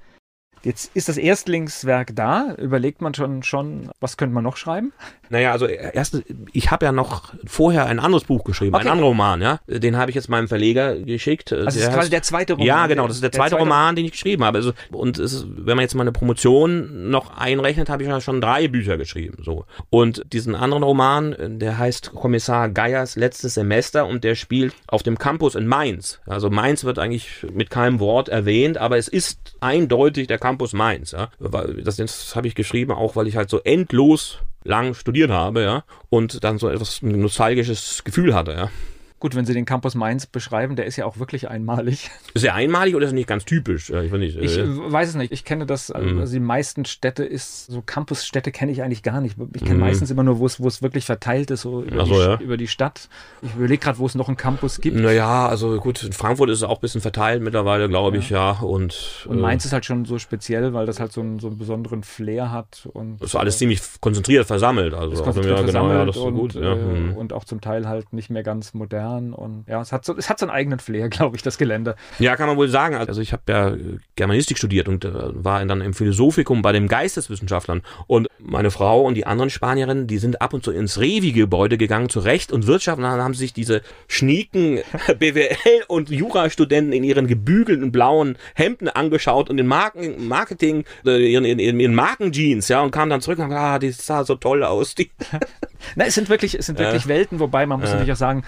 Jetzt 0.63 0.91
ist 0.95 1.09
das 1.09 1.17
Erstlingswerk 1.17 2.15
da. 2.15 2.55
Überlegt 2.57 3.01
man 3.01 3.15
schon, 3.15 3.43
schon 3.43 3.91
was 4.01 4.17
könnte 4.17 4.35
man 4.35 4.45
noch 4.45 4.57
schreiben? 4.57 4.93
Naja, 5.31 5.53
also 5.53 5.67
erst, 5.67 6.23
ich 6.53 6.71
habe 6.71 6.87
ja 6.87 6.93
noch 6.93 7.35
vorher 7.47 7.87
ein 7.87 8.01
anderes 8.01 8.25
Buch 8.25 8.45
geschrieben, 8.45 8.75
okay. 8.75 8.83
einen 8.83 8.93
anderen 8.93 9.09
Roman, 9.09 9.43
ja. 9.43 9.61
Den 9.67 9.97
habe 9.97 10.11
ich 10.11 10.15
jetzt 10.15 10.29
meinem 10.29 10.49
Verleger 10.49 10.97
geschickt. 10.97 11.53
Also 11.53 11.65
das 11.65 11.77
ist 11.77 11.93
quasi 11.93 12.11
der 12.11 12.23
zweite 12.23 12.55
Roman. 12.55 12.67
Ja, 12.67 12.87
genau, 12.87 13.07
das 13.07 13.17
ist 13.17 13.23
der, 13.23 13.31
der 13.31 13.39
zweite, 13.39 13.51
zweite, 13.51 13.63
Roman, 13.63 13.97
den 13.97 14.07
ich 14.07 14.13
geschrieben 14.13 14.45
habe. 14.45 14.59
Also, 14.59 14.73
und 14.91 15.19
ist, 15.19 15.47
wenn 15.49 15.77
man 15.77 15.83
jetzt 15.83 15.95
meine 15.95 16.13
Promotion 16.13 17.11
noch 17.11 17.37
einrechnet, 17.37 17.91
habe 17.91 18.03
ich 18.03 18.09
ja 18.09 18.21
schon 18.21 18.41
drei 18.41 18.69
Bücher 18.69 18.97
geschrieben. 18.97 19.43
So. 19.45 19.67
Und 19.91 20.25
diesen 20.33 20.55
anderen 20.55 20.83
Roman, 20.83 21.59
der 21.59 21.79
heißt 21.79 22.13
Kommissar 22.15 22.69
Geiers 22.69 23.17
letztes 23.17 23.55
Semester 23.55 24.07
und 24.07 24.25
der 24.25 24.35
spielt 24.35 24.75
auf 24.87 25.03
dem 25.03 25.19
Campus 25.19 25.55
in 25.55 25.67
Mainz. 25.67 26.21
Also 26.27 26.51
Mainz 26.51 26.85
wird 26.85 26.99
eigentlich 26.99 27.47
mit 27.53 27.71
keinem 27.71 28.01
Wort 28.01 28.29
erwähnt, 28.29 28.79
aber 28.79 28.97
es 28.97 29.09
ist 29.09 29.57
eindeutig 29.61 30.27
der 30.27 30.39
Campus 30.39 30.58
Mainz. 30.73 31.13
Ja. 31.13 31.31
Das, 31.39 31.97
das 31.97 32.37
habe 32.37 32.47
ich 32.47 32.55
geschrieben, 32.55 32.93
auch 32.93 33.17
weil 33.17 33.27
ich 33.27 33.37
halt 33.37 33.51
so 33.51 33.61
endlos 33.61 34.39
lang 34.65 34.95
studiert 34.95 35.31
habe, 35.31 35.63
ja, 35.63 35.85
und 36.11 36.45
dann 36.45 36.59
so 36.59 36.69
etwas 36.69 37.01
nostalgisches 37.03 38.05
Gefühl 38.05 38.35
hatte, 38.35 38.53
ja. 38.53 38.71
Gut, 39.21 39.35
wenn 39.35 39.45
Sie 39.45 39.53
den 39.53 39.65
Campus 39.65 39.97
Mainz 39.97 40.27
beschreiben, 40.27 40.77
der 40.77 40.87
ist 40.87 40.95
ja 40.97 41.05
auch 41.05 41.19
wirklich 41.19 41.49
einmalig. 41.49 42.11
Ist 42.35 42.45
er 42.45 42.55
einmalig 42.55 42.95
oder 42.95 43.07
ist 43.07 43.13
er 43.13 43.15
nicht 43.15 43.27
ganz 43.27 43.45
typisch? 43.45 43.91
Ich, 43.91 44.13
weiß, 44.13 44.19
nicht, 44.19 44.37
ich 44.37 44.59
äh, 44.59 44.93
weiß 44.93 45.09
es 45.09 45.15
nicht. 45.17 45.33
Ich 45.33 45.45
kenne 45.45 45.67
das, 45.67 45.91
also 45.91 46.15
mhm. 46.15 46.31
die 46.31 46.41
meisten 46.41 46.85
Städte 46.85 47.25
ist, 47.25 47.67
so 47.67 47.83
Campusstädte 47.83 48.53
kenne 48.53 48.71
ich 48.71 48.83
eigentlich 48.83 49.03
gar 49.03 49.21
nicht. 49.21 49.37
Ich 49.55 49.65
kenne 49.65 49.79
mm. 49.79 49.81
meistens 49.81 50.11
immer 50.11 50.23
nur, 50.23 50.39
wo 50.39 50.47
es, 50.47 50.61
wo 50.61 50.69
es 50.69 50.83
wirklich 50.83 51.05
verteilt 51.05 51.51
ist, 51.51 51.63
so 51.63 51.83
über, 51.83 52.07
so, 52.07 52.15
die, 52.15 52.21
ja. 52.21 52.39
über 52.39 52.57
die 52.57 52.69
Stadt. 52.69 53.09
Ich 53.43 53.55
überlege 53.55 53.83
gerade, 53.83 53.99
wo 53.99 54.07
es 54.07 54.15
noch 54.15 54.29
einen 54.29 54.37
Campus 54.37 54.81
gibt. 54.81 54.97
Naja, 54.97 55.49
also 55.49 55.81
gut, 55.81 56.03
in 56.05 56.13
Frankfurt 56.13 56.51
ist 56.51 56.59
es 56.59 56.63
auch 56.63 56.77
ein 56.77 56.81
bisschen 56.81 57.01
verteilt 57.01 57.43
mittlerweile, 57.43 57.89
glaube 57.89 58.19
ja. 58.19 58.23
ich, 58.23 58.31
ja. 58.31 58.51
Und, 58.61 59.27
und 59.27 59.41
Mainz 59.41 59.65
äh, 59.65 59.69
ist 59.69 59.73
halt 59.73 59.85
schon 59.85 60.05
so 60.05 60.19
speziell, 60.19 60.75
weil 60.75 60.87
das 60.87 61.01
halt 61.01 61.13
so 61.13 61.23
einen, 61.23 61.41
so 61.41 61.49
einen 61.49 61.59
besonderen 61.59 62.05
Flair 62.05 62.53
hat. 62.53 62.89
Und, 62.93 63.21
ist 63.21 63.35
alles 63.35 63.57
äh, 63.57 63.59
ziemlich 63.59 63.81
konzentriert 64.01 64.47
versammelt. 64.47 64.95
Also, 64.95 65.23
konzentriert 65.23 65.59
ja, 65.59 65.65
genau, 65.65 65.89
ja, 65.89 66.05
das 66.05 66.15
ist 66.15 66.23
so 66.23 66.31
gut. 66.31 66.55
Ja. 66.55 66.75
Äh, 66.75 67.15
und 67.17 67.33
auch 67.33 67.45
zum 67.45 67.61
Teil 67.61 67.89
halt 67.89 68.13
nicht 68.13 68.31
mehr 68.31 68.43
ganz 68.43 68.75
modern 68.75 69.08
und 69.17 69.65
ja, 69.69 69.81
es 69.81 69.93
hat 69.93 70.05
so, 70.05 70.17
es 70.17 70.29
hat 70.29 70.39
so 70.39 70.47
einen 70.47 70.55
eigenen 70.55 70.79
Flair, 70.79 71.09
glaube 71.11 71.37
ich, 71.37 71.43
das 71.43 71.59
Gelände. 71.59 71.97
Ja, 72.19 72.37
kann 72.37 72.49
man 72.49 72.57
wohl 72.57 72.69
sagen. 72.69 72.95
Also 72.97 73.21
ich 73.21 73.33
habe 73.33 73.43
ja 73.49 73.77
Germanistik 74.17 74.59
studiert 74.59 74.89
und 74.89 75.05
äh, 75.05 75.11
war 75.13 75.65
dann 75.65 75.81
im 75.81 75.95
Philosophikum 75.95 76.63
bei 76.63 76.73
den 76.73 76.89
Geisteswissenschaftlern. 76.89 77.83
Und 78.07 78.29
meine 78.39 78.71
Frau 78.71 79.03
und 79.03 79.15
die 79.15 79.27
anderen 79.27 79.51
Spanierinnen, 79.51 80.07
die 80.07 80.19
sind 80.19 80.41
ab 80.41 80.55
und 80.55 80.65
zu 80.65 80.71
ins 80.71 80.99
Revi-Gebäude 80.99 81.79
gegangen, 81.79 82.09
zu 82.09 82.21
Recht 82.21 82.53
und 82.53 82.67
Wirtschaft. 82.67 82.99
Und 82.99 83.05
dann 83.05 83.21
haben 83.21 83.35
sich 83.35 83.53
diese 83.53 83.83
schnieken 84.07 84.79
BWL- 85.09 85.87
und 85.89 86.11
Jurastudenten 86.11 86.93
in 86.93 87.05
ihren 87.05 87.27
gebügelten 87.27 87.93
blauen 87.93 88.37
Hemden 88.55 88.89
angeschaut 88.89 89.51
und 89.51 89.59
in 89.59 89.67
Marken, 89.67 90.29
Marketing, 90.29 90.85
äh, 91.05 91.31
ihren, 91.31 91.45
in, 91.45 91.59
in, 91.59 91.81
in 91.81 91.95
Markenjeans, 91.95 92.69
ja, 92.69 92.83
und 92.83 92.91
kamen 92.91 93.11
dann 93.11 93.21
zurück 93.21 93.39
und 93.39 93.45
haben 93.45 93.51
gesagt, 93.51 93.65
ah, 93.65 93.79
die 93.79 93.91
sah 93.91 94.25
so 94.25 94.35
toll 94.35 94.63
aus. 94.65 94.95
Die 94.95 95.11
Na, 95.97 96.05
es 96.05 96.15
sind 96.15 96.29
wirklich, 96.29 96.59
es 96.59 96.67
sind 96.67 96.79
wirklich 96.79 97.07
äh, 97.07 97.09
Welten, 97.09 97.41
wobei 97.41 97.67
man 97.67 97.81
muss 97.81 97.91
äh. 97.91 97.93
natürlich 97.93 98.13
auch 98.13 98.17
sagen, 98.17 98.43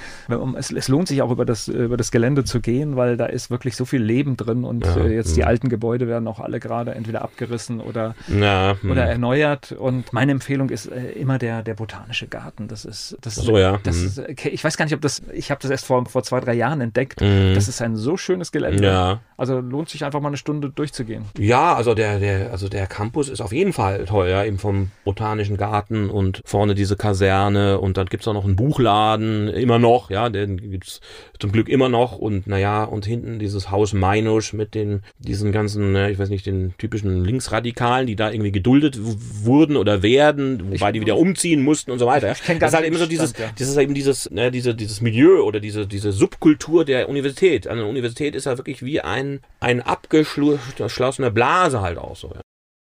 es, 0.57 0.71
es, 0.71 0.88
lohnt 0.88 1.09
sich 1.09 1.23
auch 1.23 1.31
über 1.31 1.45
das, 1.45 1.69
über 1.69 1.97
das 1.97 2.11
Gelände 2.11 2.45
zu 2.45 2.61
gehen, 2.61 2.97
weil 2.97 3.16
da 3.16 3.27
ist 3.27 3.51
wirklich 3.51 3.77
so 3.77 3.85
viel 3.85 4.03
Leben 4.03 4.37
drin 4.37 4.64
und 4.64 4.85
ja, 4.85 4.97
äh, 4.97 5.14
jetzt 5.14 5.37
die 5.37 5.43
hm. 5.43 5.49
alten 5.49 5.69
Gebäude 5.69 6.09
werden 6.09 6.27
auch 6.29 6.40
alle 6.40 6.61
gerade 6.61 6.95
entweder 6.95 7.23
abgerissen 7.23 7.81
oder, 7.81 8.14
ja, 8.29 8.77
oder 8.85 9.05
hm. 9.05 9.11
erneuert. 9.11 9.73
Und 9.73 10.12
meine 10.12 10.33
Empfehlung 10.33 10.71
ist 10.71 10.87
äh, 10.87 11.12
immer 11.12 11.38
der, 11.38 11.62
der 11.62 11.75
botanische 11.75 12.27
Garten. 12.27 12.69
Das 12.69 12.85
ist, 12.85 13.16
das 13.21 13.37
so, 13.37 13.59
ja. 13.59 13.79
Das 13.83 13.97
hm. 13.97 14.07
ist, 14.07 14.19
okay, 14.19 14.49
ich 14.49 14.62
weiß 14.64 14.77
gar 14.77 14.85
nicht, 14.85 14.95
ob 14.95 15.01
das, 15.01 15.23
ich 15.33 15.51
habe 15.51 15.61
das 15.61 15.71
erst 15.71 15.87
vor, 15.87 16.05
vor 16.07 16.23
zwei, 16.23 16.40
drei 16.40 16.55
Jahren 16.55 16.81
entdeckt. 16.81 17.21
Mhm. 17.21 17.55
Das 17.55 17.69
ist 17.69 17.81
ein 17.83 17.97
so 17.97 18.16
schönes 18.16 18.53
Gelände. 18.53 18.85
Ja. 18.85 19.21
Also 19.37 19.61
lohnt 19.61 19.88
sich 19.88 20.05
einfach 20.05 20.21
mal 20.21 20.29
eine 20.29 20.37
Stunde 20.37 20.71
durchzugehen. 20.71 21.25
Ja, 21.38 21.75
also 21.75 21.95
der, 21.95 22.19
der, 22.19 22.51
also 22.51 22.69
der 22.69 22.87
Campus 22.87 23.29
ist 23.29 23.40
auf 23.40 23.53
jeden 23.53 23.73
Fall 23.73 24.05
toll, 24.05 24.29
ja, 24.29 24.45
eben 24.45 24.59
vom 24.59 24.90
botanischen 25.05 25.57
Garten 25.57 26.11
und 26.11 26.43
vorne 26.45 26.75
diese 26.75 26.97
Kaserne 26.97 27.19
und 27.20 27.96
dann 27.96 28.06
gibt's 28.06 28.26
auch 28.28 28.35
noch 28.35 28.44
einen 28.44 28.56
Buchladen, 28.56 29.48
immer 29.48 29.78
noch, 29.78 30.11
ja, 30.11 30.28
den 30.28 30.56
gibt's 30.56 31.00
zum 31.38 31.52
Glück 31.52 31.68
immer 31.68 31.88
noch 31.88 32.18
und 32.18 32.46
naja, 32.46 32.85
und 32.85 33.06
hinten 33.06 33.38
dieses 33.38 33.70
Haus 33.70 33.92
Meinusch 33.92 34.52
mit 34.52 34.74
den, 34.74 35.02
diesen 35.18 35.52
ganzen, 35.52 35.94
ich 35.96 36.18
weiß 36.18 36.28
nicht, 36.28 36.46
den 36.46 36.74
typischen 36.78 37.24
Linksradikalen, 37.24 38.06
die 38.06 38.16
da 38.16 38.30
irgendwie 38.30 38.52
geduldet 38.52 38.98
wurden 39.00 39.76
oder 39.76 40.02
werden, 40.02 40.72
wobei 40.72 40.88
ich, 40.88 40.92
die 40.94 41.00
wieder 41.00 41.16
umziehen 41.16 41.62
mussten 41.62 41.90
und 41.90 41.98
so 41.98 42.06
weiter. 42.06 42.33
Ich 42.33 42.59
das 42.59 42.70
ist 42.70 42.76
halt 42.76 42.87
immer 42.87 42.98
so 42.98 43.06
dieses, 43.06 43.30
Stand, 43.30 43.48
ja. 43.48 43.54
das 43.59 43.68
ist 43.68 43.76
eben 43.76 43.94
dieses, 43.94 44.30
ne, 44.30 44.50
diese, 44.50 44.74
dieses 44.74 45.00
Milieu 45.00 45.42
oder 45.42 45.61
diese, 45.61 45.87
diese 45.87 46.12
Subkultur 46.12 46.85
der 46.85 47.09
Universität. 47.09 47.66
Eine 47.66 47.87
Universität 47.87 48.35
ist 48.35 48.46
ja 48.46 48.56
wirklich 48.56 48.85
wie 48.85 49.00
ein, 49.00 49.40
ein 49.61 49.80
abgeschlossene 49.80 51.30
Blase 51.30 51.80
halt 51.80 51.98
auch 51.98 52.16
so. 52.16 52.28
Ja. 52.28 52.40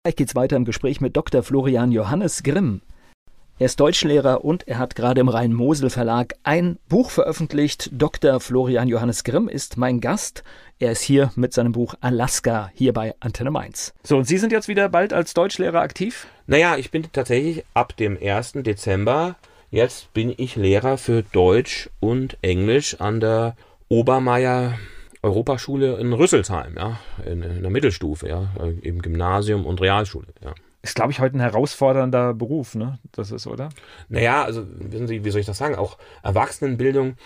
Gleich 0.04 0.16
geht's 0.16 0.34
weiter 0.34 0.56
im 0.56 0.64
Gespräch 0.64 1.00
mit 1.00 1.16
Dr. 1.16 1.42
Florian 1.42 1.90
Johannes 1.90 2.42
Grimm. 2.42 2.82
Er 3.56 3.66
ist 3.66 3.78
Deutschlehrer 3.78 4.44
und 4.44 4.66
er 4.66 4.78
hat 4.78 4.96
gerade 4.96 5.20
im 5.20 5.28
Rhein-Mosel 5.28 5.88
Verlag 5.88 6.34
ein 6.42 6.76
Buch 6.88 7.10
veröffentlicht. 7.10 7.88
Dr. 7.92 8.40
Florian 8.40 8.88
Johannes 8.88 9.22
Grimm 9.22 9.48
ist 9.48 9.76
mein 9.76 10.00
Gast. 10.00 10.42
Er 10.80 10.90
ist 10.90 11.02
hier 11.02 11.30
mit 11.36 11.52
seinem 11.52 11.70
Buch 11.70 11.94
Alaska 12.00 12.72
hier 12.74 12.92
bei 12.92 13.14
Antenne 13.20 13.52
Mainz. 13.52 13.94
So, 14.02 14.16
und 14.16 14.24
Sie 14.24 14.38
sind 14.38 14.50
jetzt 14.50 14.66
wieder 14.66 14.88
bald 14.88 15.12
als 15.12 15.34
Deutschlehrer 15.34 15.82
aktiv? 15.82 16.26
Naja, 16.48 16.76
ich 16.76 16.90
bin 16.90 17.06
tatsächlich 17.12 17.64
ab 17.74 17.96
dem 17.96 18.18
1. 18.20 18.54
Dezember, 18.64 19.36
jetzt 19.70 20.12
bin 20.12 20.34
ich 20.36 20.56
Lehrer 20.56 20.98
für 20.98 21.22
Deutsch 21.22 21.90
und 22.00 22.36
Englisch 22.42 23.00
an 23.00 23.20
der 23.20 23.54
Obermeier 23.88 24.80
Europaschule 25.22 25.96
in 25.98 26.12
Rüsselsheim, 26.12 26.74
ja, 26.76 26.98
in, 27.24 27.44
in 27.44 27.62
der 27.62 27.70
Mittelstufe, 27.70 28.28
ja, 28.28 28.48
im 28.82 29.00
Gymnasium 29.00 29.64
und 29.64 29.80
Realschule, 29.80 30.26
ja. 30.42 30.54
Ist, 30.84 30.96
glaube 30.96 31.12
ich, 31.12 31.18
heute 31.18 31.38
ein 31.38 31.40
herausfordernder 31.40 32.34
Beruf, 32.34 32.74
ne? 32.74 32.98
Das 33.12 33.30
ist, 33.30 33.46
oder? 33.46 33.70
Naja, 34.10 34.44
also, 34.44 34.66
wissen 34.68 35.06
Sie, 35.06 35.24
wie 35.24 35.30
soll 35.30 35.40
ich 35.40 35.46
das 35.46 35.56
sagen? 35.56 35.76
Auch 35.76 35.96
Erwachsenenbildung 36.22 37.16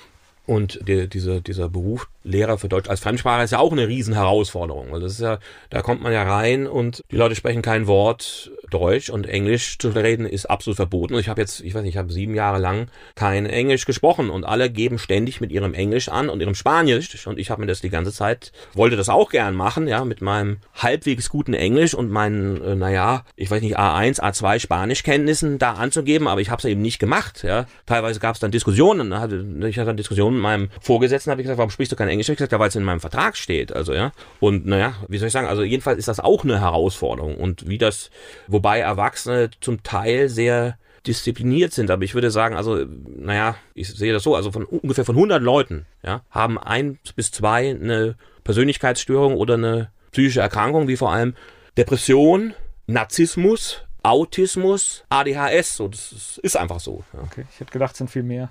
und 0.46 0.78
die, 0.86 1.08
diese, 1.08 1.42
dieser 1.42 1.68
Beruf 1.68 2.08
Lehrer 2.28 2.58
für 2.58 2.68
Deutsch 2.68 2.88
als 2.88 3.00
Fremdsprache 3.00 3.44
ist 3.44 3.52
ja 3.52 3.58
auch 3.58 3.72
eine 3.72 3.88
Riesenherausforderung. 3.88 4.92
Weil 4.92 5.00
das 5.00 5.12
ist 5.12 5.20
ja, 5.20 5.38
da 5.70 5.82
kommt 5.82 6.02
man 6.02 6.12
ja 6.12 6.22
rein 6.22 6.66
und 6.66 7.02
die 7.10 7.16
Leute 7.16 7.34
sprechen 7.34 7.62
kein 7.62 7.86
Wort 7.86 8.50
Deutsch 8.70 9.08
und 9.08 9.26
Englisch 9.26 9.78
zu 9.78 9.88
reden 9.88 10.26
ist 10.26 10.46
absolut 10.46 10.76
verboten. 10.76 11.14
Und 11.14 11.20
ich 11.20 11.28
habe 11.28 11.40
jetzt, 11.40 11.60
ich 11.60 11.74
weiß 11.74 11.82
nicht, 11.82 11.94
ich 11.94 11.96
habe 11.96 12.12
sieben 12.12 12.34
Jahre 12.34 12.58
lang 12.58 12.88
kein 13.14 13.46
Englisch 13.46 13.86
gesprochen 13.86 14.30
und 14.30 14.44
alle 14.44 14.70
geben 14.70 14.98
ständig 14.98 15.40
mit 15.40 15.50
ihrem 15.50 15.74
Englisch 15.74 16.08
an 16.08 16.28
und 16.28 16.40
ihrem 16.40 16.54
Spanisch. 16.54 17.26
Und 17.26 17.38
ich 17.38 17.50
habe 17.50 17.62
mir 17.62 17.66
das 17.66 17.80
die 17.80 17.90
ganze 17.90 18.12
Zeit, 18.12 18.52
wollte 18.74 18.96
das 18.96 19.08
auch 19.08 19.30
gern 19.30 19.54
machen, 19.54 19.88
ja, 19.88 20.04
mit 20.04 20.20
meinem 20.20 20.58
halbwegs 20.74 21.30
guten 21.30 21.54
Englisch 21.54 21.94
und 21.94 22.10
meinen, 22.10 22.62
äh, 22.62 22.74
naja, 22.74 23.24
ich 23.36 23.50
weiß 23.50 23.62
nicht, 23.62 23.78
A1, 23.78 24.20
A2 24.20 24.58
Spanischkenntnissen 24.60 25.58
da 25.58 25.72
anzugeben, 25.72 26.28
aber 26.28 26.40
ich 26.40 26.50
habe 26.50 26.58
es 26.58 26.64
eben 26.66 26.82
nicht 26.82 26.98
gemacht. 26.98 27.42
Ja. 27.42 27.66
Teilweise 27.86 28.20
gab 28.20 28.34
es 28.34 28.40
dann 28.40 28.50
Diskussionen. 28.50 29.12
Ich 29.12 29.78
hatte 29.78 29.86
dann 29.86 29.96
Diskussionen 29.96 30.36
mit 30.36 30.42
meinem 30.42 30.68
Vorgesetzten, 30.80 31.30
habe 31.30 31.40
ich 31.40 31.44
gesagt, 31.44 31.58
warum 31.58 31.70
sprichst 31.70 31.92
du 31.92 31.96
kein 31.96 32.08
Englisch? 32.08 32.17
Ich 32.20 32.26
gesagt, 32.26 32.52
ja, 32.52 32.58
weil 32.58 32.68
es 32.68 32.76
in 32.76 32.84
meinem 32.84 33.00
Vertrag 33.00 33.36
steht. 33.36 33.72
Also 33.72 33.94
ja. 33.94 34.12
Und 34.40 34.66
naja, 34.66 34.94
wie 35.08 35.18
soll 35.18 35.28
ich 35.28 35.32
sagen, 35.32 35.46
also 35.46 35.62
jedenfalls 35.62 35.98
ist 35.98 36.08
das 36.08 36.20
auch 36.20 36.44
eine 36.44 36.60
Herausforderung. 36.60 37.36
Und 37.36 37.68
wie 37.68 37.78
das, 37.78 38.10
wobei 38.46 38.80
Erwachsene 38.80 39.50
zum 39.60 39.82
Teil 39.82 40.28
sehr 40.28 40.78
diszipliniert 41.06 41.72
sind, 41.72 41.90
aber 41.90 42.04
ich 42.04 42.14
würde 42.14 42.30
sagen, 42.30 42.56
also, 42.56 42.84
naja, 42.84 43.56
ich 43.74 43.88
sehe 43.88 44.12
das 44.12 44.22
so, 44.22 44.34
also 44.34 44.52
von 44.52 44.64
ungefähr 44.64 45.04
von 45.04 45.14
100 45.14 45.42
Leuten, 45.42 45.86
ja, 46.02 46.22
haben 46.30 46.58
ein 46.58 46.98
bis 47.16 47.30
zwei 47.30 47.70
eine 47.70 48.16
Persönlichkeitsstörung 48.44 49.36
oder 49.36 49.54
eine 49.54 49.90
psychische 50.12 50.40
Erkrankung, 50.40 50.88
wie 50.88 50.96
vor 50.96 51.12
allem 51.12 51.34
Depression, 51.76 52.54
Narzissmus, 52.86 53.82
Autismus, 54.02 55.04
ADHS. 55.08 55.76
So, 55.76 55.88
das 55.88 56.38
ist 56.42 56.56
einfach 56.56 56.80
so. 56.80 57.04
Ja. 57.12 57.20
Okay, 57.20 57.44
ich 57.52 57.60
hätte 57.60 57.72
gedacht, 57.72 57.92
es 57.92 57.98
sind 57.98 58.10
viel 58.10 58.22
mehr. 58.22 58.50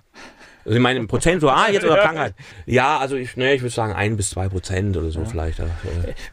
Also 0.67 0.75
ich 0.75 0.83
meine, 0.83 1.07
prozentual 1.07 1.71
jetzt 1.71 1.85
oder 1.85 1.97
Krankheit? 1.97 2.35
Ja, 2.65 2.97
also 2.97 3.15
ich, 3.15 3.37
ne, 3.37 3.53
ich 3.53 3.61
würde 3.61 3.73
sagen 3.73 3.93
ein 3.93 4.17
bis 4.17 4.31
zwei 4.31 4.49
Prozent 4.49 4.97
oder 4.97 5.09
so 5.11 5.21
ja. 5.21 5.25
vielleicht. 5.25 5.59
Ja. 5.59 5.65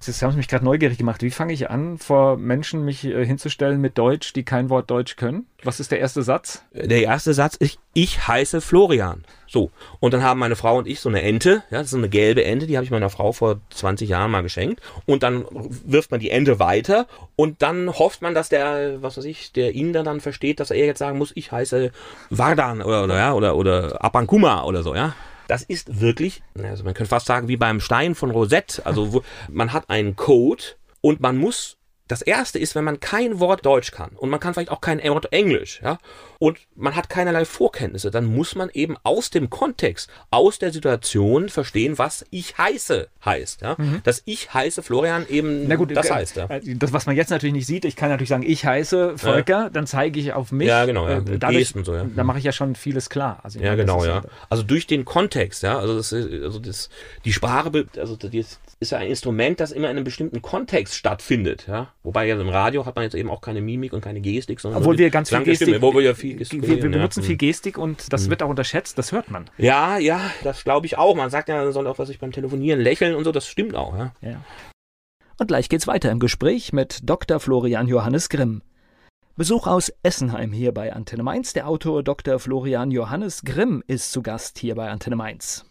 Das 0.04 0.22
haben 0.22 0.32
Sie 0.32 0.38
mich 0.38 0.48
gerade 0.48 0.64
neugierig 0.64 0.98
gemacht. 0.98 1.22
Wie 1.22 1.30
fange 1.30 1.52
ich 1.52 1.70
an, 1.70 1.98
vor 1.98 2.36
Menschen 2.36 2.84
mich 2.84 3.04
äh, 3.04 3.24
hinzustellen 3.24 3.80
mit 3.80 3.96
Deutsch, 3.96 4.32
die 4.32 4.42
kein 4.42 4.70
Wort 4.70 4.90
Deutsch 4.90 5.14
können? 5.14 5.46
Was 5.62 5.78
ist 5.78 5.92
der 5.92 6.00
erste 6.00 6.22
Satz? 6.22 6.64
Der 6.72 7.02
erste 7.02 7.32
Satz 7.32 7.54
ist, 7.54 7.78
ich 7.94 8.26
heiße 8.26 8.60
Florian. 8.60 9.24
So. 9.46 9.70
Und 10.00 10.12
dann 10.12 10.22
haben 10.24 10.40
meine 10.40 10.56
Frau 10.56 10.78
und 10.78 10.88
ich 10.88 10.98
so 10.98 11.08
eine 11.08 11.22
Ente, 11.22 11.62
ja, 11.70 11.78
das 11.78 11.84
ist 11.84 11.90
so 11.92 11.96
eine 11.96 12.08
gelbe 12.08 12.44
Ente, 12.44 12.66
die 12.66 12.76
habe 12.76 12.84
ich 12.84 12.90
meiner 12.90 13.08
Frau 13.08 13.32
vor 13.32 13.60
20 13.70 14.08
Jahren 14.08 14.32
mal 14.32 14.42
geschenkt. 14.42 14.82
Und 15.06 15.22
dann 15.22 15.44
wirft 15.86 16.10
man 16.10 16.18
die 16.18 16.30
Ente 16.30 16.58
weiter 16.58 17.06
und 17.36 17.62
dann 17.62 17.88
hofft 17.88 18.20
man, 18.20 18.34
dass 18.34 18.48
der, 18.48 19.00
was 19.00 19.16
weiß 19.16 19.24
ich, 19.24 19.52
der 19.52 19.74
Inder 19.74 20.02
dann 20.02 20.20
versteht, 20.20 20.58
dass 20.58 20.72
er 20.72 20.84
jetzt 20.84 20.98
sagen 20.98 21.18
muss, 21.18 21.32
ich 21.36 21.52
heiße 21.52 21.92
Vardan 22.30 22.82
oder, 22.82 23.04
oder, 23.04 23.16
ja, 23.16 23.32
oder, 23.32 23.56
oder 23.56 24.02
Apankuma 24.24 24.64
oder 24.64 24.82
so, 24.82 24.94
ja. 24.94 25.14
Das 25.46 25.62
ist 25.62 26.00
wirklich, 26.00 26.42
also 26.62 26.84
man 26.84 26.94
könnte 26.94 27.10
fast 27.10 27.26
sagen, 27.26 27.48
wie 27.48 27.58
beim 27.58 27.80
Stein 27.80 28.14
von 28.14 28.30
Rosette. 28.30 28.84
Also 28.86 29.12
wo, 29.12 29.22
man 29.50 29.72
hat 29.72 29.90
einen 29.90 30.16
Code 30.16 30.64
und 31.02 31.20
man 31.20 31.36
muss 31.36 31.76
das 32.06 32.20
erste 32.20 32.58
ist, 32.58 32.74
wenn 32.74 32.84
man 32.84 33.00
kein 33.00 33.40
Wort 33.40 33.64
Deutsch 33.64 33.90
kann 33.90 34.10
und 34.16 34.28
man 34.28 34.38
kann 34.38 34.52
vielleicht 34.52 34.70
auch 34.70 34.82
kein 34.82 35.02
Wort 35.02 35.32
Englisch, 35.32 35.80
ja, 35.82 35.98
und 36.38 36.58
man 36.76 36.94
hat 36.94 37.08
keinerlei 37.08 37.46
Vorkenntnisse, 37.46 38.10
dann 38.10 38.26
muss 38.26 38.54
man 38.54 38.68
eben 38.74 38.96
aus 39.04 39.30
dem 39.30 39.48
Kontext, 39.48 40.10
aus 40.30 40.58
der 40.58 40.70
Situation 40.70 41.48
verstehen, 41.48 41.96
was 41.96 42.26
ich 42.30 42.58
heiße 42.58 43.08
heißt, 43.24 43.62
ja. 43.62 43.76
Mhm. 43.78 44.00
Das 44.04 44.22
ich 44.26 44.52
heiße 44.52 44.82
Florian 44.82 45.26
eben, 45.28 45.66
Na 45.66 45.76
gut, 45.76 45.96
das 45.96 46.10
äh, 46.10 46.14
heißt, 46.14 46.36
ja. 46.36 46.46
Äh, 46.46 46.74
das, 46.76 46.92
was 46.92 47.06
man 47.06 47.16
jetzt 47.16 47.30
natürlich 47.30 47.54
nicht 47.54 47.66
sieht, 47.66 47.86
ich 47.86 47.96
kann 47.96 48.10
natürlich 48.10 48.28
sagen, 48.28 48.44
ich 48.46 48.66
heiße 48.66 49.16
Volker, 49.16 49.64
ja. 49.64 49.70
dann 49.70 49.86
zeige 49.86 50.20
ich 50.20 50.34
auf 50.34 50.52
mich. 50.52 50.68
Ja, 50.68 50.84
genau, 50.84 51.08
ja. 51.08 51.18
Äh, 51.18 51.38
dadurch, 51.38 51.72
so, 51.82 51.94
ja. 51.94 52.04
Da 52.14 52.24
mache 52.24 52.38
ich 52.38 52.44
ja 52.44 52.52
schon 52.52 52.74
vieles 52.74 53.08
klar. 53.08 53.40
Also, 53.42 53.60
ja, 53.60 53.74
genau, 53.76 54.04
ja. 54.04 54.22
Also 54.50 54.62
durch 54.62 54.86
den 54.86 55.06
Kontext, 55.06 55.62
ja, 55.62 55.78
also 55.78 55.96
das, 55.96 56.12
also 56.12 56.58
das, 56.58 56.90
die 57.24 57.32
Sprache, 57.32 57.86
also 57.96 58.16
das, 58.16 58.58
ist 58.80 58.92
ja 58.92 58.98
ein 58.98 59.08
Instrument, 59.08 59.60
das 59.60 59.72
immer 59.72 59.90
in 59.90 59.96
einem 59.96 60.04
bestimmten 60.04 60.42
Kontext 60.42 60.94
stattfindet. 60.94 61.66
Ja? 61.68 61.92
Wobei 62.02 62.26
ja 62.26 62.40
im 62.40 62.48
Radio 62.48 62.86
hat 62.86 62.96
man 62.96 63.04
jetzt 63.04 63.14
eben 63.14 63.30
auch 63.30 63.40
keine 63.40 63.60
Mimik 63.60 63.92
und 63.92 64.00
keine 64.00 64.20
Gestik, 64.20 64.60
sondern 64.60 64.80
obwohl 64.80 64.98
wir 64.98 65.10
ganz 65.10 65.30
viel 65.30 65.42
Gestik, 65.42 65.68
Stimme, 65.68 65.94
wir, 65.94 66.02
ja 66.02 66.14
viel 66.14 66.38
wir, 66.38 66.62
wir 66.62 66.80
benutzen 66.80 67.20
ja. 67.20 67.26
viel 67.26 67.36
Gestik 67.36 67.78
und 67.78 68.12
das 68.12 68.26
mhm. 68.26 68.30
wird 68.30 68.42
auch 68.42 68.48
unterschätzt, 68.48 68.98
das 68.98 69.12
hört 69.12 69.30
man. 69.30 69.50
Ja, 69.58 69.98
ja, 69.98 70.20
das 70.42 70.64
glaube 70.64 70.86
ich 70.86 70.98
auch. 70.98 71.14
Man 71.14 71.30
sagt 71.30 71.48
ja, 71.48 71.62
man 71.62 71.72
soll 71.72 71.86
auch 71.86 71.98
was 71.98 72.08
ich 72.08 72.18
beim 72.18 72.32
Telefonieren 72.32 72.80
lächeln 72.80 73.14
und 73.14 73.24
so, 73.24 73.32
das 73.32 73.46
stimmt 73.46 73.74
auch. 73.74 73.96
Ja. 73.96 74.12
ja. 74.20 74.40
Und 75.38 75.48
gleich 75.48 75.68
geht's 75.68 75.86
weiter 75.86 76.10
im 76.10 76.20
Gespräch 76.20 76.72
mit 76.72 77.00
Dr. 77.02 77.40
Florian 77.40 77.88
Johannes 77.88 78.28
Grimm. 78.28 78.62
Besuch 79.36 79.66
aus 79.66 79.92
Essenheim 80.04 80.52
hier 80.52 80.72
bei 80.72 80.92
Antenne 80.92 81.24
Mainz. 81.24 81.52
Der 81.54 81.66
Autor 81.66 82.04
Dr. 82.04 82.38
Florian 82.38 82.92
Johannes 82.92 83.42
Grimm 83.42 83.82
ist 83.88 84.12
zu 84.12 84.22
Gast 84.22 84.60
hier 84.60 84.76
bei 84.76 84.88
Antenne 84.90 85.16
Mainz. 85.16 85.64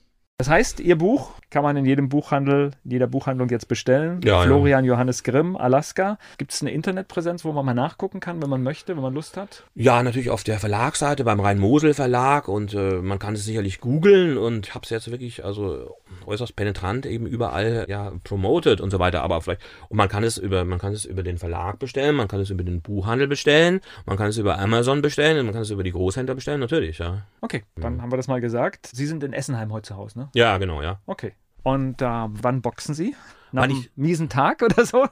Das 0.43 0.49
heißt, 0.49 0.81
Ihr 0.81 0.97
Buch 0.97 1.31
kann 1.53 1.63
man 1.63 1.77
in 1.77 1.85
jedem 1.85 2.09
Buchhandel, 2.09 2.71
in 2.83 2.91
jeder 2.91 3.07
Buchhandlung 3.07 3.47
jetzt 3.47 3.67
bestellen. 3.67 4.19
Ja, 4.25 4.41
Florian 4.41 4.83
ja. 4.83 4.93
Johannes 4.93 5.23
Grimm, 5.23 5.55
Alaska. 5.55 6.17
Gibt 6.37 6.51
es 6.51 6.61
eine 6.61 6.71
Internetpräsenz, 6.71 7.45
wo 7.45 7.53
man 7.53 7.63
mal 7.63 7.73
nachgucken 7.75 8.19
kann, 8.19 8.41
wenn 8.41 8.49
man 8.49 8.63
möchte, 8.63 8.95
wenn 8.95 9.03
man 9.03 9.13
Lust 9.13 9.37
hat? 9.37 9.63
Ja, 9.75 10.01
natürlich 10.01 10.31
auf 10.31 10.43
der 10.43 10.59
Verlagsseite 10.59 11.23
beim 11.23 11.39
Rhein-Mosel 11.39 11.93
Verlag 11.93 12.47
und 12.47 12.73
äh, 12.73 12.95
man 12.95 13.19
kann 13.19 13.35
es 13.35 13.45
sicherlich 13.45 13.79
googeln 13.79 14.37
und 14.37 14.67
ich 14.67 14.75
habe 14.75 14.83
es 14.83 14.89
jetzt 14.89 15.11
wirklich 15.11 15.45
also 15.45 15.95
äußerst 16.25 16.55
penetrant 16.55 17.05
eben 17.05 17.27
überall 17.27 17.85
ja 17.87 18.11
promoted 18.23 18.81
und 18.81 18.89
so 18.89 18.97
weiter. 18.97 19.21
Aber 19.21 19.41
vielleicht 19.41 19.61
und 19.89 19.97
man 19.97 20.09
kann 20.09 20.23
es 20.23 20.37
über 20.37 20.65
man 20.65 20.79
kann 20.79 20.91
es 20.91 21.05
über 21.05 21.21
den 21.21 21.37
Verlag 21.37 21.77
bestellen, 21.77 22.15
man 22.15 22.27
kann 22.27 22.41
es 22.41 22.49
über 22.49 22.63
den 22.63 22.81
Buchhandel 22.81 23.27
bestellen, 23.27 23.79
man 24.07 24.17
kann 24.17 24.27
es 24.27 24.37
über 24.37 24.57
Amazon 24.57 25.01
bestellen, 25.03 25.37
und 25.37 25.45
man 25.45 25.53
kann 25.53 25.61
es 25.61 25.69
über 25.69 25.83
die 25.83 25.91
Großhändler 25.91 26.35
bestellen, 26.35 26.59
natürlich, 26.59 26.97
ja. 26.97 27.27
Okay, 27.41 27.63
dann 27.75 27.97
mhm. 27.97 28.01
haben 28.01 28.11
wir 28.11 28.17
das 28.17 28.27
mal 28.27 28.41
gesagt. 28.41 28.89
Sie 28.91 29.05
sind 29.05 29.23
in 29.23 29.33
Essenheim 29.33 29.71
heute 29.71 29.89
zu 29.89 29.97
Hause, 29.97 30.17
ne? 30.17 30.29
Ja, 30.33 30.57
genau, 30.57 30.81
ja. 30.81 30.99
Okay. 31.05 31.33
Und 31.63 32.01
äh, 32.01 32.05
wann 32.05 32.61
boxen 32.61 32.93
Sie? 32.93 33.15
Nach 33.51 33.63
einem 33.63 33.85
miesen 33.95 34.29
Tag 34.29 34.61
oder 34.63 34.85
so? 34.85 35.07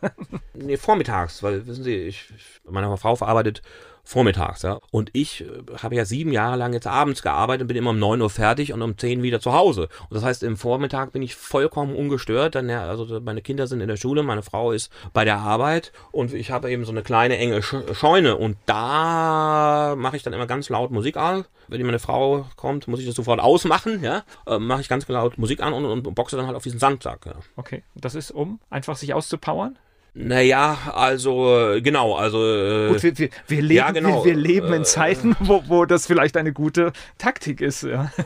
nee, 0.53 0.77
vormittags, 0.77 1.43
weil, 1.43 1.65
wissen 1.67 1.83
Sie, 1.83 1.95
ich, 1.95 2.33
meine 2.67 2.95
Frau 2.97 3.15
verarbeitet 3.15 3.61
vormittags, 4.03 4.61
ja. 4.63 4.79
Und 4.91 5.09
ich 5.13 5.41
äh, 5.41 5.47
habe 5.81 5.95
ja 5.95 6.05
sieben 6.05 6.31
Jahre 6.31 6.57
lang 6.57 6.73
jetzt 6.73 6.87
abends 6.87 7.21
gearbeitet 7.21 7.63
und 7.63 7.67
bin 7.67 7.77
immer 7.77 7.91
um 7.91 7.99
neun 7.99 8.21
Uhr 8.21 8.29
fertig 8.29 8.73
und 8.73 8.81
um 8.81 8.97
zehn 8.97 9.23
wieder 9.23 9.39
zu 9.39 9.53
Hause. 9.53 9.89
Und 10.09 10.15
das 10.15 10.23
heißt, 10.23 10.43
im 10.43 10.57
Vormittag 10.57 11.11
bin 11.11 11.21
ich 11.21 11.35
vollkommen 11.35 11.95
ungestört. 11.95 12.55
Dann, 12.55 12.69
ja, 12.69 12.85
also 12.85 13.19
meine 13.21 13.41
Kinder 13.41 13.67
sind 13.67 13.81
in 13.81 13.87
der 13.87 13.97
Schule, 13.97 14.23
meine 14.23 14.43
Frau 14.43 14.71
ist 14.71 14.91
bei 15.13 15.25
der 15.25 15.37
Arbeit 15.37 15.91
und 16.11 16.33
ich 16.33 16.51
habe 16.51 16.71
eben 16.71 16.85
so 16.85 16.91
eine 16.91 17.03
kleine 17.03 17.37
enge 17.37 17.61
Scheune 17.61 18.37
und 18.37 18.57
da 18.65 19.95
mache 19.97 20.17
ich 20.17 20.23
dann 20.23 20.33
immer 20.33 20.47
ganz 20.47 20.69
laut 20.69 20.91
Musik 20.91 21.17
an. 21.17 21.45
Wenn 21.67 21.85
meine 21.85 21.99
Frau 21.99 22.47
kommt, 22.57 22.87
muss 22.87 22.99
ich 22.99 23.05
das 23.05 23.15
sofort 23.15 23.39
ausmachen, 23.39 24.03
ja. 24.03 24.23
Äh, 24.45 24.59
mache 24.59 24.81
ich 24.81 24.89
ganz 24.89 25.07
laut 25.07 25.37
Musik 25.37 25.61
an 25.61 25.73
und, 25.73 25.85
und 25.85 26.15
boxe 26.15 26.35
dann 26.35 26.47
halt 26.47 26.55
auf 26.55 26.63
diesen 26.63 26.79
Sandsack. 26.79 27.25
Ja. 27.25 27.35
Okay, 27.55 27.83
das 27.95 28.15
ist 28.15 28.31
um 28.31 28.59
einfach 28.69 28.95
sich 28.95 29.13
auszupowern? 29.13 29.77
Naja, 30.13 30.77
also 30.93 31.77
genau, 31.81 32.15
also 32.15 32.43
äh, 32.45 32.89
Gut, 32.89 33.03
wir, 33.03 33.17
wir, 33.17 33.29
wir 33.47 33.61
leben, 33.61 33.73
ja, 33.73 33.91
genau, 33.91 34.25
wir, 34.25 34.35
wir, 34.35 34.41
leben 34.41 34.73
in 34.73 34.81
äh, 34.81 34.85
Zeiten, 34.85 35.37
wo, 35.39 35.63
wo 35.67 35.85
das 35.85 36.05
vielleicht 36.05 36.35
eine 36.35 36.51
gute 36.51 36.91
Taktik 37.17 37.61
ist. 37.61 37.83
Ja. 37.83 38.11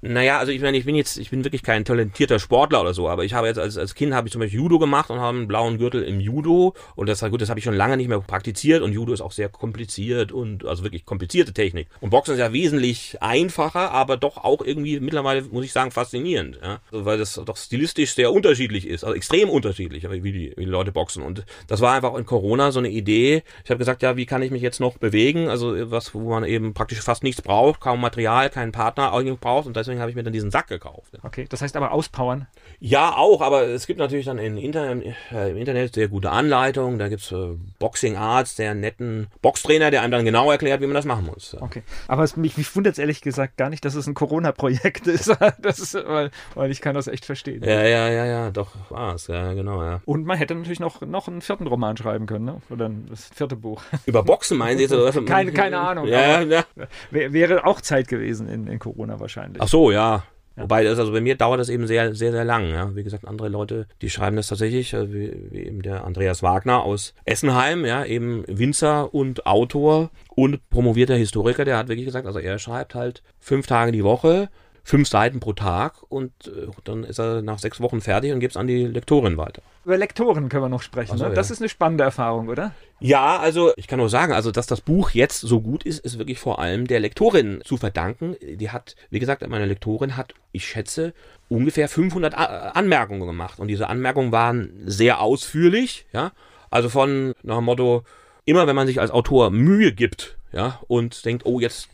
Naja, 0.00 0.38
also 0.38 0.52
ich 0.52 0.62
meine, 0.62 0.76
ich 0.76 0.84
bin 0.84 0.94
jetzt, 0.94 1.18
ich 1.18 1.30
bin 1.30 1.42
wirklich 1.44 1.64
kein 1.64 1.84
talentierter 1.84 2.38
Sportler 2.38 2.82
oder 2.82 2.94
so, 2.94 3.08
aber 3.08 3.24
ich 3.24 3.34
habe 3.34 3.48
jetzt 3.48 3.58
als, 3.58 3.76
als 3.76 3.96
Kind 3.96 4.14
habe 4.14 4.28
ich 4.28 4.32
zum 4.32 4.40
Beispiel 4.40 4.60
Judo 4.60 4.78
gemacht 4.78 5.10
und 5.10 5.18
habe 5.18 5.36
einen 5.36 5.48
blauen 5.48 5.78
Gürtel 5.78 6.04
im 6.04 6.20
Judo 6.20 6.74
und 6.94 7.08
das 7.08 7.20
gut, 7.20 7.42
das 7.42 7.48
habe 7.48 7.58
ich 7.58 7.64
schon 7.64 7.74
lange 7.74 7.96
nicht 7.96 8.06
mehr 8.06 8.20
praktiziert 8.20 8.82
und 8.82 8.92
Judo 8.92 9.12
ist 9.12 9.20
auch 9.20 9.32
sehr 9.32 9.48
kompliziert 9.48 10.30
und 10.30 10.64
also 10.64 10.84
wirklich 10.84 11.04
komplizierte 11.04 11.52
Technik. 11.52 11.88
Und 12.00 12.10
Boxen 12.10 12.34
ist 12.34 12.40
ja 12.40 12.52
wesentlich 12.52 13.20
einfacher, 13.20 13.90
aber 13.90 14.16
doch 14.16 14.36
auch 14.36 14.62
irgendwie 14.64 15.00
mittlerweile, 15.00 15.42
muss 15.42 15.64
ich 15.64 15.72
sagen, 15.72 15.90
faszinierend, 15.90 16.60
ja? 16.62 16.78
Also, 16.92 17.04
weil 17.04 17.18
das 17.18 17.40
doch 17.44 17.56
stilistisch 17.56 18.14
sehr 18.14 18.32
unterschiedlich 18.32 18.86
ist, 18.86 19.02
also 19.02 19.16
extrem 19.16 19.50
unterschiedlich, 19.50 20.08
wie 20.08 20.32
die, 20.32 20.52
wie 20.56 20.64
die 20.64 20.70
Leute 20.70 20.92
boxen 20.92 21.24
und 21.24 21.44
das 21.66 21.80
war 21.80 21.96
einfach 21.96 22.14
in 22.14 22.24
Corona 22.24 22.70
so 22.70 22.78
eine 22.78 22.88
Idee. 22.88 23.42
Ich 23.64 23.70
habe 23.70 23.78
gesagt, 23.78 24.02
ja, 24.02 24.16
wie 24.16 24.26
kann 24.26 24.42
ich 24.42 24.52
mich 24.52 24.62
jetzt 24.62 24.78
noch 24.78 24.96
bewegen, 24.98 25.48
also 25.48 25.90
was, 25.90 26.14
wo 26.14 26.30
man 26.30 26.44
eben 26.44 26.72
praktisch 26.72 27.00
fast 27.00 27.24
nichts 27.24 27.42
braucht, 27.42 27.80
kaum 27.80 28.00
Material, 28.00 28.48
keinen 28.48 28.70
Partner 28.70 29.10
braucht 29.40 29.66
und 29.66 29.76
das 29.76 29.87
deswegen 29.88 30.00
habe 30.00 30.10
ich 30.10 30.16
mir 30.16 30.22
dann 30.22 30.32
diesen 30.32 30.50
Sack 30.50 30.68
gekauft. 30.68 31.18
Okay, 31.22 31.46
das 31.48 31.62
heißt 31.62 31.76
aber 31.76 31.92
auspowern? 31.92 32.46
Ja, 32.78 33.16
auch, 33.16 33.40
aber 33.40 33.66
es 33.66 33.86
gibt 33.86 33.98
natürlich 33.98 34.26
dann 34.26 34.38
in 34.38 34.56
Internet, 34.56 35.14
äh, 35.32 35.50
im 35.50 35.56
Internet 35.56 35.94
sehr 35.94 36.08
gute 36.08 36.30
Anleitungen. 36.30 36.98
Da 36.98 37.08
gibt 37.08 37.22
es 37.22 37.32
äh, 37.32 37.56
Boxing 37.78 38.16
Arts, 38.16 38.56
der 38.56 38.74
netten 38.74 39.28
Boxtrainer, 39.42 39.90
der 39.90 40.02
einem 40.02 40.12
dann 40.12 40.24
genau 40.24 40.50
erklärt, 40.50 40.80
wie 40.80 40.86
man 40.86 40.94
das 40.94 41.04
machen 41.04 41.26
muss. 41.26 41.56
Okay, 41.60 41.82
aber 42.06 42.22
es, 42.22 42.36
mich, 42.36 42.56
mich 42.56 42.74
wundert 42.76 42.92
es 42.92 42.98
ehrlich 42.98 43.20
gesagt 43.20 43.56
gar 43.56 43.70
nicht, 43.70 43.84
dass 43.84 43.94
es 43.94 44.06
ein 44.06 44.14
Corona-Projekt 44.14 45.06
ist. 45.06 45.34
das 45.60 45.78
ist 45.78 45.94
weil, 45.94 46.30
weil 46.54 46.70
ich 46.70 46.80
kann 46.80 46.94
das 46.94 47.08
echt 47.08 47.24
verstehen. 47.24 47.62
Ja, 47.64 47.82
ja, 47.82 48.08
ja, 48.08 48.24
ja, 48.26 48.50
doch, 48.50 48.70
war 48.90 49.14
es, 49.14 49.26
ja, 49.26 49.54
genau, 49.54 49.82
ja. 49.82 50.00
Und 50.04 50.24
man 50.24 50.36
hätte 50.38 50.54
natürlich 50.54 50.80
noch, 50.80 51.00
noch 51.00 51.28
einen 51.28 51.40
vierten 51.40 51.66
Roman 51.66 51.96
schreiben 51.96 52.26
können, 52.26 52.44
ne? 52.44 52.60
oder 52.70 52.90
das 53.08 53.30
vierte 53.34 53.56
Buch. 53.56 53.82
Über 54.06 54.22
Boxen 54.22 54.58
meinen 54.58 54.76
Sie 54.76 54.84
jetzt? 54.84 54.92
Oder? 54.92 55.12
keine, 55.24 55.52
keine 55.52 55.78
Ahnung. 55.78 56.06
Ja, 56.06 56.42
ja. 56.42 56.64
Wäre 57.10 57.64
auch 57.64 57.80
Zeit 57.80 58.08
gewesen 58.08 58.48
in, 58.48 58.66
in 58.66 58.78
Corona 58.78 59.20
wahrscheinlich. 59.20 59.62
Ach 59.62 59.68
so, 59.68 59.77
so, 59.78 59.92
ja. 59.92 60.24
Ja. 60.56 60.64
Wobei, 60.64 60.88
also 60.88 61.12
bei 61.12 61.20
mir 61.20 61.36
dauert 61.36 61.60
das 61.60 61.68
eben 61.68 61.86
sehr, 61.86 62.16
sehr, 62.16 62.32
sehr 62.32 62.44
lang. 62.44 62.70
Ja. 62.70 62.96
Wie 62.96 63.04
gesagt, 63.04 63.28
andere 63.28 63.48
Leute, 63.48 63.86
die 64.02 64.10
schreiben 64.10 64.34
das 64.34 64.48
tatsächlich, 64.48 64.92
äh, 64.92 65.12
wie, 65.12 65.32
wie 65.50 65.66
eben 65.66 65.82
der 65.82 66.04
Andreas 66.04 66.42
Wagner 66.42 66.82
aus 66.82 67.14
Essenheim, 67.24 67.84
ja, 67.84 68.04
eben 68.04 68.42
Winzer 68.48 69.14
und 69.14 69.46
Autor 69.46 70.10
und 70.34 70.68
promovierter 70.68 71.14
Historiker, 71.14 71.64
der 71.64 71.78
hat 71.78 71.86
wirklich 71.86 72.06
gesagt, 72.06 72.26
also 72.26 72.40
er 72.40 72.58
schreibt 72.58 72.96
halt 72.96 73.22
fünf 73.38 73.68
Tage 73.68 73.92
die 73.92 74.02
Woche, 74.02 74.48
fünf 74.88 75.06
Seiten 75.06 75.38
pro 75.38 75.52
Tag 75.52 76.02
und 76.08 76.32
äh, 76.46 76.66
dann 76.84 77.04
ist 77.04 77.20
er 77.20 77.42
nach 77.42 77.58
sechs 77.58 77.78
Wochen 77.78 78.00
fertig 78.00 78.32
und 78.32 78.40
gibt 78.40 78.52
es 78.52 78.56
an 78.56 78.66
die 78.66 78.86
Lektorin 78.86 79.36
weiter. 79.36 79.60
Über 79.84 79.98
Lektoren 79.98 80.48
können 80.48 80.64
wir 80.64 80.70
noch 80.70 80.80
sprechen. 80.80 81.18
So, 81.18 81.28
ne? 81.28 81.34
Das 81.34 81.50
ja. 81.50 81.52
ist 81.52 81.60
eine 81.60 81.68
spannende 81.68 82.04
Erfahrung, 82.04 82.48
oder? 82.48 82.72
Ja, 82.98 83.38
also 83.38 83.72
ich 83.76 83.86
kann 83.86 83.98
nur 83.98 84.08
sagen, 84.08 84.32
also 84.32 84.50
dass 84.50 84.66
das 84.66 84.80
Buch 84.80 85.10
jetzt 85.10 85.40
so 85.40 85.60
gut 85.60 85.84
ist, 85.84 85.98
ist 85.98 86.18
wirklich 86.18 86.38
vor 86.38 86.58
allem 86.58 86.86
der 86.86 87.00
Lektorin 87.00 87.60
zu 87.66 87.76
verdanken. 87.76 88.34
Die 88.40 88.70
hat, 88.70 88.96
wie 89.10 89.18
gesagt, 89.18 89.46
meine 89.46 89.66
Lektorin 89.66 90.16
hat, 90.16 90.32
ich 90.52 90.66
schätze, 90.66 91.12
ungefähr 91.50 91.90
500 91.90 92.34
Anmerkungen 92.34 93.26
gemacht 93.26 93.58
und 93.58 93.68
diese 93.68 93.88
Anmerkungen 93.88 94.32
waren 94.32 94.70
sehr 94.86 95.20
ausführlich, 95.20 96.06
ja. 96.14 96.32
Also 96.70 96.88
von 96.88 97.34
nach 97.42 97.56
dem 97.56 97.64
Motto, 97.64 98.04
immer 98.46 98.66
wenn 98.66 98.76
man 98.76 98.86
sich 98.86 99.00
als 99.00 99.10
Autor 99.10 99.50
Mühe 99.50 99.92
gibt, 99.92 100.38
ja, 100.52 100.80
und 100.88 101.26
denkt, 101.26 101.44
oh, 101.44 101.60
jetzt 101.60 101.90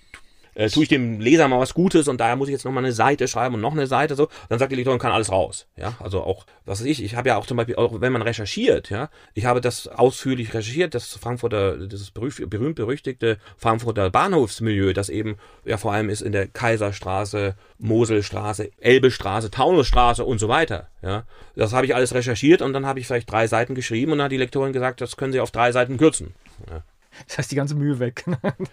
äh, 0.55 0.69
tue 0.69 0.85
ich 0.85 0.89
dem 0.89 1.21
Leser 1.21 1.49
mal 1.49 1.61
was 1.61 1.75
Gutes 1.75 2.09
und 2.09 2.21
daher 2.21 2.37
muss 2.37 2.49
ich 2.49 2.53
jetzt 2.53 2.65
noch 2.65 2.73
mal 2.73 2.81
eine 2.81 2.93
Seite 2.93 3.29
schreiben 3.29 3.55
und 3.55 3.61
noch 3.61 3.73
eine 3.73 3.87
Seite 3.87 4.15
so, 4.15 4.29
dann 4.49 4.59
sagt 4.59 4.73
die 4.73 4.77
Lektorin, 4.77 4.99
kann 4.99 5.13
alles 5.13 5.31
raus. 5.31 5.67
Ja, 5.77 5.95
also 6.01 6.23
auch, 6.23 6.47
was 6.65 6.81
weiß 6.81 6.87
ich, 6.87 7.03
ich 7.03 7.17
habe 7.17 7.29
ja 7.29 7.37
auch 7.37 7.47
zum 7.47 7.57
Beispiel, 7.57 7.77
auch 7.77 8.01
wenn 8.01 8.13
man 8.13 8.23
recherchiert, 8.23 8.91
ja, 8.91 9.11
ich 9.35 9.45
habe 9.45 9.61
das 9.61 9.89
ausführlich 9.89 10.55
recherchiert, 10.55 10.95
das 10.95 11.15
Frankfurter, 11.15 11.87
dieses 11.87 12.11
berühmt-berüchtigte 12.11 13.39
Frankfurter 13.57 14.11
Bahnhofsmilieu, 14.11 14.93
das 14.93 15.09
eben 15.09 15.37
ja 15.65 15.77
vor 15.77 15.93
allem 15.93 16.09
ist 16.09 16.23
in 16.23 16.33
der 16.33 16.47
Kaiserstraße, 16.47 17.55
Moselstraße, 17.79 18.71
Elbestraße, 18.81 19.51
Taunusstraße 19.51 20.25
und 20.25 20.39
so 20.39 20.49
weiter. 20.49 20.89
Ja, 21.03 21.25
das 21.55 21.73
habe 21.73 21.87
ich 21.87 21.95
alles 21.95 22.15
recherchiert 22.15 22.63
und 22.63 22.73
dann 22.73 22.87
habe 22.87 22.99
ich 22.99 23.07
vielleicht 23.07 23.31
drei 23.31 23.47
Seiten 23.47 23.75
geschrieben 23.75 24.13
und 24.13 24.19
dann 24.19 24.27
hat 24.27 24.33
die 24.33 24.39
Lektorin 24.39 24.73
gesagt, 24.73 25.01
das 25.01 25.17
können 25.17 25.33
Sie 25.33 25.41
auf 25.41 25.51
drei 25.51 25.73
Seiten 25.73 25.99
kürzen. 25.99 26.35
Ja. 26.71 26.83
Das 27.27 27.39
heißt, 27.39 27.53
die 27.53 27.57
ganze 27.57 27.75
Mühe 27.75 27.99
weg. 27.99 28.25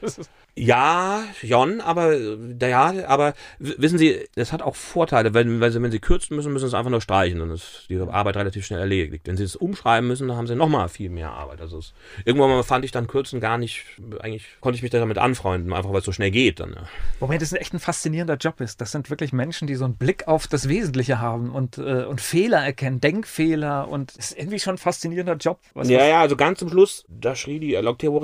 ja, 0.56 1.24
Jon, 1.42 1.82
aber 1.82 2.16
ja, 2.16 2.94
aber 3.08 3.34
wissen 3.60 3.98
Sie, 3.98 4.28
das 4.36 4.52
hat 4.52 4.62
auch 4.62 4.76
Vorteile, 4.76 5.34
wenn, 5.34 5.60
wenn, 5.62 5.72
Sie, 5.72 5.82
wenn 5.82 5.92
Sie 5.92 6.00
kürzen 6.00 6.36
müssen, 6.36 6.52
müssen 6.52 6.66
Sie 6.66 6.70
es 6.70 6.74
einfach 6.74 6.92
nur 6.92 7.02
streichen, 7.02 7.39
dann 7.39 7.52
ist 7.52 7.86
die 7.89 8.00
Arbeit 8.00 8.38
relativ 8.38 8.66
schnell 8.66 8.80
erledigt. 8.80 9.28
Wenn 9.28 9.38
Sie 9.38 9.44
es 9.44 9.56
umschreiben 9.56 10.08
müssen, 10.08 10.28
dann 10.28 10.38
haben 10.38 10.48
Sie 10.48 10.56
nochmal 10.56 10.89
viel 10.89 11.10
mehr 11.10 11.32
Arbeit. 11.32 11.62
Also 11.62 11.78
es, 11.78 11.94
irgendwann 12.26 12.50
mal 12.50 12.64
fand 12.64 12.86
ich 12.86 12.92
dann 12.92 13.08
Kürzen 13.08 13.39
gar 13.39 13.58
nicht, 13.58 13.86
eigentlich 14.20 14.46
konnte 14.60 14.76
ich 14.76 14.84
mich 14.84 14.92
damit 14.92 15.18
anfreunden, 15.18 15.74
einfach 15.74 15.92
weil 15.92 16.00
es 16.00 16.06
so 16.06 16.12
schnell 16.12 16.32
geht 16.32 16.60
dann. 16.60 16.74
Ja. 16.74 16.84
Wobei 17.20 17.38
das 17.38 17.54
ein 17.54 17.58
echt 17.58 17.74
ein 17.74 17.80
faszinierender 17.80 18.36
Job 18.36 18.62
ist. 18.62 18.82
Das 18.82 18.92
sind 18.92 19.10
wirklich 19.10 19.34
Menschen, 19.34 19.68
die 19.68 19.76
so 19.76 19.86
einen 19.86 19.96
Blick 19.96 20.28
auf 20.28 20.48
das 20.48 20.68
Wesentliche 20.68 21.20
haben 21.20 21.52
und, 21.52 21.78
äh, 21.78 22.06
und 22.06 22.22
Fehler 22.22 22.60
erkennen, 22.60 23.00
Denkfehler 23.02 23.88
und 23.88 24.12
es 24.12 24.32
ist 24.32 24.38
irgendwie 24.38 24.60
schon 24.60 24.76
ein 24.76 24.78
faszinierender 24.78 25.36
Job. 25.36 25.60
Was, 25.74 25.89
ja, 25.89 26.00
was 26.00 26.08
ja, 26.08 26.22
also 26.22 26.36
ganz 26.36 26.60
zum 26.60 26.70
Schluss, 26.70 27.06
da 27.08 27.36
schrie 27.36 27.60
die 27.60 27.74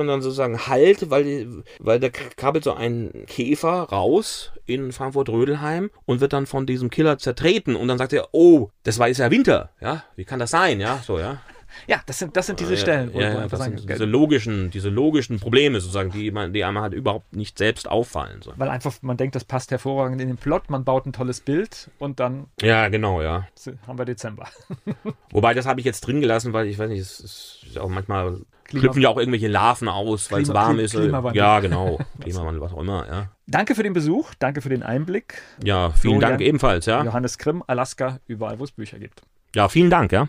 Lokterorin 0.08 0.22
dann 0.22 0.22
sozusagen 0.22 0.68
Halt, 0.68 1.10
weil, 1.10 1.64
weil 1.80 2.00
da 2.00 2.10
krabbelt 2.10 2.64
so 2.64 2.74
ein 2.74 3.26
Käfer 3.28 3.84
raus 3.84 4.52
in 4.66 4.92
Frankfurt-Rödelheim 4.92 5.90
und 6.06 6.22
wird 6.22 6.34
dann 6.34 6.46
von 6.46 6.66
diesem 6.66 6.90
Killer 6.90 7.18
zertreten 7.18 7.76
und 7.76 7.88
dann 7.88 7.98
sagt 7.98 8.14
er, 8.14 8.30
oh, 8.32 8.70
das 8.84 9.00
war 9.00 9.08
jetzt 9.08 9.20
ja 9.20 9.32
Winter, 9.32 9.70
ja, 9.80 10.04
wie 10.16 10.26
kann 10.26 10.40
das 10.40 10.52
sein, 10.52 10.80
ja, 10.80 11.02
so, 11.06 11.20
ja. 11.20 11.40
Ja, 11.86 12.02
das 12.08 12.18
sind, 12.18 12.36
das 12.36 12.48
sind 12.48 12.60
diese 12.60 12.76
Stellen, 12.76 13.14
wo 13.14 13.20
ja, 13.20 13.34
ja, 13.34 13.40
einfach 13.40 13.58
sagen, 13.58 13.76
diese 13.76 14.06
logischen, 14.06 14.72
diese 14.72 14.90
logischen 14.90 15.40
Probleme 15.40 15.80
sozusagen, 15.80 16.12
die 16.12 16.32
man, 16.32 16.52
die 16.52 16.64
einem 16.64 16.80
halt 16.80 16.94
überhaupt 16.94 17.36
nicht 17.36 17.58
selbst 17.58 17.88
auffallen. 17.88 18.42
So. 18.42 18.54
Weil 18.56 18.70
einfach 18.70 18.96
man 19.02 19.18
denkt, 19.18 19.36
das 19.36 19.44
passt 19.44 19.70
hervorragend 19.70 20.20
in 20.22 20.28
den 20.28 20.38
Plot, 20.38 20.70
man 20.70 20.86
baut 20.86 21.06
ein 21.06 21.14
tolles 21.14 21.42
Bild 21.42 21.92
und 22.00 22.20
dann. 22.20 22.46
Ja, 22.62 22.88
genau, 22.88 23.22
ja. 23.22 23.48
Haben 23.86 24.00
wir 24.00 24.06
Dezember. 24.06 24.48
Wobei 25.32 25.54
das 25.54 25.68
habe 25.68 25.80
ich 25.80 25.86
jetzt 25.86 26.02
drin 26.02 26.22
gelassen, 26.22 26.54
weil 26.54 26.68
ich 26.68 26.80
weiß 26.80 26.90
nicht, 26.90 27.02
es 27.02 27.20
ist 27.20 27.78
auch 27.78 27.90
manchmal 27.90 28.40
Klima 28.68 28.82
Klüpfen 28.82 29.02
ja 29.02 29.10
auch 29.10 29.18
irgendwelche 29.18 29.48
Larven 29.48 29.88
aus, 29.88 30.32
weil 30.32 30.42
es 30.42 30.54
warm 30.54 30.80
ist. 30.80 30.94
Ja, 31.34 31.60
genau. 31.60 32.00
Klimawandel, 32.22 32.62
was 32.62 32.74
auch 32.74 32.82
immer, 32.82 33.08
ja. 33.08 33.32
Danke 33.48 33.76
für 33.76 33.84
den 33.84 33.94
Besuch, 33.94 34.34
danke 34.40 34.62
für 34.62 34.70
den 34.70 34.84
Einblick. 34.84 35.42
Ja, 35.64 35.92
vielen 35.92 36.16
Florian, 36.16 36.22
Dank 36.22 36.42
ebenfalls, 36.42 36.86
ja. 36.86 37.04
Johannes 37.04 37.38
Grimm, 37.38 37.64
Alaska, 37.66 38.20
überall, 38.28 38.60
wo 38.60 38.66
es 38.66 38.72
Bücher 38.72 39.00
gibt. 39.00 39.22
Ja, 39.56 39.70
vielen 39.70 39.90
Dank, 39.90 40.12
ja. 40.12 40.28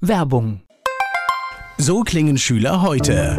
Werbung. 0.00 0.62
So 1.76 2.02
klingen 2.02 2.38
Schüler 2.38 2.80
heute. 2.82 3.36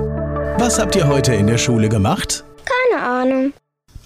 Was 0.58 0.80
habt 0.80 0.96
ihr 0.96 1.08
heute 1.08 1.34
in 1.34 1.48
der 1.48 1.58
Schule 1.58 1.90
gemacht? 1.90 2.44
Keine 2.66 3.04
Ahnung. 3.04 3.54